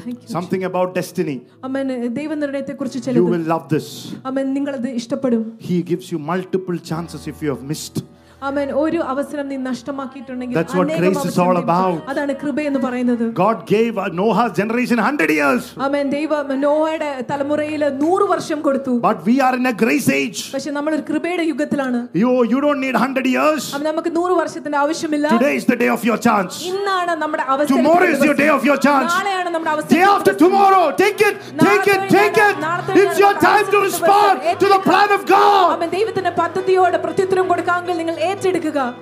[0.00, 1.36] thank you Something about destiny.
[1.66, 3.88] Aman ദൈവനിർണയത്തെ കുറിച്ച് You ചിലത് will love this.
[4.30, 7.98] അമൻ നിങ്ങളത് ഇഷ്ടപ്പെടും He gives you multiple chances if you have missed.
[8.42, 11.98] Aman ഒരു അവസരം നീ നഷ്ടമാക്കിയിട്ടുണ്ടെങ്കിൽ That's what അനേകം grace is അവസരം all ദൈവം- about.
[12.12, 15.62] അതാണ് കൃപ എന്ന് പറയുന്നത് God gave uh, Noah's generation 100 years.
[15.86, 20.40] Aman ദൈവം നോഹയുടെ തലമുറയിൽ നൂറ് വർഷം കൊടുത്തു But we are in a grace age.
[20.54, 23.62] പക്ഷെ നമ്മൾ ഒരു കൃപയുടെ യുഗത്തിലാണ് You, you don't need 100 years.
[23.76, 26.52] അവൻ നമുക്ക് നൂറ് വർഷത്തിന്റെ ആവശ്യമില്ല Today is the day of your chance.
[26.72, 29.10] ഇന്നാണ് നമ്മുടെ അവസരം Tomorrow is your day of your chance.
[29.14, 30.84] നാളെയാണ് നമ്മുടെ Day after അവസരം tomorrow.
[30.96, 31.36] Take it.
[31.62, 32.02] Take it.
[32.12, 32.54] Take it.
[33.02, 35.64] It's your time to respond to the plan of God.
[35.74, 38.94] അവൻ ദൈവത്തിന്റെ പദ്ധതിയോട് പ്രത്യുത്തരം കൊടുക്കാമെങ്കിൽ നിങ്ങൾ ഏറ്റെടുക്കുക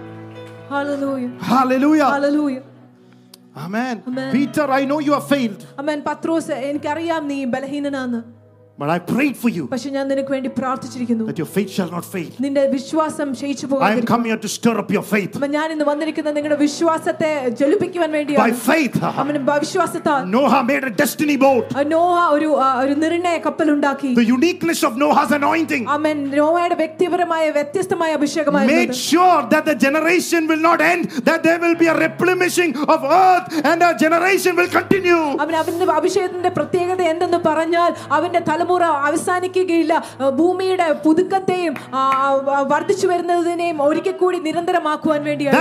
[0.71, 1.31] Hallelujah.
[1.39, 2.09] Hallelujah.
[2.09, 2.63] Hallelujah.
[3.57, 4.03] Amen.
[4.07, 4.33] Amen.
[4.33, 5.67] Peter, I know you have failed.
[5.79, 8.21] അമ്മൻ പത്രോസ് എനിക്കറിയാം നീ ബലഹീനനാന്ന്
[8.79, 12.05] But I prayed for you പക്ഷെ ഞാൻ നിനക്ക് വേണ്ടി പ്രാർത്ഥിച്ചിരിക്കുന്നു that your faith shall not
[12.13, 12.29] fail.
[12.45, 15.33] നിന്റെ വിശ്വാസം ക്ഷയിച്ചു I am പോകാതിരിക്കും come here to stir up your faith.
[15.39, 17.29] അപ്പൊ ഞാൻ ഇന്ന് വന്നിരിക്കുന്ന നിങ്ങളുടെ വിശ്വാസത്തെ
[17.61, 21.67] ജ്വലിപ്പിക്കുവാൻ By വേണ്ടിയാണ് faith, അവന് വിശ്വാസത്താൽ Noah made a destiny boat.
[21.79, 26.79] ആ നോഹ ഒരു ആ, ഒരു നിർണയ കപ്പൽ ഉണ്ടാക്കി The uniqueness of Noah's anointing അവൻ നോഹയുടെ
[26.83, 31.91] വ്യക്തിപരമായ വ്യത്യസ്തമായ made അഭിഷേകമായിരുന്നു sure that the generation will not end, that there will be
[31.95, 35.23] a replenishing of earth and a generation will continue.
[35.45, 39.94] അവൻ അവന്റെ അഭിഷേകത്തിന്റെ പ്രത്യേകത എന്തെന്ന് പറഞ്ഞാൽ അവന്റെ തലമുറ തലമുറ അവസാനിക്കുകയില്ല.
[40.40, 41.74] ഭൂമിയുടെ പുതുക്കത്തെയും
[42.72, 45.58] വർദ്ധിച്ചു വരുന്നതിനെയും ഒരിക്കൽ കൂടി നിരന്തരമാക്കുവാൻ വേണ്ടിയാണ്.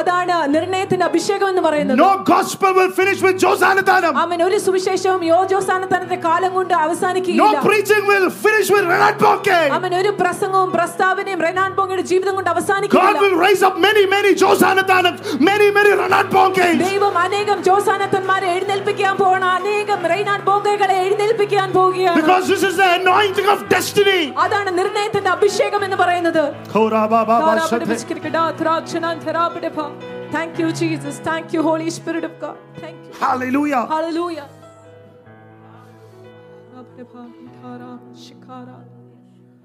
[0.00, 1.98] അതാണ് നിർണയത്തിന്റെ അഭിഷേകം എന്ന് പറയുന്നത്.
[4.24, 7.48] അവൻ ഒരു സുവിശേഷവും യോജോസാനത്താനത്തിന്റെ കാലം കൊണ്ട് അവസാനിക്കുകയില്ല.
[9.78, 13.18] അവൻ ഒരു പ്രസംഗവും പ്രസ്താവനയും റെനാൻ പോങ്കയുടെ ജീവിതം കൊണ്ട് അവസാനിക്കുകയില്ല.
[16.90, 22.89] ദൈവം അനേകം ജോസാനത്തന്മാരെ എഴുന്നേൽപ്പിക്കാൻ പോണ അനേകം റെയ്നാൻ പോങ്കകളെ എഴുന്നേൽപ്പിക്കും എഴുന്നേൽപ്പിക്കാൻ പോവുകയാണ് Because this is the
[22.99, 24.21] anointing of destiny.
[24.45, 26.43] അതാണ് നിർണയത്തിന്റെ അഭിഷേകം എന്ന് പറയുന്നത്
[30.35, 31.15] Thank you, Jesus.
[31.27, 32.57] Thank you, Holy Spirit of God.
[32.83, 33.11] Thank you.
[33.23, 33.81] Hallelujah.
[33.85, 34.45] Hallelujah.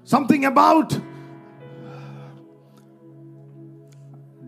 [0.07, 0.89] Something about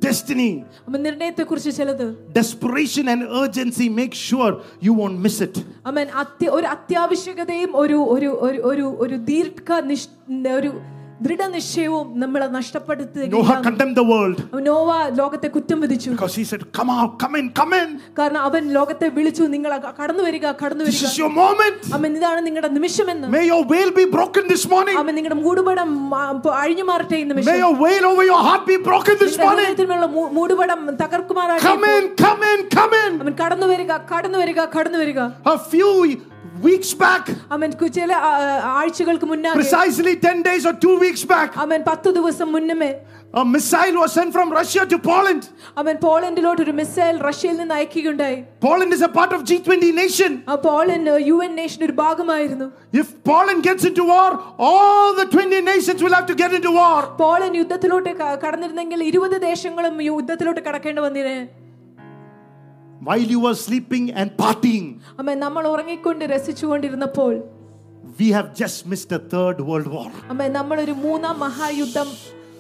[0.06, 0.52] destiny,
[0.88, 2.06] അമ്മ നിർണയത്തെ കുറിച്ച് ചിലത്
[2.40, 3.88] desperation, and urgency.
[4.02, 4.52] Make sure
[4.86, 5.56] you won't miss it.
[5.86, 10.10] അമ്മൻ അത്യ ഒരു അത്യാവശ്യകതയും ഒരു ഒരു ഒരു ഒരു ഒരു ദീർഘ നിഷ്
[10.60, 10.72] ഒരു
[11.23, 13.19] ദൃഢനിശ്ചയവും നമ്മളെ നഷ്ടപ്പെടുത്തി
[15.49, 16.11] കുറ്റം വിധിച്ചു.
[18.19, 20.85] കാരണം അവൻ ലോകത്തെ വിളിച്ചു നിങ്ങൾ കടന്നു വരിക കടന്നു
[22.17, 23.29] ഇതാണ് നിങ്ങളുടെ നിമിഷം എന്ന്
[25.13, 26.15] നിങ്ങളുടെ മൂടുപടം
[26.53, 27.25] അഴിഞ്ഞു മാറട്ടെ
[30.33, 31.81] മൂടുപടം തകർക്കുമാറാകും
[33.43, 35.21] കടന്നു വരിക കടന്നു വരിക കടന്നു വരിക.
[36.64, 38.32] weeks back, അവൻ കു- ചില ആ,
[38.78, 42.92] ആഴ്ചകൾക്ക് മുന്നേ precisely 10 days or two weeks back, അവൻ പത്തു ദിവസം മുന്നമേ
[43.34, 45.44] a missile was sent from Russia to Poland.
[45.78, 48.38] അവൻ പോളണ്ടിലോട്ട് ഒരു മിസൈൽ റഷ്യയിൽ നിന്ന് അയക്കുകയുണ്ടായി
[48.68, 50.32] Poland is a part of G20 nation.
[50.50, 54.30] ആ പോളണ്ട് യു എൻ നേഷൻ ഒരു ഭാഗമായിരുന്നു If Poland gets into war,
[54.70, 57.00] all the 20 nations will have to get into war.
[57.24, 61.38] Poland യുദ്ധത്തിലോട്ട് ക- കടന്നിരുന്നെങ്കിൽ ഇരുപത് ദേശങ്ങളും യുദ്ധത്തിലോട്ട് കടക്കേണ്ടി വന്നിനെ
[63.06, 64.88] While you were sleeping and partying,
[65.20, 67.32] അമ്മ നമ്മൾ ഉറങ്ങിക്കൊണ്ട് രസിച്ചുകൊണ്ടിരുന്നപ്പോൾ
[68.20, 70.10] we have just missed a third world war.
[70.32, 72.08] അമ്മ നമ്മളൊരു മൂന്നാം മഹായുദ്ധം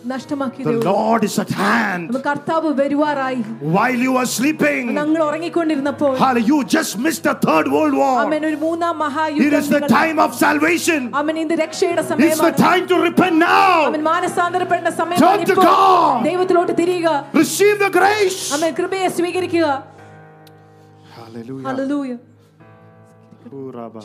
[0.06, 2.06] നഷ്ടമാക്കിയത് The Lord is at hand.
[2.12, 3.42] അമ്മ കർത്താവ് വരുവാറായി
[3.78, 8.16] While you were sleeping, ഞങ്ങൾ ഉറങ്ങിക്കൊണ്ടിരുന്നപ്പോൾ hallelujah, you just missed a third world war.
[8.24, 11.02] അമ്മൻ ഒരു മൂന്നാം It മഹായുദ്ധം is the നിങ്ങൾ- time of salvation.
[11.22, 13.70] അമ്മൻ ഇത് രക്ഷയുടെ It's the സമയമാണ് time to repent now.
[13.92, 15.70] അവൻ മാനസാന്തരപ്പെടേണ്ട Turn സമയമാണ് to ഇപ്പോൾ.
[15.72, 16.18] God.
[16.32, 17.10] ദൈവത്തിലോട്ട് തിരിയുക
[17.44, 18.42] Receive the grace.
[18.58, 19.68] അമ്മൻ കൃപയെ സ്വീകരിക്കുക
[21.36, 21.68] Hallelujah.
[21.68, 22.12] Hallelujah
[23.60, 24.00] Uraba.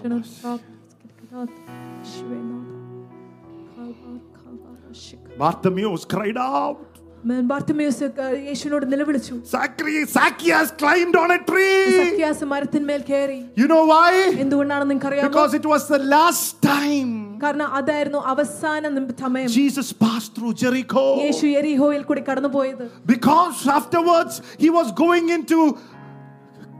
[5.39, 6.79] Bartimaeus cried out.
[7.27, 8.07] അമ്മൻ ബാർത്തിമേയുസ്
[8.49, 11.79] യേശുവിനോട് നിലവിളിച്ചു Zacchaeus, Zacchaeus climbed on a tree.
[12.01, 14.11] സഖ്യാസ് മരത്തിന്മേൽ കയറി You know why?
[14.43, 17.11] എന്തുകൊണ്ടാണ് നിങ്ങൾക്ക് അറിയാമോ Because it was the last time
[17.45, 21.05] കാരണം അതായിരുന്നു അവസാന നിം- സമയം Jesus passed through Jericho.
[21.27, 22.85] യേശു എരിഹോയിൽ കൂടി കടന്നുപോയത്
[23.15, 25.61] Because afterwards he was going into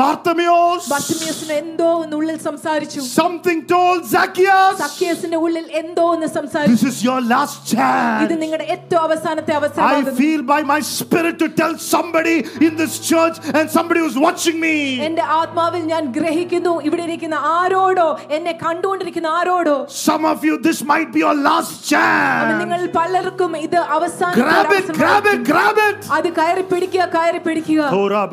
[0.00, 0.82] Bartimaeus.
[0.90, 4.74] ബർത്തിമിയസിന് എന്തോ ഒന്ന് ഉള്ളിൽ സംസാരിച്ചു Something told Zacchaeus.
[4.82, 8.30] സഖ്യസിന്റെ ഉള്ളിൽ എന്തോ ഒന്ന് സംസാരിച്ചു This is your last ഇത് chance.
[8.42, 12.36] നിങ്ങളുടെ ഏറ്റവും അവസാനത്തെ I അവസരമാകുന്നു feel by my spirit to tell somebody
[12.66, 14.76] in this church and somebody who's watching me.
[15.08, 18.06] എന്റെ ആത്മാവിൽ ഞാൻ ഗ്രഹിക്കുന്നു ഇവിടെ ഇരിക്കുന്ന ആരോടോ
[18.38, 22.56] എന്നെ കണ്ടുകൊണ്ടിരിക്കുന്ന ആരോടോ Some of you, this might be your last അവൻ chance.
[22.62, 25.50] നിങ്ങൾ പലർക്കും ഇത് അവസാനത്തെ Grab ഒരു it, grab it, അവസരമായിരിക്കും.
[25.52, 26.00] grab it.
[26.18, 28.24] അത് കയറി പിടിക്കുക കയറി പിടിക്കുക Tora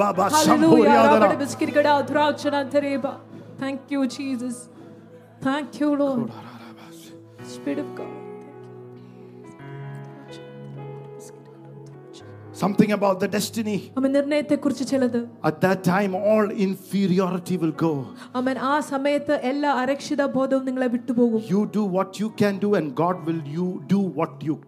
[3.59, 4.69] Thank you, Jesus.
[5.41, 6.31] Thank you, Lord.
[7.45, 8.09] Spirit of God.
[12.53, 13.93] Something about the destiny.
[15.43, 18.07] At that time, all inferiority will go.
[21.49, 24.61] You do what you can do, and God will you do what you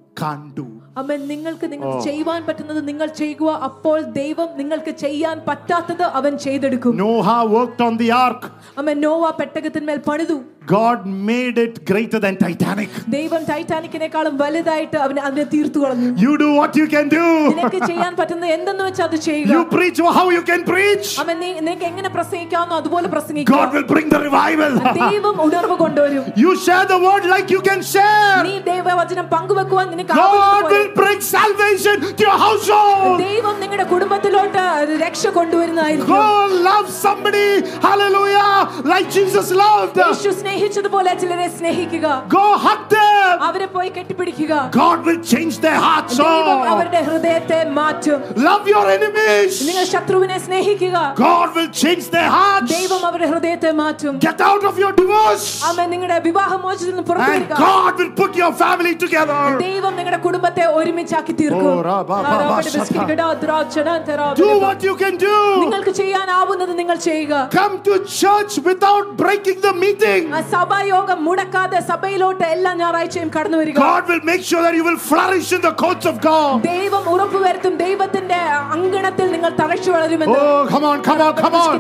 [0.56, 0.66] do.
[0.96, 3.44] അവൻ നിങ്ങൾക്ക് നിങ്ങൾക്ക് ചെയ്യുവാൻ പറ്റുന്നത് നിങ്ങൾ ചെയ്യുക.
[3.68, 6.92] അപ്പോൾ ദൈവം നിങ്ങൾക്ക് ചെയ്യാൻ പറ്റാത്തത് അവൻ ചെയ്തെടുക്കും.
[6.96, 8.42] Noah worked on the ark.
[8.78, 10.36] അമ്മ നോവ പെട്ടകത്തിന്മേൽ പണിതു.
[10.67, 12.89] God made it greater than Titanic.
[13.13, 17.23] ദൈവം ടൈറ്റാനിക്കിനേക്കാളും വലുതായിട്ട് അവന് അതിനെ തീർത്തു കളഞ്ഞു You do what you can do.
[17.51, 21.07] നിനക്ക് ചെയ്യാൻ പറ്റുന്നത് എന്തെന്ന് വെച്ചാൽ അത് ചെയ്യുക You preach how you can preach.
[21.23, 24.73] അവൻ നീ നിനക്ക് എങ്ങനെ പ്രസംഗിക്കാവുന്നോ അതുപോലെ പ്രസംഗിക്കുക God will bring the revival.
[25.01, 28.37] ദൈവം ഉണർവ് കൊണ്ടുവരും You share the word like you can share.
[28.49, 33.17] നീ ദൈവവചനം പങ്കുവെക്കുവാൻ നിനക്ക് God ആവുന്നതുപോലെ will bring salvation to your household.
[33.25, 34.63] ദൈവം നിങ്ങളുടെ കുടുംബത്തിലോട്ട്
[35.05, 36.29] രക്ഷ കൊണ്ടുവരുന്നതായിരിക്കും Go
[36.69, 37.47] love somebody.
[37.89, 38.47] Hallelujah.
[38.93, 39.97] Like Jesus loved.
[40.03, 43.33] യേശു സ്നേഹിച്ചതുപോലെ ചിലരെ സ്നേഹിക്കുക Go hug them.
[43.47, 46.13] അവരെ പോയി കെട്ടിപ്പിടിക്കുക God will change their hearts.
[46.19, 46.71] ദൈവം Oh.
[46.73, 49.53] അവരുടെ ഹൃദയത്തെ മാറ്റും Love your enemies.
[49.69, 52.69] നിങ്ങൾ ശത്രുവിനെ സ്നേഹിക്കുക God will change their hearts.
[52.75, 55.47] ദൈവം അവരുടെ ഹൃദയത്തെ മാറ്റും Get out of your divorce.
[55.69, 59.41] അവൻ നിങ്ങളുടെ വിവാഹമോചനത്തിൽ നിന്ന് പുറത്തു And വരിക God will put your family together.
[59.65, 64.37] ദൈവം നിങ്ങളുടെ കുടുംബത്തെ ഒരുമിച്ചാക്കി തീർക്കും ഓ, റാ, ബാ, ബാ, ബാ, ആരാപട ദ്രാക്ഷണ, തെറാപട.
[64.41, 65.35] Do what you can do.
[65.63, 70.23] നിങ്ങൾക്ക് ചെയ്യാനാവുന്നത് നിങ്ങൾ ചെയ്യുക Come to church without breaking the meeting.
[70.52, 75.50] സഭായോഗം മുടക്കാതെ സഭയിലോട്ട് എല്ലാ ഞായറാഴ്ചയും കടന്നു വരിക God will make sure that you will flourish
[75.56, 76.54] in the courts of God.
[76.68, 78.40] ദൈവം ഉറപ്പുവരുത്തും ദൈവത്തിന്റെ
[78.76, 81.74] അങ്കണത്തിൽ നിങ്ങൾ തഴച്ചു വളരുമെന്ന് Oh, come on, come on, come on.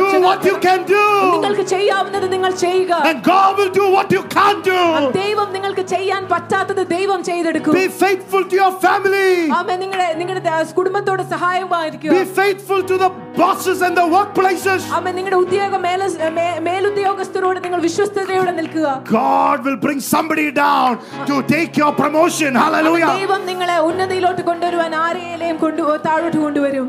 [0.00, 1.02] Do what you can do.
[1.34, 4.80] നിങ്ങൾക്ക് ചെയ്യാവുന്നത് നിങ്ങൾ ചെയ്യുക And God will do what you can't do.
[5.20, 9.30] ദൈവം നിങ്ങൾക്ക് ചെയ്യാൻ പറ്റാത്തത് ദൈവം ചെയ്തെടുക്കും Be faithful to your family.
[9.60, 10.42] ആമേൻ നിങ്ങളുടെ നിങ്ങളുടെ
[10.78, 14.82] കുടുംബത്തോട് സഹായമായിരിക്കുക Be faithful to the bosses and the workplaces.
[14.98, 16.02] ആമേൻ നിങ്ങളുടെ ഉദ്യോഗ മേല
[16.68, 20.91] മേലുദ്യോഗസ്ഥരോട് നിങ്ങൾ വിശ്വസ്തയോടെ നിൽക്കുക God will bring somebody down
[21.25, 22.51] to take your promotion.
[22.63, 23.11] Hallelujah.
[23.15, 26.87] ദൈവം നിങ്ങളെ ഉന്നതിയിലോട്ട് കൊണ്ടുവരുവാൻ ആരെയും കൊണ്ടു താഴോട്ട് കൊണ്ടുവരും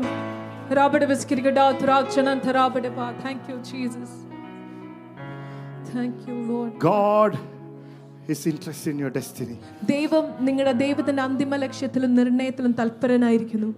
[0.77, 4.17] രാബടെ ബിസ്കിരിക്കടാ തുറാക്ഷണം തരാബടെ പാ thank you Jesus
[5.89, 7.33] thank you Lord God
[8.33, 9.55] is interested in your destiny.
[9.93, 13.69] ദൈവം നിങ്ങളുടെ ദൈവത്തിന്റെ അന്തിമ ലക്ഷ്യത്തിലും നിർണയത്തിലും തൽപരനായിരിക്കുന്നു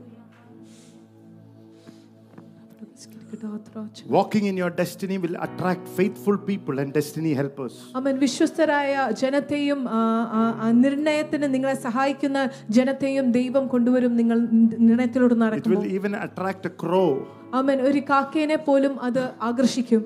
[4.09, 7.73] Walking in your destiny will attract faithful people and destiny helpers.
[7.95, 10.01] അവൻ വിശ്വസ്തരായ ജനത്തെയും ആ,
[10.31, 12.39] ആ, ആ നിർണയത്തിന് നിങ്ങളെ സഹായിക്കുന്ന
[12.69, 14.37] ജനത്തെയും ദൈവം കൊണ്ടുവരും നിങ്ങൾ
[14.83, 17.09] നിർണയത്തിലൂടെ It നടക്കുമ്പോൾ will even attract a crow.
[17.53, 20.03] അവൻ ഒരു കാക്കേനെ പോലും അത് ആകർഷിക്കും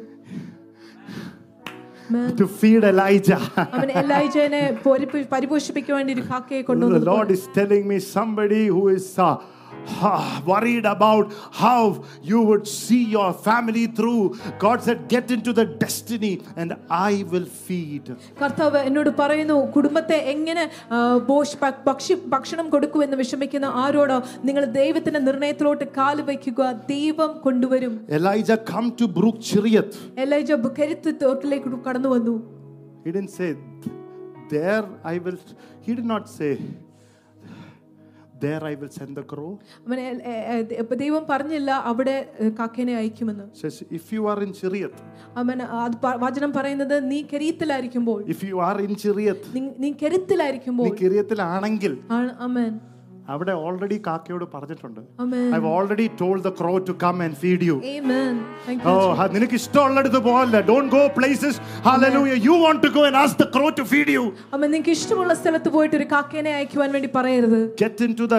[2.10, 2.28] Amen.
[2.38, 3.41] to feed Elijah.
[3.74, 8.84] അവൻ എലൈജനെ പൊരിപ്പി- പരിപോഷിപ്പിക്കാൻ വേണ്ടി ഒരു കാക്കയെ the കൊണ്ടുവന്നു Lord is telling me somebody who
[8.90, 9.34] is uh,
[10.45, 11.80] worried about how
[12.22, 14.24] you would see your family through.
[14.60, 18.06] God said, Get into the destiny and I will feed.
[18.41, 20.98] കർത്താവ് എന്നോട് പറയുന്നു കുടുംബത്തെ എങ്ങനെ ആ,
[21.30, 26.61] പോഷ്- ഭ- ഭക്ഷി ഭക്ഷണം കൊടുക്കുമെന്ന് വിഷമിക്കുന്ന ആരോടോ നിങ്ങൾ ദൈവത്തിന്റെ നിർണയത്തിലോട്ട് കാല് വയ്ക്കുക
[26.94, 29.98] ദൈവം കൊണ്ടുവരും Elijah come to Brook Chiriath.
[30.26, 30.49] Elijah
[30.80, 32.36] കരുത്ത് തോട്ടിലേക്ക് കടന്നു വന്നു
[33.06, 33.49] He didn't say,
[34.49, 35.40] There I will.
[35.86, 36.52] He did not say,
[38.43, 39.59] There I will send the crow.
[40.94, 43.44] ദൈവം പറഞ്ഞില്ല അവിടെ കാക്കേനെ അയക്കുമെന്ന്.
[43.44, 44.97] Says, If you are in Chiriath,
[45.36, 45.59] അവൻ
[46.16, 48.23] വചനം പറയുന്നത് നീ കെരീത്തിലായിരിക്കുമ്പോൾ.
[48.23, 50.82] if you are in Chiriath, നീ- കെരുത്തിലായിരിക്കുമ്പോൾ.
[50.82, 52.81] നീ കിരിയത്തിലാണെങ്കിൽ ആണ്- അമേൻ
[53.28, 57.76] അവിടെ ഓൾറെഡി കാക്കയോട് പറഞ്ഞിട്ടുണ്ട് അമേൻ I already told the crow to come and feed U
[57.91, 58.36] Amen.
[58.65, 59.10] Thank oh you.
[59.18, 61.57] ഹ- നിനക്ക് ഇഷ്ടമുള്ളിടത്ത് പോകല്ല don't go places
[61.88, 65.36] hallelujah you want to go and ask the crow to feed you അമ്മ നിങ്ങൾക്ക് ഇഷ്ടമുള്ള
[65.41, 68.38] സ്ഥലത്ത് പോയിട്ട് ഒരു കാക്കേനെ അയക്കുവാൻ വേണ്ടി പറയരുത് get in to the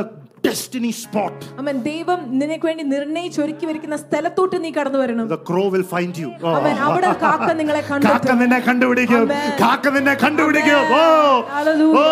[0.53, 5.65] destiny spot അമ്മൻ ദൈവം നിനക്ക് വേണ്ടി നിർണയിച്ച് ഒരുക്കി വരിക്കുന്ന സ്ഥലത്തോട്ട് നീ കടന്നു വരണം the crow
[5.75, 9.49] will find you അവൻ അവിടെ കാക്ക നിങ്ങളെ കാക്ക കണ്ടെത്തും നിന്നെ കണ്ടുപിടിക്കും Amen.
[9.63, 11.05] കാക്ക നിന്നെ കണ്ടുപിടിക്കും ഓ
[11.51, 12.07] Hallelujah.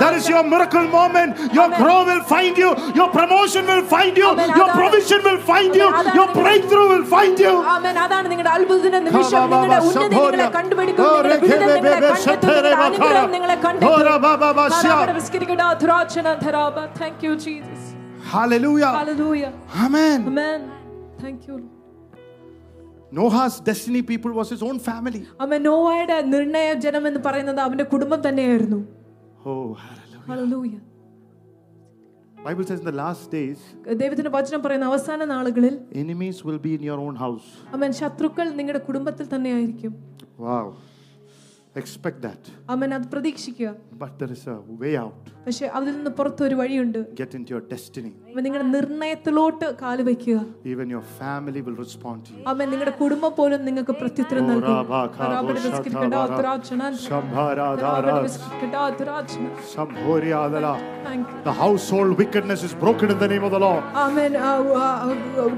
[0.00, 1.30] That is your miracle moment.
[1.52, 1.80] Your Amen.
[1.80, 2.70] crow will find you.
[2.94, 4.28] Your promotion will find you.
[4.28, 4.50] Amen.
[4.50, 5.88] Your അതാണ്- provision will find you.
[5.90, 7.54] അതാണ് Your നിങ്ങൾ- breakthrough will find you.
[7.74, 13.30] ആമേൻ അതാണ് നിങ്ങളുടെ അത്ഭുതത്തിന്റെ നിമിഷം നിങ്ങളുടെ ഉന്നതി നിങ്ങളെ കണ്ടുപിടിക്കും നിങ്ങളുടെ വിടുതൽ നിങ്ങളെ കണ്ടെത്തും നിങ്ങളുടെ അനുഗ്രഹം
[13.36, 13.88] നിങ്ങളെ കണ്ടെത്തും
[17.00, 17.86] thank you Jesus
[18.32, 18.92] Hallelujah.
[18.96, 19.42] Hallelujah
[19.84, 20.18] Amen.
[20.26, 20.60] Amen
[21.22, 21.56] thank you
[23.12, 25.20] Noah's destiny people was his own family.
[25.42, 28.80] അമ്മ നോവയുടെ നിർണയ ജനം എന്ന് പറയുന്നത് അവന്റെ കുടുംബം തന്നെയായിരുന്നു
[29.46, 30.22] Oh, hallelujah.
[30.28, 30.74] Hallelujah
[32.38, 33.60] Bible says in the last days,
[34.02, 37.48] ദൈവത്തിന്റെ വചനം പറയുന്ന അവസാന നാളുകളിൽ enemies will be in your own house.
[37.74, 39.94] അമ്മൻ ശത്രുക്കൾ നിങ്ങളുടെ കുടുംബത്തിൽ തന്നെയായിരിക്കും
[40.46, 40.66] Wow.
[41.76, 42.42] Expect that.
[42.70, 43.68] അമ്മൻ അത് പ്രതീക്ഷിക്കുക
[44.02, 45.24] But there is a way out.
[45.46, 48.10] പക്ഷെ അതിൽ നിന്ന് പുറത്ത് ഒരു വഴിയുണ്ട് Get into your destiny.
[48.28, 50.38] അമ്മ നിങ്ങളുടെ നിർണയത്തിലോട്ട് കാല് വയ്ക്കുക
[50.72, 52.42] Even your family will respond to you.
[52.46, 54.74] അമ്മ നിങ്ങളുടെ കുടുംബം പോലും നിങ്ങൾക്ക് പ്രത്യുത്തരം നൽകും
[55.34, 56.82] rabid biscuit ആതുരാച്ചന.
[58.26, 59.44] Biscuit ആതുരാച്ചന.
[61.08, 61.36] Thank you.
[61.44, 63.82] The household wickedness is broken in the name of the Lord.
[63.96, 64.32] ആമേൻ.
[64.38, 65.12] ആ, ആ, ആ,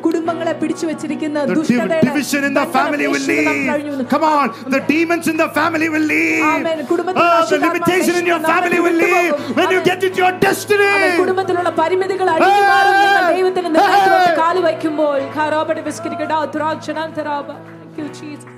[0.05, 3.73] കുടുംബങ്ങളെ പിടിച്ചു വെച്ചിരിക്കുന്ന The div- ദുഷ്ടതയുടെ division in the ബന്ധനം family will യേശുവിന്റെ നാമത്തിൽ leave.
[3.73, 4.07] കഴിഞ്ഞു വന്നു.
[4.15, 4.47] Come on.
[4.77, 6.45] The demons in the family will will leave.
[6.49, 6.79] Amen.
[6.87, 8.55] കുടുംബത്തിൽ Oh, the അശുദ്ധാത്മാ limitation in your നശിക്കും.
[8.55, 9.57] family will നമ്മെ leave വിട്ടുപോകും.
[9.59, 9.89] when you Amen.
[9.91, 10.91] get into your destiny.
[10.97, 17.49] അവൻ കുടുംബത്തിലുള്ള പരിമിതികൾ അടിഞ്ഞു മാറും നിങ്ങൾ ദൈവത്തിന്റെ നിർണയത്തിലോട്ട് കാല് വയ്ക്കുമ്പോൾ ഖാരാബടെ വിസ്കരിക്കടാ തുറാക്ഷണം തരാബ
[17.85, 18.49] Thank you, Jesus.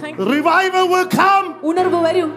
[0.00, 0.24] Thank you.
[0.36, 2.30] Revival will come ഉണർവ് വരും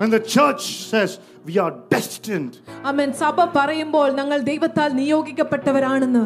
[0.00, 1.10] when the church says
[1.46, 2.52] we are destined.
[2.90, 6.24] Aman സഭ പറയുമ്പോൾ ഞങ്ങൾ ദൈവത്താൽ നിയോഗിക്കപ്പെട്ടവരാണെന്ന്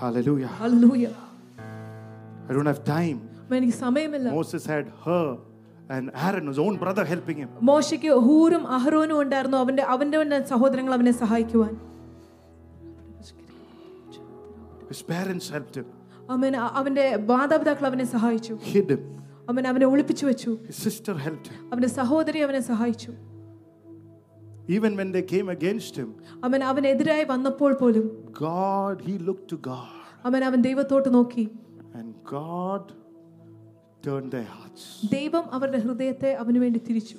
[0.00, 0.50] Hallelujah.
[0.60, 1.06] Hallelujah
[2.48, 3.18] I don't have time.
[3.57, 5.27] എനിക്ക് സമയമില്ല Moses had Hur
[5.95, 11.13] and Aaron his own brother helping him മോശയ്ക്ക് ഹൂറും അഹ്റോനും ഉണ്ടായിരുന്നു അവന്റെ അവന്റെ സഹോദരങ്ങൾ അവനെ
[11.23, 11.73] സഹായിക്കുവാൻ
[14.91, 15.87] his parents helped him
[16.33, 19.03] അവൻ അവന്റെ മാതാപിതാക്കൾ അവനെ സഹായിച്ചു hid him
[19.51, 23.11] അവൻ അവനെ ഒളിപ്പിച്ചു വെച്ചു his sister helped him അവന്റെ സഹോദരി അവനെ സഹായിച്ചു
[24.75, 26.09] even when they came against him
[26.47, 28.05] അവൻ അവനെതിരായി വന്നപ്പോൾ പോലും
[28.45, 29.95] god he looked to god
[30.29, 31.45] അവൻ അവൻ ദൈവത്തോട്ട് നോക്കി
[31.99, 32.83] and god
[34.02, 34.82] turned their hearts.
[35.10, 37.18] ദൈവം അവരുടെ ഹൃദയത്തെ അവന് വേണ്ടി തിരിച്ചു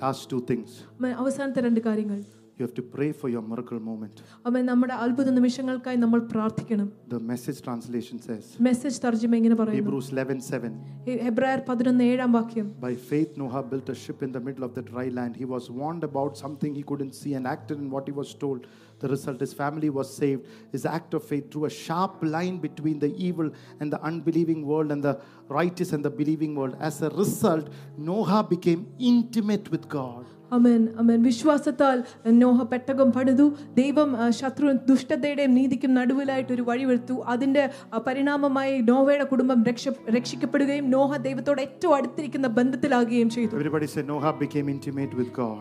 [0.00, 0.70] Last two things.
[1.00, 2.20] അവൻ അവസാനത്തെ രണ്ട് കാര്യങ്ങൾ
[2.58, 4.16] You have to pray for your miracle moment.
[4.48, 10.08] അവൻ നമ്മുടെ അത്ഭുത നിമിഷങ്ങൾക്കായി നമ്മൾ പ്രാർത്ഥിക്കണം The message translation says, message തർജ്ജമ ഇങ്ങനെ പറയുന്നു Hebrews
[10.14, 10.70] 11 7.
[11.06, 14.74] ഹെ- ഹെബ്രായർ പതിനൊന്ന് ഏഴാം വാക്യം By faith, Noah built a ship in the middle of
[14.78, 15.34] the dry land.
[15.42, 18.62] He was warned about something he couldn't see and acted in what he was told.
[18.99, 20.45] The result, his family was saved.
[20.71, 23.49] His act of faith drew a sharp line between the evil
[23.79, 26.75] and the unbelieving world and the righteous and the believing world.
[26.79, 30.25] As a result, Noah became intimate with God.
[30.53, 31.97] Aman അമേൻ വിശ്വാസത്താൽ
[32.43, 33.47] നോഹ പെട്ടകം പണിതു.
[33.73, 34.09] ദൈവം
[34.39, 41.61] ശത്രു ദുഷ്ടതയുടെയും നീതിക്കും നടുവിലായിട്ട് ഒരു വഴിവെടുത്തു അതിന്റെ അതിന്റെ പരിണാമമായി നോഹയുടെ കുടുംബം രക്ഷ രക്ഷിക്കപ്പെടുകയും നോഹ ദൈവത്തോട്
[41.61, 43.53] ഏറ്റവും അടുത്തിരിക്കുന്ന ബന്ധത്തിലാകുകയും ചെയ്തു.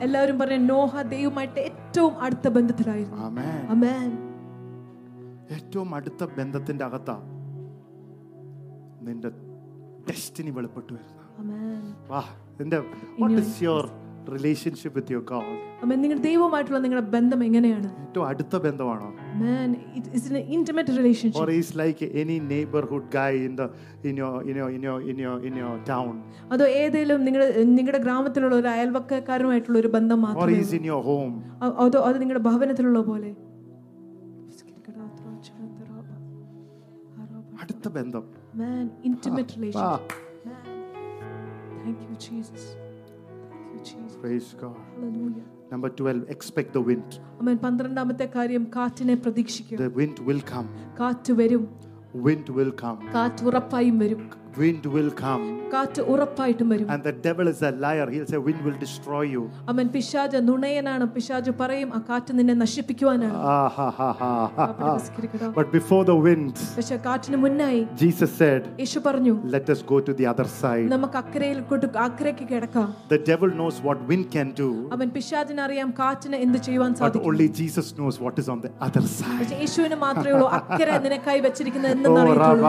[0.03, 3.21] എല്ലാവരും പറഞ്ഞു നോഹ ദൈവമായിട്ട് ഏറ്റവും അടുത്ത ബന്ധത്തിലായിരുന്നു.
[5.57, 7.17] ഏറ്റവും അടുത്ത ബന്ധത്തിന്റെ അകത്താ
[9.07, 9.31] നിന്റെ
[10.09, 12.23] ഡെസ്റ്റിനി വെളിപ്പെട്ടു വരുന്നത് വാ
[12.61, 12.79] നിന്റെ
[13.21, 13.87] what is your
[14.35, 15.49] relationship with your God?
[15.85, 19.09] Amen നിങ്ങൾ ദൈവവുമായിട്ടുള്ള നിങ്ങളുടെ ബന്ധം എങ്ങനെയാണ് ഏറ്റവും അടുത്ത ബന്ധമാണോ
[19.41, 21.41] Man, it is an intimate relationship.
[21.43, 23.67] or is like any neighborhood guy in the
[24.09, 26.15] in your in your in your in your in your town
[26.53, 27.49] അതോ ഏതെങ്കിലും നിങ്ങളുടെ
[27.79, 31.37] നിങ്ങളുടെ ഗ്രാമത്തിലുള്ള ഒരു അയൽവക്കക്കാരുമായിട്ടുള്ള ഒരു ബന്ധം or is in your home
[31.87, 33.33] അതോ അത് നിങ്ങളുടെ ഭവനത്തിലുള്ള പോലെ
[37.63, 40.13] അടുത്ത ബന്ധം Man, intimate relationship.
[40.47, 40.63] Man.
[41.83, 42.63] Thank you, Jesus.
[44.18, 44.22] Thank you, Jesus.
[44.22, 45.44] praise god Hallelujah.
[45.72, 47.10] number 12 expect the wind
[47.40, 50.68] അമ്മൻ പന്ത്രണ്ടാമത്തെ കാര്യം കാറ്റിനെ പ്രതീക്ഷിക്കുക the wind will come
[51.00, 51.64] കാറ്റ് വരും
[52.28, 54.22] wind will come കാറ്റ് ഉറപ്പായും വരും
[54.58, 58.60] wind will come കാറ്റ് ഉറപ്പായിട്ടും വരും and the devil is a liar he'll say wind
[58.66, 64.10] will destroy you അവൻ പിശാജ് നുണയനാണ് പിശാജ് പറയും ആ കാറ്റ് നിന്നെ നശിപ്പിക്കുവാനാണ് ah, ha, ha,
[64.22, 65.50] ha, ha, ha.
[65.58, 70.14] but before the wind പക്ഷെ കാറ്റിന് മുന്നായി jesus said യേശു പറഞ്ഞു let us go to
[70.20, 74.70] the other side നമുക്ക് അക്കരയിൽ കൊണ്ട് അക്കരയ്ക്ക് കിടക്കാം the devil knows what wind can do
[74.98, 78.74] അവൻ പിശാചിന് അറിയാം കാറ്റിന് എന്ത് ചെയ്യുവാൻ but സാധിക്കും only jesus knows what is on the
[78.88, 82.64] other side പക്ഷെ യേശുവിന് മാത്രമേ ഉള്ളൂ അക്കരെ നിനക്കായി വെച്ചിരിക്കുന്നത് Oh, എന്തെന്ന് അറിയത്തുള്ളൂ.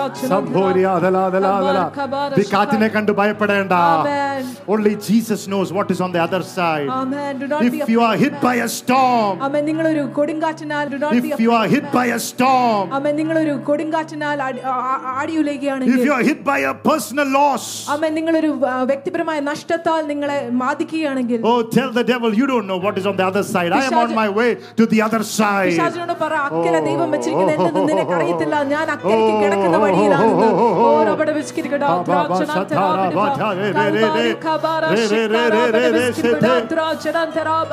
[0.00, 1.84] Rabakara, ഹറാബിന് Sataradara, വിസ്കിരിക്കടാ, തുറാക്ഷണം, Sambhoria, Adala, Adala, Adala.
[1.96, 4.42] കബാര, ഈ കാറ്റിനെ കണ്ട് ഭയപ്പെടേണ്ട Amen.
[4.68, 7.32] only jesus knows what is on the other side Amen.
[7.38, 11.12] Do not be if you are hit by a storm ആമേൻ നിങ്ങളൊരു കൊടുങ്കാറ്റിനാൽ do not
[11.16, 15.10] be if you are hit by a storm ആമേൻ നിങ്ങളൊരു കൊടുങ്കാറ്റിനാൽ ആടി- ആ- ആ- if
[15.16, 21.40] ആടിയുലയുകയാണെങ്കിൽ you are hit by a personal loss ആമേൻ നിങ്ങളൊരു ആ, വ്യക്തിപരമായ നഷ്ടത്താൽ നിങ്ങളെ ബാധിക്കുകയാണെങ്കിൽ
[21.44, 23.94] oh tell the devil you don't know what is on the other side i am
[23.94, 28.14] on പിശാച്- my way to the other side പിശാചിനോട് പറ അക്കരെ ദൈവം വെച്ചിരിക്കുന്നത് എന്തെന്ന് നിനക്ക്
[28.18, 31.04] അറിയത്തില്ല ഞാൻ അക്കരയ്ക്ക് Oh, കിടക്കുന്ന oh, വഴിയിലാണെന്ന് oh, oh, oh, ഓ oh.
[31.08, 34.34] റബ്ബടെ വിസ്കിരിക്കടാ, Ba, ba, ba, ദ്രാക്ഷണം satara, തെറാബിഡിബ, ba, ta, re, re, re, Calvary re.
[34.46, 36.66] കബാര, Re, re, re, ശിക്കാരാ, re, re, ബടെ re, വിസ്കിരിക്കടാ, sete.
[36.72, 37.70] ദ്രാക്ഷണം തെറാബ.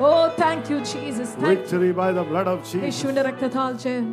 [0.00, 0.10] Oh
[0.40, 4.06] thank you Jesus victory by the blood of jesus യേശുവിന്റെ രക്തത്താൽ ജയം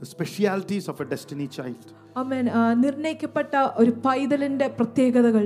[0.00, 1.82] the specialities of a destiny child
[2.20, 2.46] അമ്മൻ
[2.82, 3.52] നിർണയിക്കപ്പെട്ട
[3.82, 5.44] ഒരു പൈതലിന്റെ പ്രത്യേകതകൾ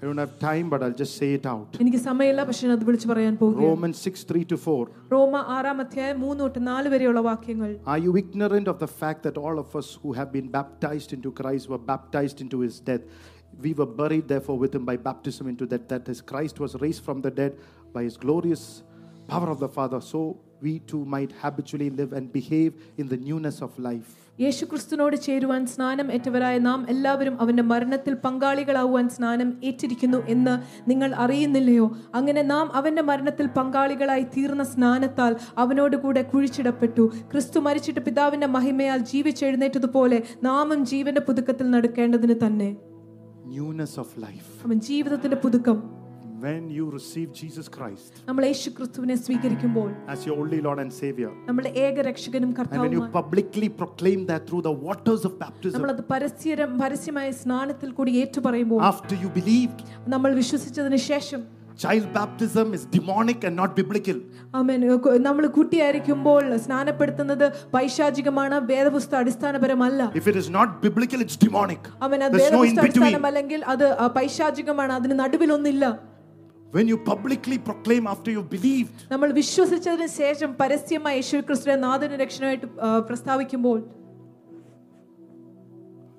[0.00, 2.84] i don't have time but i'll just say it out എനിക്ക് സമയമില്ല പക്ഷെ ഞാൻ അത്
[2.88, 7.22] വിളിച്ചു പറയാൻ പോകുകയാണ് romans 6 3 to 4 റോമ ആറാം അധ്യായം മൂന്ന് തൊട്ട് നാല് വരെയുള്ള
[7.30, 11.12] വാക്യങ്ങൾ Are you ignorant of the fact that all of us who have been baptized
[11.18, 13.06] into Christ were baptized into his death?
[13.64, 17.02] We were buried, therefore, with him by baptism into death, that as Christ was raised
[17.04, 17.52] from the dead
[17.96, 18.64] by his glorious
[19.28, 20.20] power of the Father, so
[20.60, 24.10] we too might habitually live and behave in the newness of life.
[24.41, 31.97] യേശുക്രിസ്തുവിനോട് ചേരുവാൻ സ്നാനം ഏറ്റവരായ നാം എല്ലാവരും അവന്റെ മരണത്തിൽ പങ്കാളികളാവുവാൻ സ്നാനം ഏറ്റിരിക്കുന്നു എന്ന് നിങ്ങൾ അറിയുന്നില്ലയോ?
[32.15, 37.11] അങ്ങനെ നാം അവന്റെ മരണത്തിൽ പങ്കാളികളായി തീർന്ന സ്നാനത്താൽ അവനോടുകൂടെ കുഴിച്ചിടപ്പെട്ടു.
[37.31, 42.75] ക്രിസ്തു മരിച്ചിട്ട് പിതാവിന്റെ മഹിമയാൽ ജീവിച്ചെഴുന്നേറ്റതുപോലെ നാമും ജീവന്റെ പുതുക്കത്തിൽ നടക്കേണ്ടതിന് തന്നെ.
[44.73, 45.98] ജീവിതത്തിന്റെ പുതുക്കം.
[46.40, 51.30] When you receive Jesus Christ നമ്മൾ യേശു ക്രിസ്തുവിനെ സ്വീകരിക്കുമ്പോൾ as your only Lord and Savior,
[51.48, 55.76] നമ്മുടെ ഏക രക്ഷകനും and when you കർത്താവുമായി publicly proclaim that through the waters of baptism,
[55.76, 59.80] നമ്മളത് പരസ്യം പരസ്യമായ സ്നാനത്തിൽ കൂടി ഏറ്റുപറയുമ്പോൾ after you believed,
[60.14, 61.42] നമ്മൾ വിശ്വസിച്ചതിന് ശേഷം
[61.78, 64.18] child baptism is demonic and not biblical.
[64.58, 64.80] ആമേൻ
[65.28, 71.82] നമ്മൾ കുട്ടിയായിരിക്കുമ്പോൾ സ്നാനപ്പെടുത്തുന്നത് പൈശാചികമാണ് വേദപുസ്തക അടിസ്ഥാനപരമല്ല If it is not biblical, it's demonic.
[72.06, 73.06] അവൻ അത് There's no in വേദപുസ്തക between.
[73.06, 75.84] അടിസ്ഥാനമല്ലെങ്കിൽ അത് ആ, പൈശാചികമാണ് അതിന് നടുവിലൊന്നില്ല
[76.72, 82.66] When you publicly proclaim after you've believed, നമ്മൾ വിശ്വസിച്ചതിന് ശേഷം പരസ്യമായി യേശു ക്രിസ്തുവിനെ നാഥന രക്ഷണമായിട്ട്
[82.78, 83.78] ആ, പ്രസ്താവിക്കുമ്പോൾ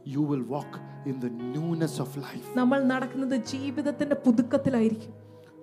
[0.05, 0.73] you will walk
[1.05, 2.47] in the newness of life.
[2.55, 5.13] നമ്മൾ നടക്കുന്നത് ജീവിതത്തിന്റെ പുതുക്കത്തിലായിരിക്കും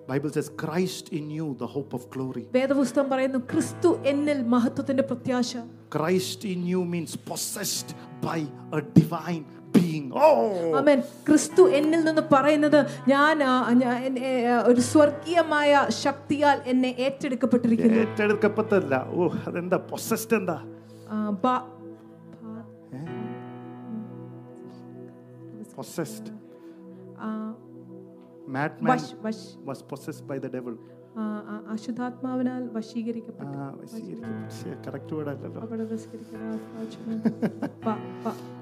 [0.07, 2.43] Bible says Christ in you, the hope of glory.
[2.55, 5.51] വേദപുസ്തകം പറയുന്നു ക്രിസ്തു എന്നിൽ മഹത്വത്തിന്റെ പ്രത്യാശ
[5.95, 7.89] Christ in you means possessed
[8.21, 8.39] by
[8.71, 9.43] a divine
[9.76, 10.08] being.
[10.08, 13.44] Oh, ആമേൻ ക്രിസ്തു എന്നിൽ നിന്ന് പറയുന്നത് ഞാൻ
[14.66, 17.94] ഒരു സ്വർഗീയമായ ശക്തിയാൽ എന്നെ ഏറ്റെടുക്കപ്പെട്ടിരിക്കുന്നു.
[17.94, 19.76] ഏറ്റെടുക്കപ്പെട്ടല്ല ഓ അതെന്താ?
[19.76, 20.64] പൊസസ്റ്റ് എന്താ?
[21.10, 21.78] ആ, ബ-
[28.48, 30.76] madman വശ്- was possessed by the devil.
[31.68, 33.52] അശുദ്ധാത്മാവിനാൽ വശീകരിക്കപ്പെട്ടു.
[34.86, 35.62] കറക്റ്റ് വേർഡ് അല്ലല്ലോ.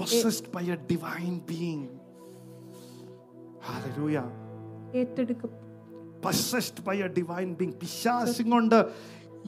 [0.00, 1.82] possessed by a divine being
[3.68, 4.26] hallelujah
[4.94, 5.44] ഏറ്റെടുക്ക
[6.22, 8.78] possessed by a divine being പിശാസിം കൊണ്ട്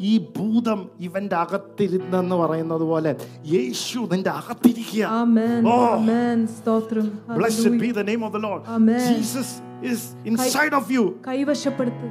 [0.09, 3.13] ഈ ഭൂതം ഇവന്റെ അകത്തിരുന്നെന്ന് പറയുന്നത് പോലെ
[3.55, 5.79] യേശു നിന്റെ അകത്തിരിക്കുക ആമേൻ Oh.
[5.95, 7.07] ആമേൻ സ്തോത്രം
[7.39, 7.85] Blessed Hallelujah.
[7.87, 8.63] be the name of the Lord.
[8.77, 9.03] Amen.
[9.13, 9.49] Jesus
[9.93, 11.05] is inside of you.
[11.29, 12.09] കൈവശപ്പെടുത്തു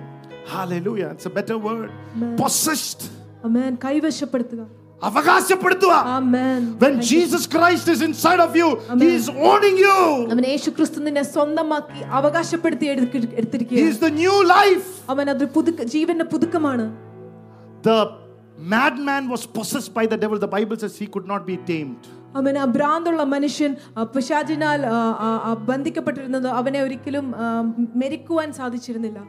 [0.47, 1.09] Hallelujah.
[1.15, 1.89] It's a better word.
[2.43, 3.01] Possessed.
[3.43, 4.61] Amen കൈവശപ്പെടുത്തുക
[5.03, 5.93] അവകാശപ്പെടുത്തുക.
[6.07, 8.69] Amen When Jesus Christ is inside of you,
[9.01, 9.97] He is owning you.
[10.31, 14.88] അവൻ യേശു ക്രിസ്തു നിന്നെ സ്വന്തമാക്കി അവകാശപ്പെടുത്തി എടുക്ക- He എടുത്തിരിക്കുകയാണ് is the new life.
[15.09, 16.88] അവൻ അത് പുതുക്ക ജീവന്റെ പുതുക്കമാണ്
[17.84, 17.97] The
[18.69, 20.39] madman was possessed by the devil.
[20.39, 22.01] The Bible says he could not be tamed.
[22.35, 27.47] അവൻ ആ ഭ്രാന്തുള്ള മനുഷ്യൻ ആ, പിശാചിനാൽ ആ, ആ, ആ, ബന്ധിക്കപ്പെട്ടിരുന്നത് അവനെ ഒരിക്കലും ആ,
[27.95, 29.19] മെരിക്കുവാൻ സാധിച്ചിരുന്നില്ല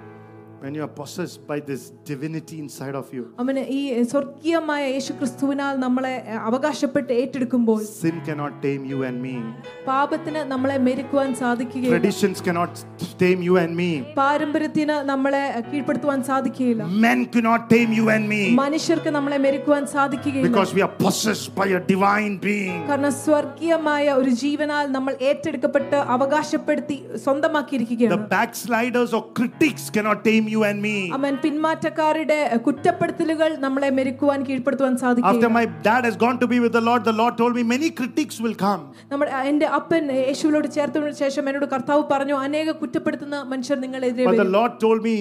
[0.63, 3.81] When you are possessed by this divinity inside of you, അവന് ഈ
[4.13, 9.35] സ്വർഗീയമായ യേശു ക്രിസ്തുവിനാൽ നമ്മളെ ആ, അവകാശപ്പെട്ട് ഏറ്റെടുക്കുമ്പോൾ sin cannot tame you and me.
[9.89, 12.73] പാപത്തിന് നമ്മളെ മെരുക്കുവാൻ സാധിക്കുകയില്ല Traditions cannot
[13.23, 13.89] tame you and me.
[14.19, 18.43] പാരമ്പര്യത്തിന് നമ്മളെ കീഴ്പ്പെടുത്തുവാൻ സാധിക്കുകയില്ല Men cannot tame you and me.
[18.63, 22.77] മനുഷ്യർക്ക് നമ്മളെ മെരുക്കുവാൻ സാധിക്കുകയില്ല Because we are possessed by a divine being.
[22.91, 30.52] കാരണം സ്വർഗീയമായ ഒരു ജീവനാൽ നമ്മൾ ഏറ്റെടുക്കപ്പെട്ട് അവകാശപ്പെടുത്തി സ്വന്തമാക്കിയിരിക്കുകയാണ് The backsliders or critics cannot tame you
[30.63, 30.95] and me.
[31.17, 36.75] അവൻ പിന്മാറ്റക്കാരുടെ കുറ്റപ്പെടുത്തലുകൾ നമ്മളെ മെരുക്കുവാൻ കീഴ്പ്പെടുത്തുവാൻ After സാധിക്കില്ല my dad has gone to be with
[36.79, 38.83] the Lord, the Lord told me many critics will come.
[39.13, 44.45] നമ്മുടെ എന്റെ അപ്പൻ യേശുവിനോട് ചേർത്തതിനു ശേഷം എന്നോട് കർത്താവ് പറഞ്ഞു അനേക കുറ്റപ്പെടുത്തുന്ന മനുഷ്യർ നിങ്ങളെതിരെ But the
[44.45, 45.17] വരും Lord told me,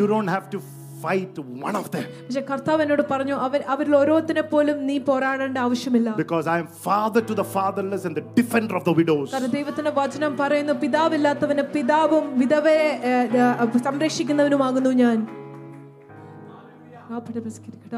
[0.00, 0.60] you don't have to
[1.05, 1.35] fight
[1.67, 2.05] one of them.
[2.21, 7.23] പക്ഷേ കർത്താവ് എന്നോട് പറഞ്ഞു അവർ അവരിൽ ഓരോരുത്തരെ പോലും നീ പോരാടേണ്ട ആവശ്യമില്ല Because I am father
[7.29, 9.29] to the fatherless and the defender of the widows.
[9.33, 12.87] കാരണം ദൈവത്തിന്റെ വചനം പറയുന്നു പിതാവില്ലാത്തവന് പിതാവും വിധവയെ
[13.87, 15.17] സംരക്ഷിക്കുന്നവനുമാകുന്നു ഞാൻ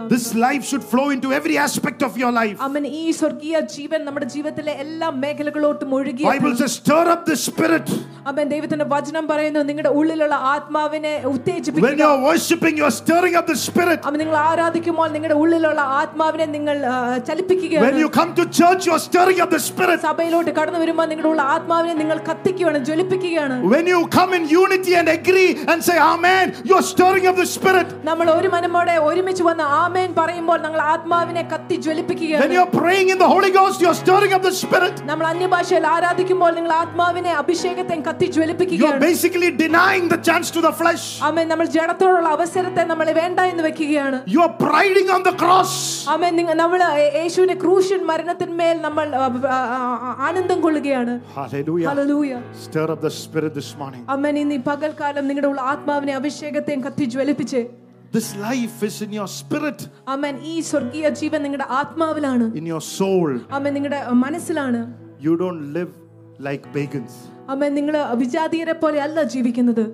[0.09, 2.55] This life should flow into every aspect of your life.
[2.67, 7.87] അവൻ ഈ സ്വർഗീയ ജീവൻ നമ്മുടെ ജീവിതത്തിലെ എല്ലാ മേഖലകളോട്ടും ഒഴുകി Bible says, stir up the spirit.
[8.31, 13.59] അവൻ ദൈവത്തിന്റെ വചനം പറയുന്നു നിങ്ങളുടെ ഉള്ളിലുള്ള ആത്മാവിനെ When ഉത്തേജിപ്പിക്കുക you're worshiping, you're stirring up the
[13.67, 14.01] spirit.
[14.11, 19.03] അവൻ നിങ്ങൾ ആരാധിക്കുമ്പോൾ നിങ്ങളുടെ ഉള്ളിലുള്ള ആത്മാവിനെ നിങ്ങൾ ആ, When ചലിപ്പിക്കുകയാണ് you come to church, you're
[19.09, 20.01] stirring up the spirit.
[20.09, 25.11] സഭയിലോട്ട് കടന്നു വരുമ്പോൾ നിങ്ങളുടെ ഉള്ള ആത്മാവിനെ നിങ്ങൾ കത്തിക്കുകയാണ് ജ്വലിപ്പിക്കുകയാണ് When you come in unity and
[25.11, 27.89] agree and say Amen, you're stirring up the spirit.
[28.11, 32.00] നമ്മൾ ഒരു മനമോടെ ഒരുമിച്ച് വന്ന് ആമേൻ പറയുമ്പോൾ നമ്മൾ ആത്മാവിനെ കത്തി When
[32.48, 34.96] you you're praying in the Holy Ghost, you're stirring up the spirit.
[35.10, 40.74] നമ്മൾ അന്യഭാഷയിൽ ആരാധിക്കുമ്പോൾ നിങ്ങൾ ആത്മാവിനെ അഭിഷേകത്തെ കത്തി You're ജ്വലിപ്പിക്കുകയാണ് basically denying the chance to the
[40.74, 41.06] flesh.
[41.30, 45.74] ആമേൻ നമ്മൾ ജഡത്തോടുള്ള അവസരത്തെ നമ്മൾ വേണ്ട എന്ന് വെക്കുകയാണ് You are priding on the cross.
[46.16, 46.34] ആമേൻ
[46.64, 46.80] നമ്മൾ
[47.20, 49.08] യേശുവിന്റെ ക്രൂശൻ മരണത്തിന്മേൽ നമ്മൾ
[50.28, 51.88] ആനന്ദം കൊള്ളുകയാണ് Hallelujah.
[51.90, 52.32] Hallelujah
[52.66, 54.04] Stir up the spirit this morning.
[54.16, 57.62] ആമേൻ ഇന്ന് ഈ പകൽക്കാലം നിങ്ങളുടെ ഉള്ള ആത്മാവിനെ അഭിഷേകത്തെ കത്തി ജ്വലിപ്പിച്ച്
[58.17, 59.79] This life is in your spirit,
[60.15, 63.29] അമ്മൻ ഈ സ്വർഗീയ ജീവൻ നിങ്ങളുടെ ആത്മാവിലാണ് in your soul.
[63.59, 64.81] അമ്മൻ നിങ്ങളുടെ മനസ്സിലാണ്
[65.27, 65.93] You don't live
[66.47, 67.13] like pagans.
[67.55, 69.85] അമ്മൻ നിങ്ങൾ വിജാതീയരെ പോലെ അല്ല ജീവിക്കുന്നത്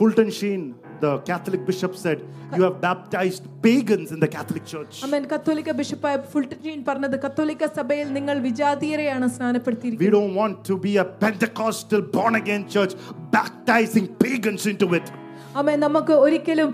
[0.00, 0.60] Fulton Sheen,
[1.04, 2.18] the Catholic bishop, said,
[2.56, 4.94] You have baptized pagans in the Catholic Church.
[5.06, 10.92] അമ്മൻ കത്തോലിക്ക ബിഷപ്പായ ഫുൾട്ടൻ പറഞ്ഞത് കത്തോലിക്ക സഭയിൽ നിങ്ങൾ വിജാതീയരെയാണ് We സ്നാനപ്പെടുത്തിയിരിക്കുന്നത് don't want to be
[11.04, 12.94] a Pentecostal born again church
[13.36, 15.08] baptizing pagans into it.
[15.55, 16.69] അമ്മ നമുക്ക് ഒരിക്കലും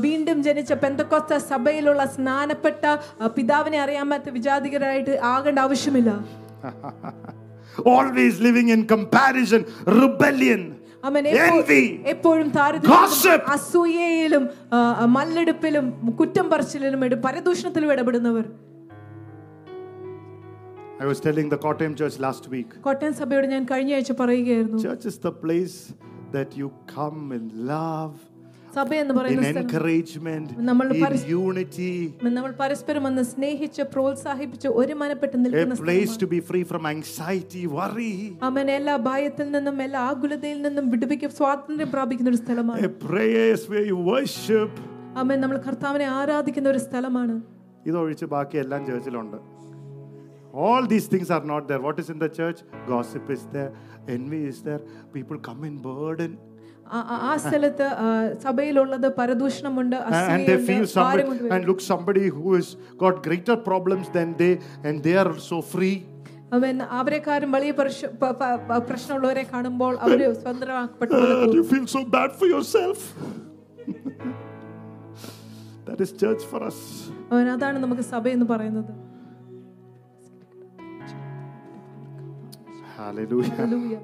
[0.00, 2.84] വീണ്ടും ജനിച്ച പെന്തക്കോസ്ത സഭയിലുള്ള സ്നാനപ്പെട്ട
[3.36, 6.10] പിതാവിനെ അറിയാൻ പറ്റാത്ത വിജാതികരായിട്ട് ആകേണ്ട ആവശ്യമില്ല.
[7.92, 9.62] Always living in comparison,
[10.00, 10.62] rebellion.
[12.12, 12.50] എപ്പോഴും
[13.54, 14.44] അസൂയയിലും
[15.16, 15.86] മല്ലെടുപ്പിലും
[16.20, 18.46] കുറ്റം പറച്ചിലും പരദൂഷണത്തിലും ഇടപെടുന്നവർ.
[21.00, 22.70] I was telling the Kottayam church last week.
[22.80, 24.78] Kottayam സഭയോട് ഞാൻ കഴിഞ്ഞ ആഴ്ച പറയുകയായിരുന്നു.
[24.86, 25.76] Church is the place
[26.34, 28.14] that you come in love,
[28.76, 29.50] സഭ എന്ന് പറയുന്ന
[30.68, 36.82] നമ്മൾ in നമ്മൾ പരസ്പരം ഒന്ന് സ്നേഹിച്ച് പ്രോത്സാഹിപ്പിച്ച് ഒരുമനപ്പെട്ട് a നിൽക്കുന്ന place to be free from
[36.94, 38.14] anxiety, worry,
[38.48, 42.80] അവൻ എല്ലാ ഭയത്തിൽ നിന്നും എല്ലാ ആകുലതയിൽ നിന്നും വിടുവിക്കും സ്വാതന്ത്ര്യം പ്രാപിക്കുന്ന ഒരു സ്ഥലമാണ്.
[45.44, 47.36] നമ്മൾ കർത്താവിനെ ആരാധിക്കുന്ന ഒരു സ്ഥലമാണ്.
[47.86, 49.53] ഇതൊഴിച്ച് ബാക്കി എല്ലാം ചേർച്ചിലുണ്ട്
[50.65, 51.79] All these things are not there.
[51.79, 52.59] What is in the church?
[52.87, 53.71] Gossip is there,
[54.09, 54.81] envy is there,
[55.13, 56.31] people come in burden.
[56.91, 58.05] ആ- ആ- ആ സ്ഥലത്ത് ആ,
[58.45, 61.67] സഭയിലുള്ളത് പരദൂഷണമുണ്ട് and and they feel അസൂയയുണ്ട്, ഭാരം somebody കൊണ്ട് and വരും.
[61.69, 62.69] look somebody who has
[63.03, 64.53] got greater problems than they
[64.83, 65.95] and they are so free
[66.57, 72.01] അവൻ അവരെക്കാരും വലിയ പ്രശ്ന- പ- പ- പ- പ്രശ്നമുള്ളവരെ കാണുമ്പോൾ അവര് സ്വതന്ത്രമാക്കപ്പെട്ടു and you feel so
[72.17, 72.97] bad for yourself
[75.87, 76.79] that is church for us
[77.31, 78.91] അവൻ അതാണ് നമുക്ക് സഭ എന്ന് പറയുന്നത്
[83.03, 84.01] hallelujah Hallelujah.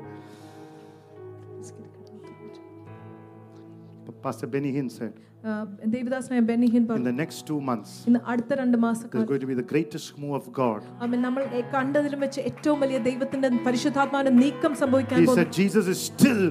[4.23, 5.55] pastor benny hinn said ആ,
[5.93, 9.49] ദേവദാസനായ ബെന്നിഹിൻ in പറഞ്ഞു the next two months ഇന്ന് അടുത്ത രണ്ട് there's മാസക്കാലം going to
[9.51, 11.41] be the greatest move of god അവൻ നമ്മൾ
[11.75, 16.41] കണ്ടതിലും വെച്ച് ഏറ്റവും വലിയ ദൈവത്തിന്റെ പരിശുദ്ധാത്മാവിന്റെ നീക്കം സംഭവിക്കാൻ he പോകുന്നു said jesus is still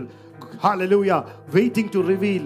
[0.67, 1.19] hallelujah
[1.59, 2.45] waiting to reveal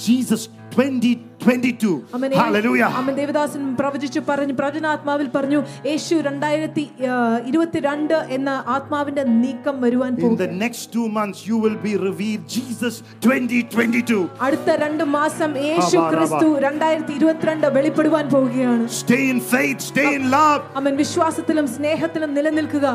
[0.00, 0.42] jesus
[0.74, 5.58] 2022 അവൻ hallelujah അവൻ ദേവദാസൻ പ്രവചിച്ചു പറഞ്ഞു പ്രവചനാത്മാവിൽ പറഞ്ഞു
[5.88, 6.84] യേശു രണ്ടായിരത്തി
[7.50, 12.44] ഇരുപത്തിരണ്ട് എന്ന ആത്മാവിന്റെ നീക്കം വരുവാൻ in പോകും the next two months you will be revealed
[12.56, 19.80] jesus 2022 അടുത്ത രണ്ട് മാസം യേശു ഹബാ, ക്രിസ്തു രണ്ടായിരത്തി ഇരുപത്തിരണ്ട് വെളിപ്പെടുവാൻ പോവുകയാണ് Stay in faith,
[19.90, 20.62] stay in love.
[20.80, 22.86] അവൻ വിശ്വാസത്തിലും സ്നേഹത്തിലും നിലനിൽക്കുക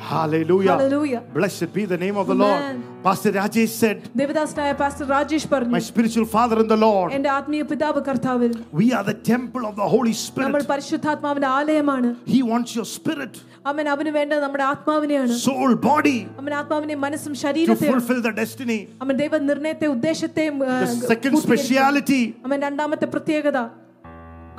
[0.00, 0.72] Hallelujah.
[0.72, 1.20] Hallelujah.
[1.32, 2.74] Blessed be the name of the Amen.
[2.76, 3.02] Lord.
[3.04, 7.62] Pastor Rajesh said, ദേവദാസനായ pastor Rajesh പറഞ്ഞു My spiritual father in the Lord, എന്റെ ആത്മീയ
[7.72, 10.68] പിതാവ് കർത്താവിൽ we are the temple of the Holy നമ്മൾ Spirit.
[10.72, 13.34] പരിശുദ്ധാത്മാവിന്റെ ആലയമാണ് He wants your spirit,
[13.72, 18.78] അവൻ അവന് വേണ്ടത് നമ്മുടെ ആത്മാവിനെയാണ് soul, body അവൻ ആത്മാവിനെ മനസ്സും to ശരീരത്തെയും fulfill the destiny.
[19.04, 21.42] അവൻ ദൈവ നിർണയത്തെ ഉദ്ദേശത്തെയും ആ, The second പൂർത്തീകരിക്കും.
[21.48, 23.58] speciality അവൻ രണ്ടാമത്തെ പ്രത്യേകത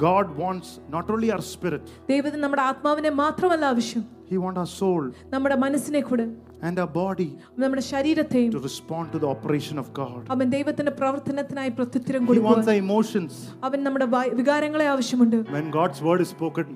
[0.08, 5.04] God wants not only our spirit, ദൈവത്തിന് നമ്മുടെ ആത്മാവിനെ മാത്രമല്ല ആവശ്യം He wants our soul
[5.34, 6.26] നമ്മുടെ മനസ്സിനെ കൂടെ
[6.62, 7.28] and our body
[7.58, 10.20] നമ്മുടെ ശരീരത്തെയും to respond to the operation of God.
[10.30, 13.34] അവൻ ദൈവത്തിന്റെ പ്രവർത്തനത്തിനായി പ്രത്യുത്തരം He wants കൊടുക്കുക the emotions.
[13.64, 16.68] അവൻ നമ്മുടെ വാ- വികാരങ്ങളെ ആവശ്യമുണ്ട് When God's word is spoken,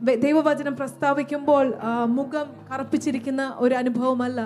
[0.00, 4.40] വെ- ദൈവവചനം പ്രസ്താവിക്കുമ്പോൾ ആ, മുഖം കറുപ്പിച്ചിരിക്കുന്ന ഒരു അനുഭവമല്ല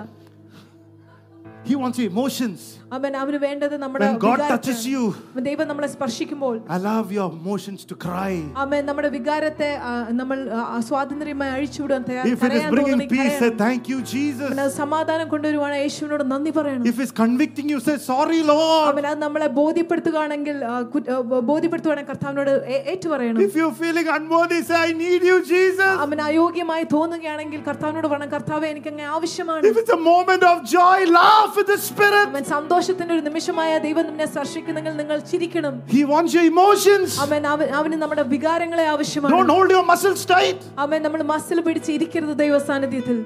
[1.65, 2.59] He wants your emotions.
[2.93, 4.57] അവൻ അവന് വേണ്ടത് നമ്മുടെ When God വികാരത്തെയാണ്.
[4.57, 8.31] touches you, അവൻ ദൈവം നമ്മളെ സ്പർശിക്കുമ്പോൾ allow your emotions to cry.
[8.57, 13.17] അവൻ നമ്മുടെ വികാരത്തെ ആ, നമ്മൾ ആ, സ്വാതന്ത്ര്യമായി അഴിച്ചുവിടാൻ തയ്യാ- If it is കരയാൻ bringing തോന്നുന്നെങ്കിൽ
[13.17, 13.59] peace, say കരയണം.
[13.63, 14.47] thank you, Jesus.
[14.49, 18.87] അവൻ അത് സമാധാനം കൊണ്ടുവരുവാണ് യേശുവിനോട് നന്ദി പറയണം If it's convicting you, say sorry, Lord.
[18.91, 20.35] അവൻ അത് നമ്മളെ ബോധ്യപ്പെടുത്തുകയാണെങ്കിൽ
[20.65, 21.17] ആ, കു- ആ,
[21.49, 25.93] ബോധ്യപ്പെടുത്തുവാണെങ്കിൽ കർത്താവിനോട് ഏ- ഏറ്റുപറയണം If you're feeling unworthy, say I need you, Jesus.
[26.05, 30.97] അവൻ അയോഗ്യമായി തോന്നുകയാണെങ്കിൽ കർത്താവിനോട് പറയണം കർത്താവെ എനിക്ക് അങ്ങനെ ആവശ്യമാണ് If it's a moment of joy,
[31.13, 32.25] laugh with the Spirit.
[32.29, 32.43] അവൻ
[32.82, 35.74] സന്തോഷത്തിന്റെ ഒരു നിമിഷമായ ദൈവം നിന്നെ സ്പർശിക്കുന്നെങ്കിൽ നിങ്ങൾ ചിരിക്കണം.
[35.92, 37.42] ഹി വാണ്ട്സ് യുവർ ഇമോഷൻസ് അവൻ
[37.78, 39.32] അവനെ നമ്മുടെ വികാരങ്ങളെ ആവശ്യമാണ്.
[39.34, 43.18] Don't hold your muscles tight അവൻ നമ്മൾ മസിൽ പിടിച്ച് ഇരിക്കരുത് ദൈവ സാന്നിധ്യത്തിൽ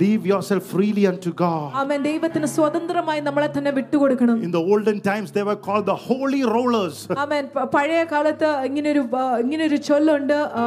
[0.00, 1.64] Leave yourself freely unto God.
[1.74, 6.42] അവൻ ദൈവത്തിന് സ്വതന്ത്രമായി നമ്മളെ തന്നെ വിട്ടുകൊടുക്കണം In the olden times, they were called the holy
[6.52, 6.96] rollers.
[7.24, 10.64] അവൻ പ- പഴയ കാലത്ത് ഇങ്ങനൊരു ആ, ഇങ്ങനൊരു ചൊല്ലുണ്ട് ആ,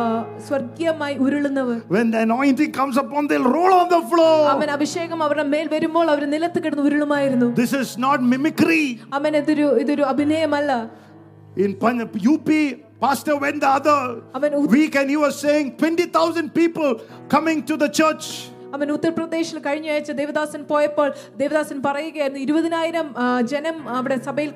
[0.48, 4.36] സ്വർഗീയമായി ഉരുളുന്നവർ When the anointing comes upon, they'll roll on the floor.
[4.56, 8.84] അവൻ അഭിഷേകം അവരുടെ മേൽ വരുമ്പോൾ അവർ നിലത്ത് കിടന്ന് ഉരുളുമായിരുന്നു This is not mimicry.
[9.20, 10.72] അവൻ ഇതൊരു ഇതൊരു അഭിനയമല്ല
[11.66, 12.50] In Pan- UP,
[13.02, 14.00] Pastor went the other
[14.38, 16.90] അവൻ ഉ- week and he was saying 20,000 people
[17.36, 18.28] coming to the church.
[18.75, 21.09] അവൻ ഉത്തർപ്രദേശിൽ കഴിഞ്ഞ ആഴ്ച ദേവദാസൻ പോയപ്പോൾ
[21.41, 23.07] ദേവദാസൻ പറയുകയായിരുന്നു ഇരുപതിനായിരം
[23.53, 24.51] ജനം അവിടെ സഭയിൽ?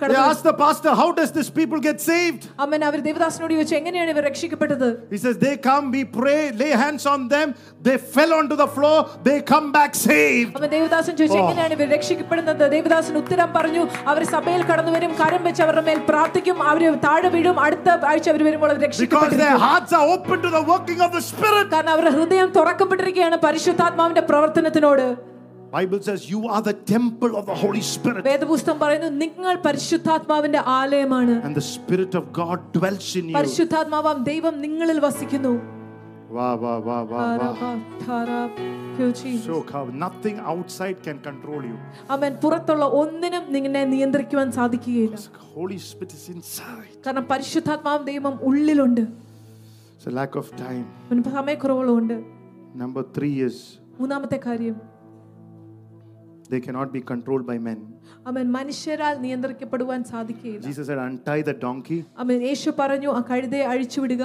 [2.65, 7.05] അവൻ അവർ ദേവദാസനോട് ചോദിച്ചു എങ്ങനെയാണ് ഇവർ രക്ഷിക്കപ്പെട്ടത് He says, They come, we pray, lay hands
[7.07, 7.49] on them,
[7.81, 10.51] they fell onto the floor, they come back saved.
[10.59, 13.83] അവൻ ദേവദാസൻ ചോദിച്ചു എങ്ങനെയാണ് ഇവർ രക്ഷിക്കപ്പെടുന്നത് ദേവദാസൻ ഉത്തരം പറഞ്ഞു
[14.13, 18.43] അവർ സഭയിൽ കടന്നു വരും കരം വെച്ച് അവരുടെ മേൽ പ്രാർത്ഥിക്കും അവർ താഴെ വീഴും അടുത്ത ആഴ്ച അവർ
[18.49, 18.81] വരുമ്പോൾ അവർ.
[21.73, 23.37] കാരണം അവരുടെ ഹൃദയം തുറക്കപ്പെട്ടിരിക്കുകയാണ്
[24.02, 25.08] പരിശുദ്ധാത്മാവിന്റെ പ്രവർത്തനത്തിനോട്
[25.72, 28.20] Bible says you are the temple of the Holy Spirit.
[28.28, 33.36] വേദപുസ്തകം പറയുന്നു നിങ്ങൾ പരിശുദ്ധാത്മാവിന്റെ ആലയമാണ് And the Spirit of God dwells in you.
[33.38, 35.54] പരിശുദ്ധാത്മാവാം ദൈവം നിങ്ങളിൽ വസിക്കുന്നു
[36.38, 37.52] Wow, wow, wow, wow, wow.
[37.58, 37.78] അവൻ
[39.46, 41.78] So cow- nothing outside can control you.
[42.46, 46.92] പുറത്തുള്ള ഒന്നിനും നിന്നെ നിയന്ത്രിക്കുവാൻ സാധിക്കുകയില്ല The Holy Spirit is inside.
[47.06, 49.04] കാരണം പരിശുദ്ധാത്മാവ് ദൈവം ഉള്ളിലുണ്ട്
[49.96, 50.86] It's a lack of time.
[51.08, 52.18] അവന് സമയക്കുറവുകളുണ്ട്
[52.84, 53.56] Number three is
[54.02, 54.78] മൂന്നാമത്തെ കാര്യം
[56.52, 57.80] They cannot be controlled by men.
[58.28, 61.98] അവൻ മനുഷ്യരാൽ നിയന്ത്രിക്കപ്പെടുവാൻ സാധിക്കുകയില്ല Jesus said, Untie the donkey.
[62.18, 64.24] അവൻ യേശു പറഞ്ഞു ആ കഴുതയെ അഴിച്ചുവിടുക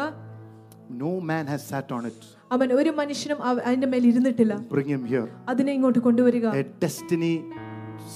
[1.01, 2.19] No man has sat on it.
[2.52, 5.27] അവൻ ഒരു മനുഷ്യനും അവ- അതിന്റെ മേൽ ഇരുന്നിട്ടില്ല Bring him here.
[5.48, 7.35] അതിനെ ഇങ്ങോട്ട് കൊണ്ടുവരിക A destiny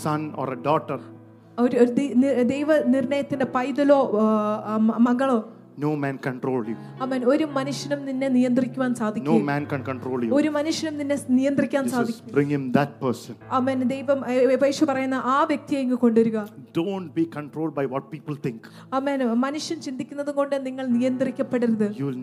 [0.02, 0.98] son or a daughter.
[1.58, 4.26] ഒരു ഒരു ദി- നി- ദൈവ നിർണയത്തിന്റെ പൈതലോ ആ,
[4.66, 5.38] ആ, മ- മകളോ
[5.78, 6.76] No man control you.
[7.04, 10.30] അവൻ ഒരു മനുഷ്യനും നിന്നെ നിയന്ത്രിക്കുവാൻ No സാധിക്കും man can control you.
[10.32, 13.34] ഒരു മനുഷ്യനും നിന്നെ നിയന്ത്രിക്കാൻ Jesus, സാധിക്കും bring him that person.
[13.50, 14.20] അവൻ ദൈവം
[14.64, 16.38] യേശു പറയുന്ന ആ വ്യക്തിയെ ഇങ്ങ് കൊണ്ടുവരിക
[16.72, 18.60] Don't be controlled by what people think.
[18.92, 22.20] അവൻ മനുഷ്യൻ ചിന്തിക്കുന്നത് കൊണ്ട് നിങ്ങൾ നിയന്ത്രിക്കപ്പെടരുത് You'll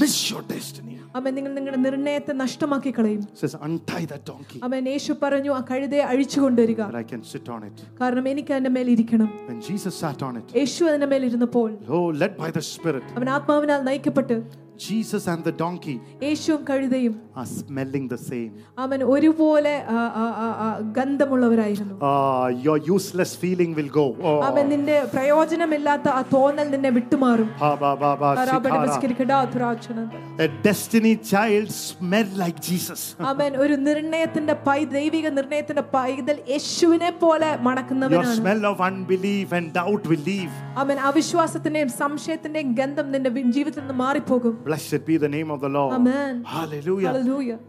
[0.00, 0.94] miss your destiny.
[1.18, 4.58] അവൻ നിങ്ങൾ നിങ്ങളുടെ നിർണയത്തെ നഷ്ടമാക്കി കളയും says, Untie that donkey.
[4.66, 6.80] അവൻ യേശു പറഞ്ഞു ആ കഴുതയെ അഴിച്ചു കൊണ്ടുവരിക.
[6.88, 7.76] That I can sit on it.
[8.00, 9.28] കാരണം എനിക്ക് അതിന്റെ മേൽ ഇരിക്കണം.
[9.48, 13.30] When Jesus sat on it, യേശു അതിന്റെ മേൽ ഇരുന്നപ്പോൾ oh, led by the Spirit, അവൻ
[13.36, 14.36] ആത്മാവിനാൽ നയിക്കപ്പെട്ട്
[14.83, 15.93] Jesus and the donkey
[16.23, 18.51] യേശുവും കഴുതയും are smelling the same.
[18.79, 24.05] അവൻ ഒരുപോലെ ആ, ആ, ആ, ആ, ഗന്ധമുള്ളവരായിരുന്നു Ah, your useless feeling will go.
[24.23, 28.81] Oh, അവൻ നിന്റെ പ്രയോജനമില്ലാത്ത ആ തോന്നൽ നിന്നെ വിട്ടുമാറും ha, ba, ba, ba, കരാബടി shikara.
[28.85, 30.11] ബസ്കിരിക്കടാ തുരാച്ചനന്ദ.
[30.39, 33.01] A destiny child smelled like Jesus.
[33.25, 39.67] അവൻ ഒരു നിർണയത്തിന്റെ പൈ ദൈവിക നിർണയത്തിന്റെ പൈതൽ യേശുവിനെ പോലെ Your മണക്കുന്നവനാണ് smell of unbelief and
[39.73, 40.53] doubt will leave.
[40.77, 45.69] അവൻ അവിശ്വാസത്തിന്റെയും സംശയത്തിന്റെയും ഗന്ധം നിന്റെ വി- ജീവിതത്തിൽ നിന്ന് മാറിപ്പോകും Blessed be the name of the
[45.69, 45.93] Lord.
[45.93, 46.43] Amen.
[46.55, 47.11] Hallelujah.
[47.11, 47.59] Hallelujah.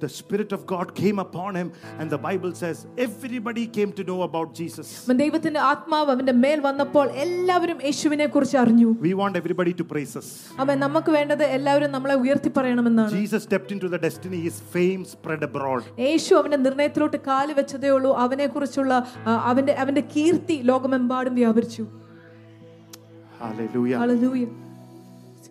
[0.00, 1.68] The Spirit of God came upon him,
[2.00, 4.86] and the Bible says everybody came to know about Jesus.
[5.04, 10.12] അവൻ ദൈവത്തിന്റെ ആത്മാവ് അവന്റെ മേൽ വന്നപ്പോൾ എല്ലാവരും യേശുവിനെ കുറിച്ച് അറിഞ്ഞു We want everybody to praise
[10.20, 10.28] us.
[10.64, 15.44] അവൻ നമുക്ക് വേണ്ടത് എല്ലാവരും നമ്മളെ ഉയർത്തി പറയണമെന്നാണ് Jesus stepped into the destiny, his fame spread
[15.50, 15.82] abroad.
[16.06, 18.92] യേശു അവന്റെ നിർണയത്തിലോട്ട് കാല് വെച്ചതേ ഉള്ളൂ അവനെ കുറിച്ചുള്ള
[19.50, 21.84] അവന്റെ അവന്റെ കീർത്തി ലോകമെമ്പാടും വ്യാപരിച്ചു
[23.40, 23.98] Hallelujah.
[24.02, 24.44] ഹല്ലേലൂയ.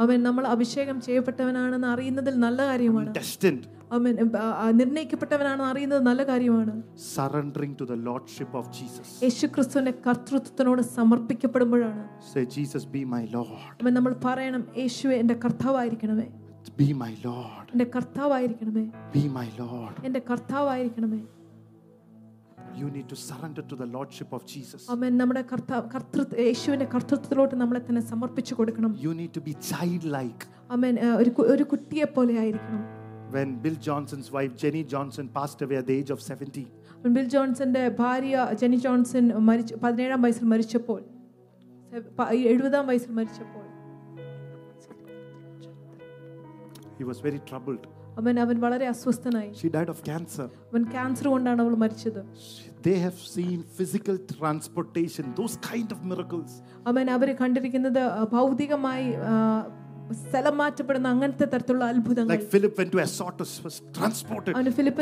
[0.00, 3.14] അവൻ നമ്മൾ അഭിഷേകം ചെയ്യപ്പെട്ടവനാണെന്ന് അറിയുന്നതിൽ നല്ല കാര്യമാണ്.
[3.92, 4.30] അവൻ
[4.76, 6.82] നിർണയിക്കപ്പെട്ടവനാണെന്ന് അറിയുന്നത് നല്ല കാര്യമാണ്.
[7.14, 12.08] Surrendering to the lordship of Jesus യേശുക്രിസ്തുവിന്റെ കർത്തൃത്വത്തിനോട് സമർപ്പിക്കപ്പെടുമ്പോഴാണ്.
[12.32, 16.28] Say Jesus be my Lord അവൻ നമ്മൾ പറയണം യേശുവേ എന്റെ കർത്താവായിരിക്കണമേ.
[16.78, 18.84] ബി മൈ ലോർഡ് എന്റെ കർത്താവായിരിക്കണമേ.
[19.14, 21.20] ബി മൈ ലോർഡ് എന്റെ കർത്താവായിരിക്കണമേ.
[22.79, 24.81] You need to surrender to the Lordship of Jesus.
[24.89, 30.43] അവൻ നമ്മുടെ കർത്താവ് കർത്തൃ യേശുവിന്റെ കർത്തൃത്വത്തിലോട്ട് നമ്മളെ തന്നെ സമർപ്പിച്ചു കൊടുക്കണം You need to be childlike.
[30.71, 32.83] അവൻ ആ, ഒരു കു- ഒരു കുട്ടിയെ പോലെ ആയിരിക്കണം
[33.31, 36.63] When Bill Johnson's wife, Jenny Johnson, passed away at the age of 70,
[36.97, 41.01] അവൻ ബിൽ ജോൺസന്റെ ഭാര്യ ജെനി ജോൺസൺ മരിച്ചു പതിനേഴാം വയസ്സിൽ മരിച്ചപ്പോൾ
[41.91, 43.63] സെ- പ- എഴുപതാം വയസ്സിൽ മരിച്ചപ്പോൾ
[46.99, 47.83] he was very troubled.
[48.20, 49.50] അവൻ അവൻ വളരെ അസ്വസ്ഥനായി.
[49.60, 50.46] She died of cancer.
[50.70, 52.20] അവൻ ക്യാൻസർ കൊണ്ടാണ് അവൾ മരിച്ചത്.
[52.86, 56.50] They have seen physical transportation those kind of miracles.
[56.90, 58.02] അവൻ അവരെ കണ്ടിരിക്കുന്നത്
[58.34, 59.06] ഭൗതികമായി
[60.22, 62.32] സ്ഥലം മാറ്റപ്പെടുന്ന അങ്ങനത്തെ തരത്തിലുള്ള അത്ഭുതങ്ങൾ.
[62.34, 64.52] Like philip went to Azotus was transported.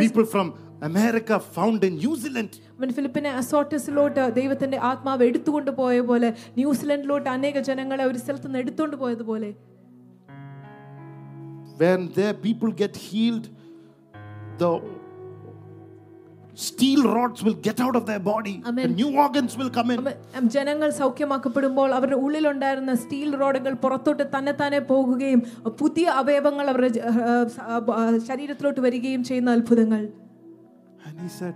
[0.06, 0.48] people from
[0.90, 2.52] america found in new zealand.
[2.80, 6.30] when philip in Azotus lota ദൈവത്തിന്റെ ആത്മാവ് എടുത്തുകൊണ്ട് പോയ പോലെ
[6.60, 9.50] ന്യൂസിലൻഡിലോട്ട് അനേക ജനങ്ങളെ ഒരു സ്ഥലത്തുനിന്ന് എടുത്തുകൊണ്ട് പോയതുപോലെ
[11.79, 13.45] When their people get healed,
[14.59, 14.69] the
[16.57, 18.53] steel rods will get out of their body.
[18.61, 18.93] The Amen.
[18.95, 19.99] new organs will come in.
[19.99, 25.41] അവൻ- ജനങ്ങൾ സൗഖ്യമാക്കപ്പെടുമ്പോൾ അവരുടെ ഉള്ളിലുണ്ടായിരുന്ന സ്റ്റീൽ റോഡുകൾ പുറത്തോട്ട് തന്നെ തന്നെ പോകുകയും
[25.79, 30.09] പുതിയ അവയവങ്ങൾ അവരുടെ ജ- ആ, സ- ആ, ശരീരത്തിലോട്ട് വരികയും ചെയ്യുന്ന അത്ഭുതങ്ങൾ
[31.07, 31.55] And he said,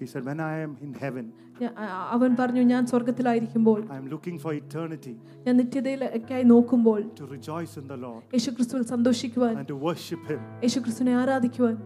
[0.00, 1.26] He said, When I am in heaven,
[1.60, 5.14] ഞാ- ആ- അവൻ പറഞ്ഞു ഞാൻ സ്വർഗത്തിലായിരിക്കുമ്പോൾ I am looking for eternity
[5.46, 11.16] ഞാൻ നിത്യതയിലേക്കായി നോക്കുമ്പോൾ to rejoice in the Lord യേശുക്രിസ്തുവിൽ സന്തോഷിക്കുവാൻ and to worship Him യേശുക്രിസ്തുവിനെ
[11.16, 11.76] ആരാധിക്കുവാൻ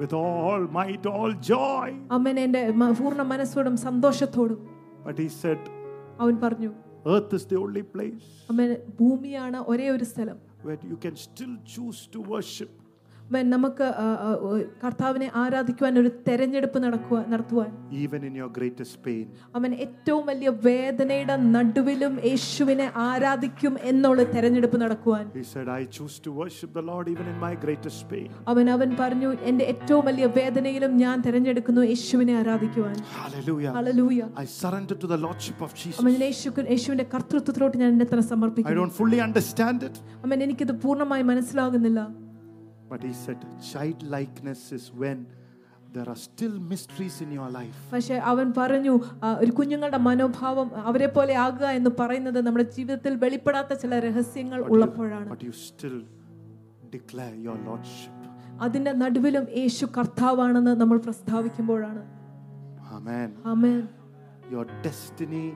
[0.00, 1.88] with all might, all joy.
[2.10, 4.60] അമ്മനെ എൻ്റെ മ- പൂർണ്ണ മനസ്സോടും സന്തോഷത്തോടും
[5.04, 5.60] But he said,
[6.20, 6.70] അവൻ പറഞ്ഞു
[7.06, 8.66] Earth is the only place അമ്മ
[9.00, 12.72] ഭൂമിയാണ് ഒരേ ഒരു സ്ഥലം where you can still choose to worship.
[13.53, 13.87] നമുക്ക്
[14.83, 17.69] കർത്താവിനെ ആരാധിക്കുവാൻ ഒരു തെരഞ്ഞെടുപ്പ് നടക്കുക നടത്തുവാൻ.
[18.03, 19.25] Even in your greatest pain
[19.57, 25.25] അവൻ ഏറ്റവും വലിയ വേദനയുടെ നടുവിലും യേശുവിനെ ആരാധിക്കും എന്നുള്ള തെരഞ്ഞെടുപ്പ് നടക്കുവാൻ.
[25.37, 28.91] He said I choose to worship the Lord even in my greatest pain അവൻ അവൻ
[29.01, 32.95] പറഞ്ഞു എന്റെ ഏറ്റവും വലിയ വേദനയിലും ഞാൻ തിരഞ്ഞെടുക്കുന്നു യേശുവിനെ ആരാധിക്കുവാൻ.
[33.17, 36.13] Hallelujah hallelujah I surrender to the lordship of Jesus അവൻ
[36.75, 38.77] യേശുവിന്റെ കർത്തൃത്വത്തിലോട്ട് ഞാൻ എന്നെ തന്നെ സമർപ്പിക്കുന്നു.
[38.77, 42.01] I don't fully understand it അവൻ ഇത് പൂർണമായി മനസ്സിലാകുന്നില്ല.
[42.90, 45.18] but He said, childlikeness is when
[45.92, 47.78] there are still mysteries in your life.
[47.92, 53.72] പക്ഷെ അവൻ പറഞ്ഞു ആ, ഒരു കുഞ്ഞുങ്ങളുടെ മനോഭാവം അവരെ പോലെ ആകുക എന്ന് പറയുന്നത് നമ്മുടെ ജീവിതത്തിൽ വെളിപ്പെടാത്ത
[53.82, 55.98] ചില രഹസ്യങ്ങൾ But ഉള്ളപ്പോഴാണ് you, but you still
[56.92, 58.16] declare your Lordship.
[58.64, 62.02] അതിന്റെ നടുവിലും യേശു കർത്താവാണെന്ന് നമ്മൾ പ്രസ്താവിക്കുമ്പോഴാണ്
[62.96, 63.28] Amen.
[63.52, 63.82] Amen
[64.50, 65.46] Your destiny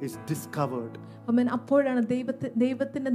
[0.00, 0.94] is discovered.
[1.37, 3.11] അപ്പോഴാണ് ദൈവത്തെ ദൈവത്തിന്റെ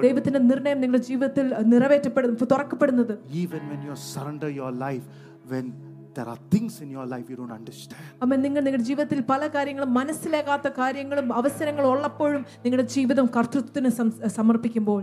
[0.00, 3.18] ദൈവത്തിന്റെ നിർണയം നിങ്ങളുടെ ജീവിതത്തിൽ നിറവേറ്റപ്പെടുന്നു തുറക്കപ്പെടുന്നത്.
[3.30, 5.06] Even when you surrender your life
[5.44, 5.72] when
[6.18, 7.98] there are things in your life you don't understand.
[8.22, 13.88] അമ്മ നിങ്ങൾ നിങ്ങളുടെ ജീവിതത്തിൽ പല കാര്യങ്ങളും മനസ്സിലാകാത്ത കാര്യങ്ങളും അവസരങ്ങളും ഉള്ളപ്പോഴും നിങ്ങളുടെ ജീവിതം കർത്തൃത്വത്തിന്
[14.28, 15.02] സമർപ്പിക്കുമ്പോൾ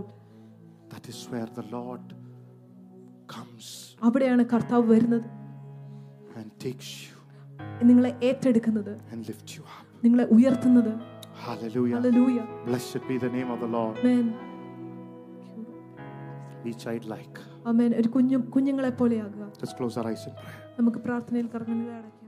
[0.90, 2.14] That is where the Lord
[3.28, 5.24] comes അവിടെയാണ് കർത്താവ് വരുന്നത്.
[6.36, 7.14] and takes you
[7.84, 8.98] നിങ്ങളെ ഏറ്റെടുക്കുന്നത്.
[9.12, 10.04] and lifts you up.
[10.04, 10.92] നിങ്ങളെ ഉയർത്തുന്നത്.
[11.45, 11.95] Hallelujah.
[11.97, 13.95] Hallelujah Blessed be the name of the Lord.
[14.01, 14.25] Amen
[16.63, 17.37] Be childlike.
[17.65, 20.57] ആമേൻ ഒരു കുഞ്ഞു കുഞ്ഞുങ്ങളെ പോലെയാകുക Let's close our eyes in prayer.
[20.79, 22.22] നമുക്ക് പ്രാർത്ഥനയിൽ കറങ്ങുന്നത് അടയ്ക്കാം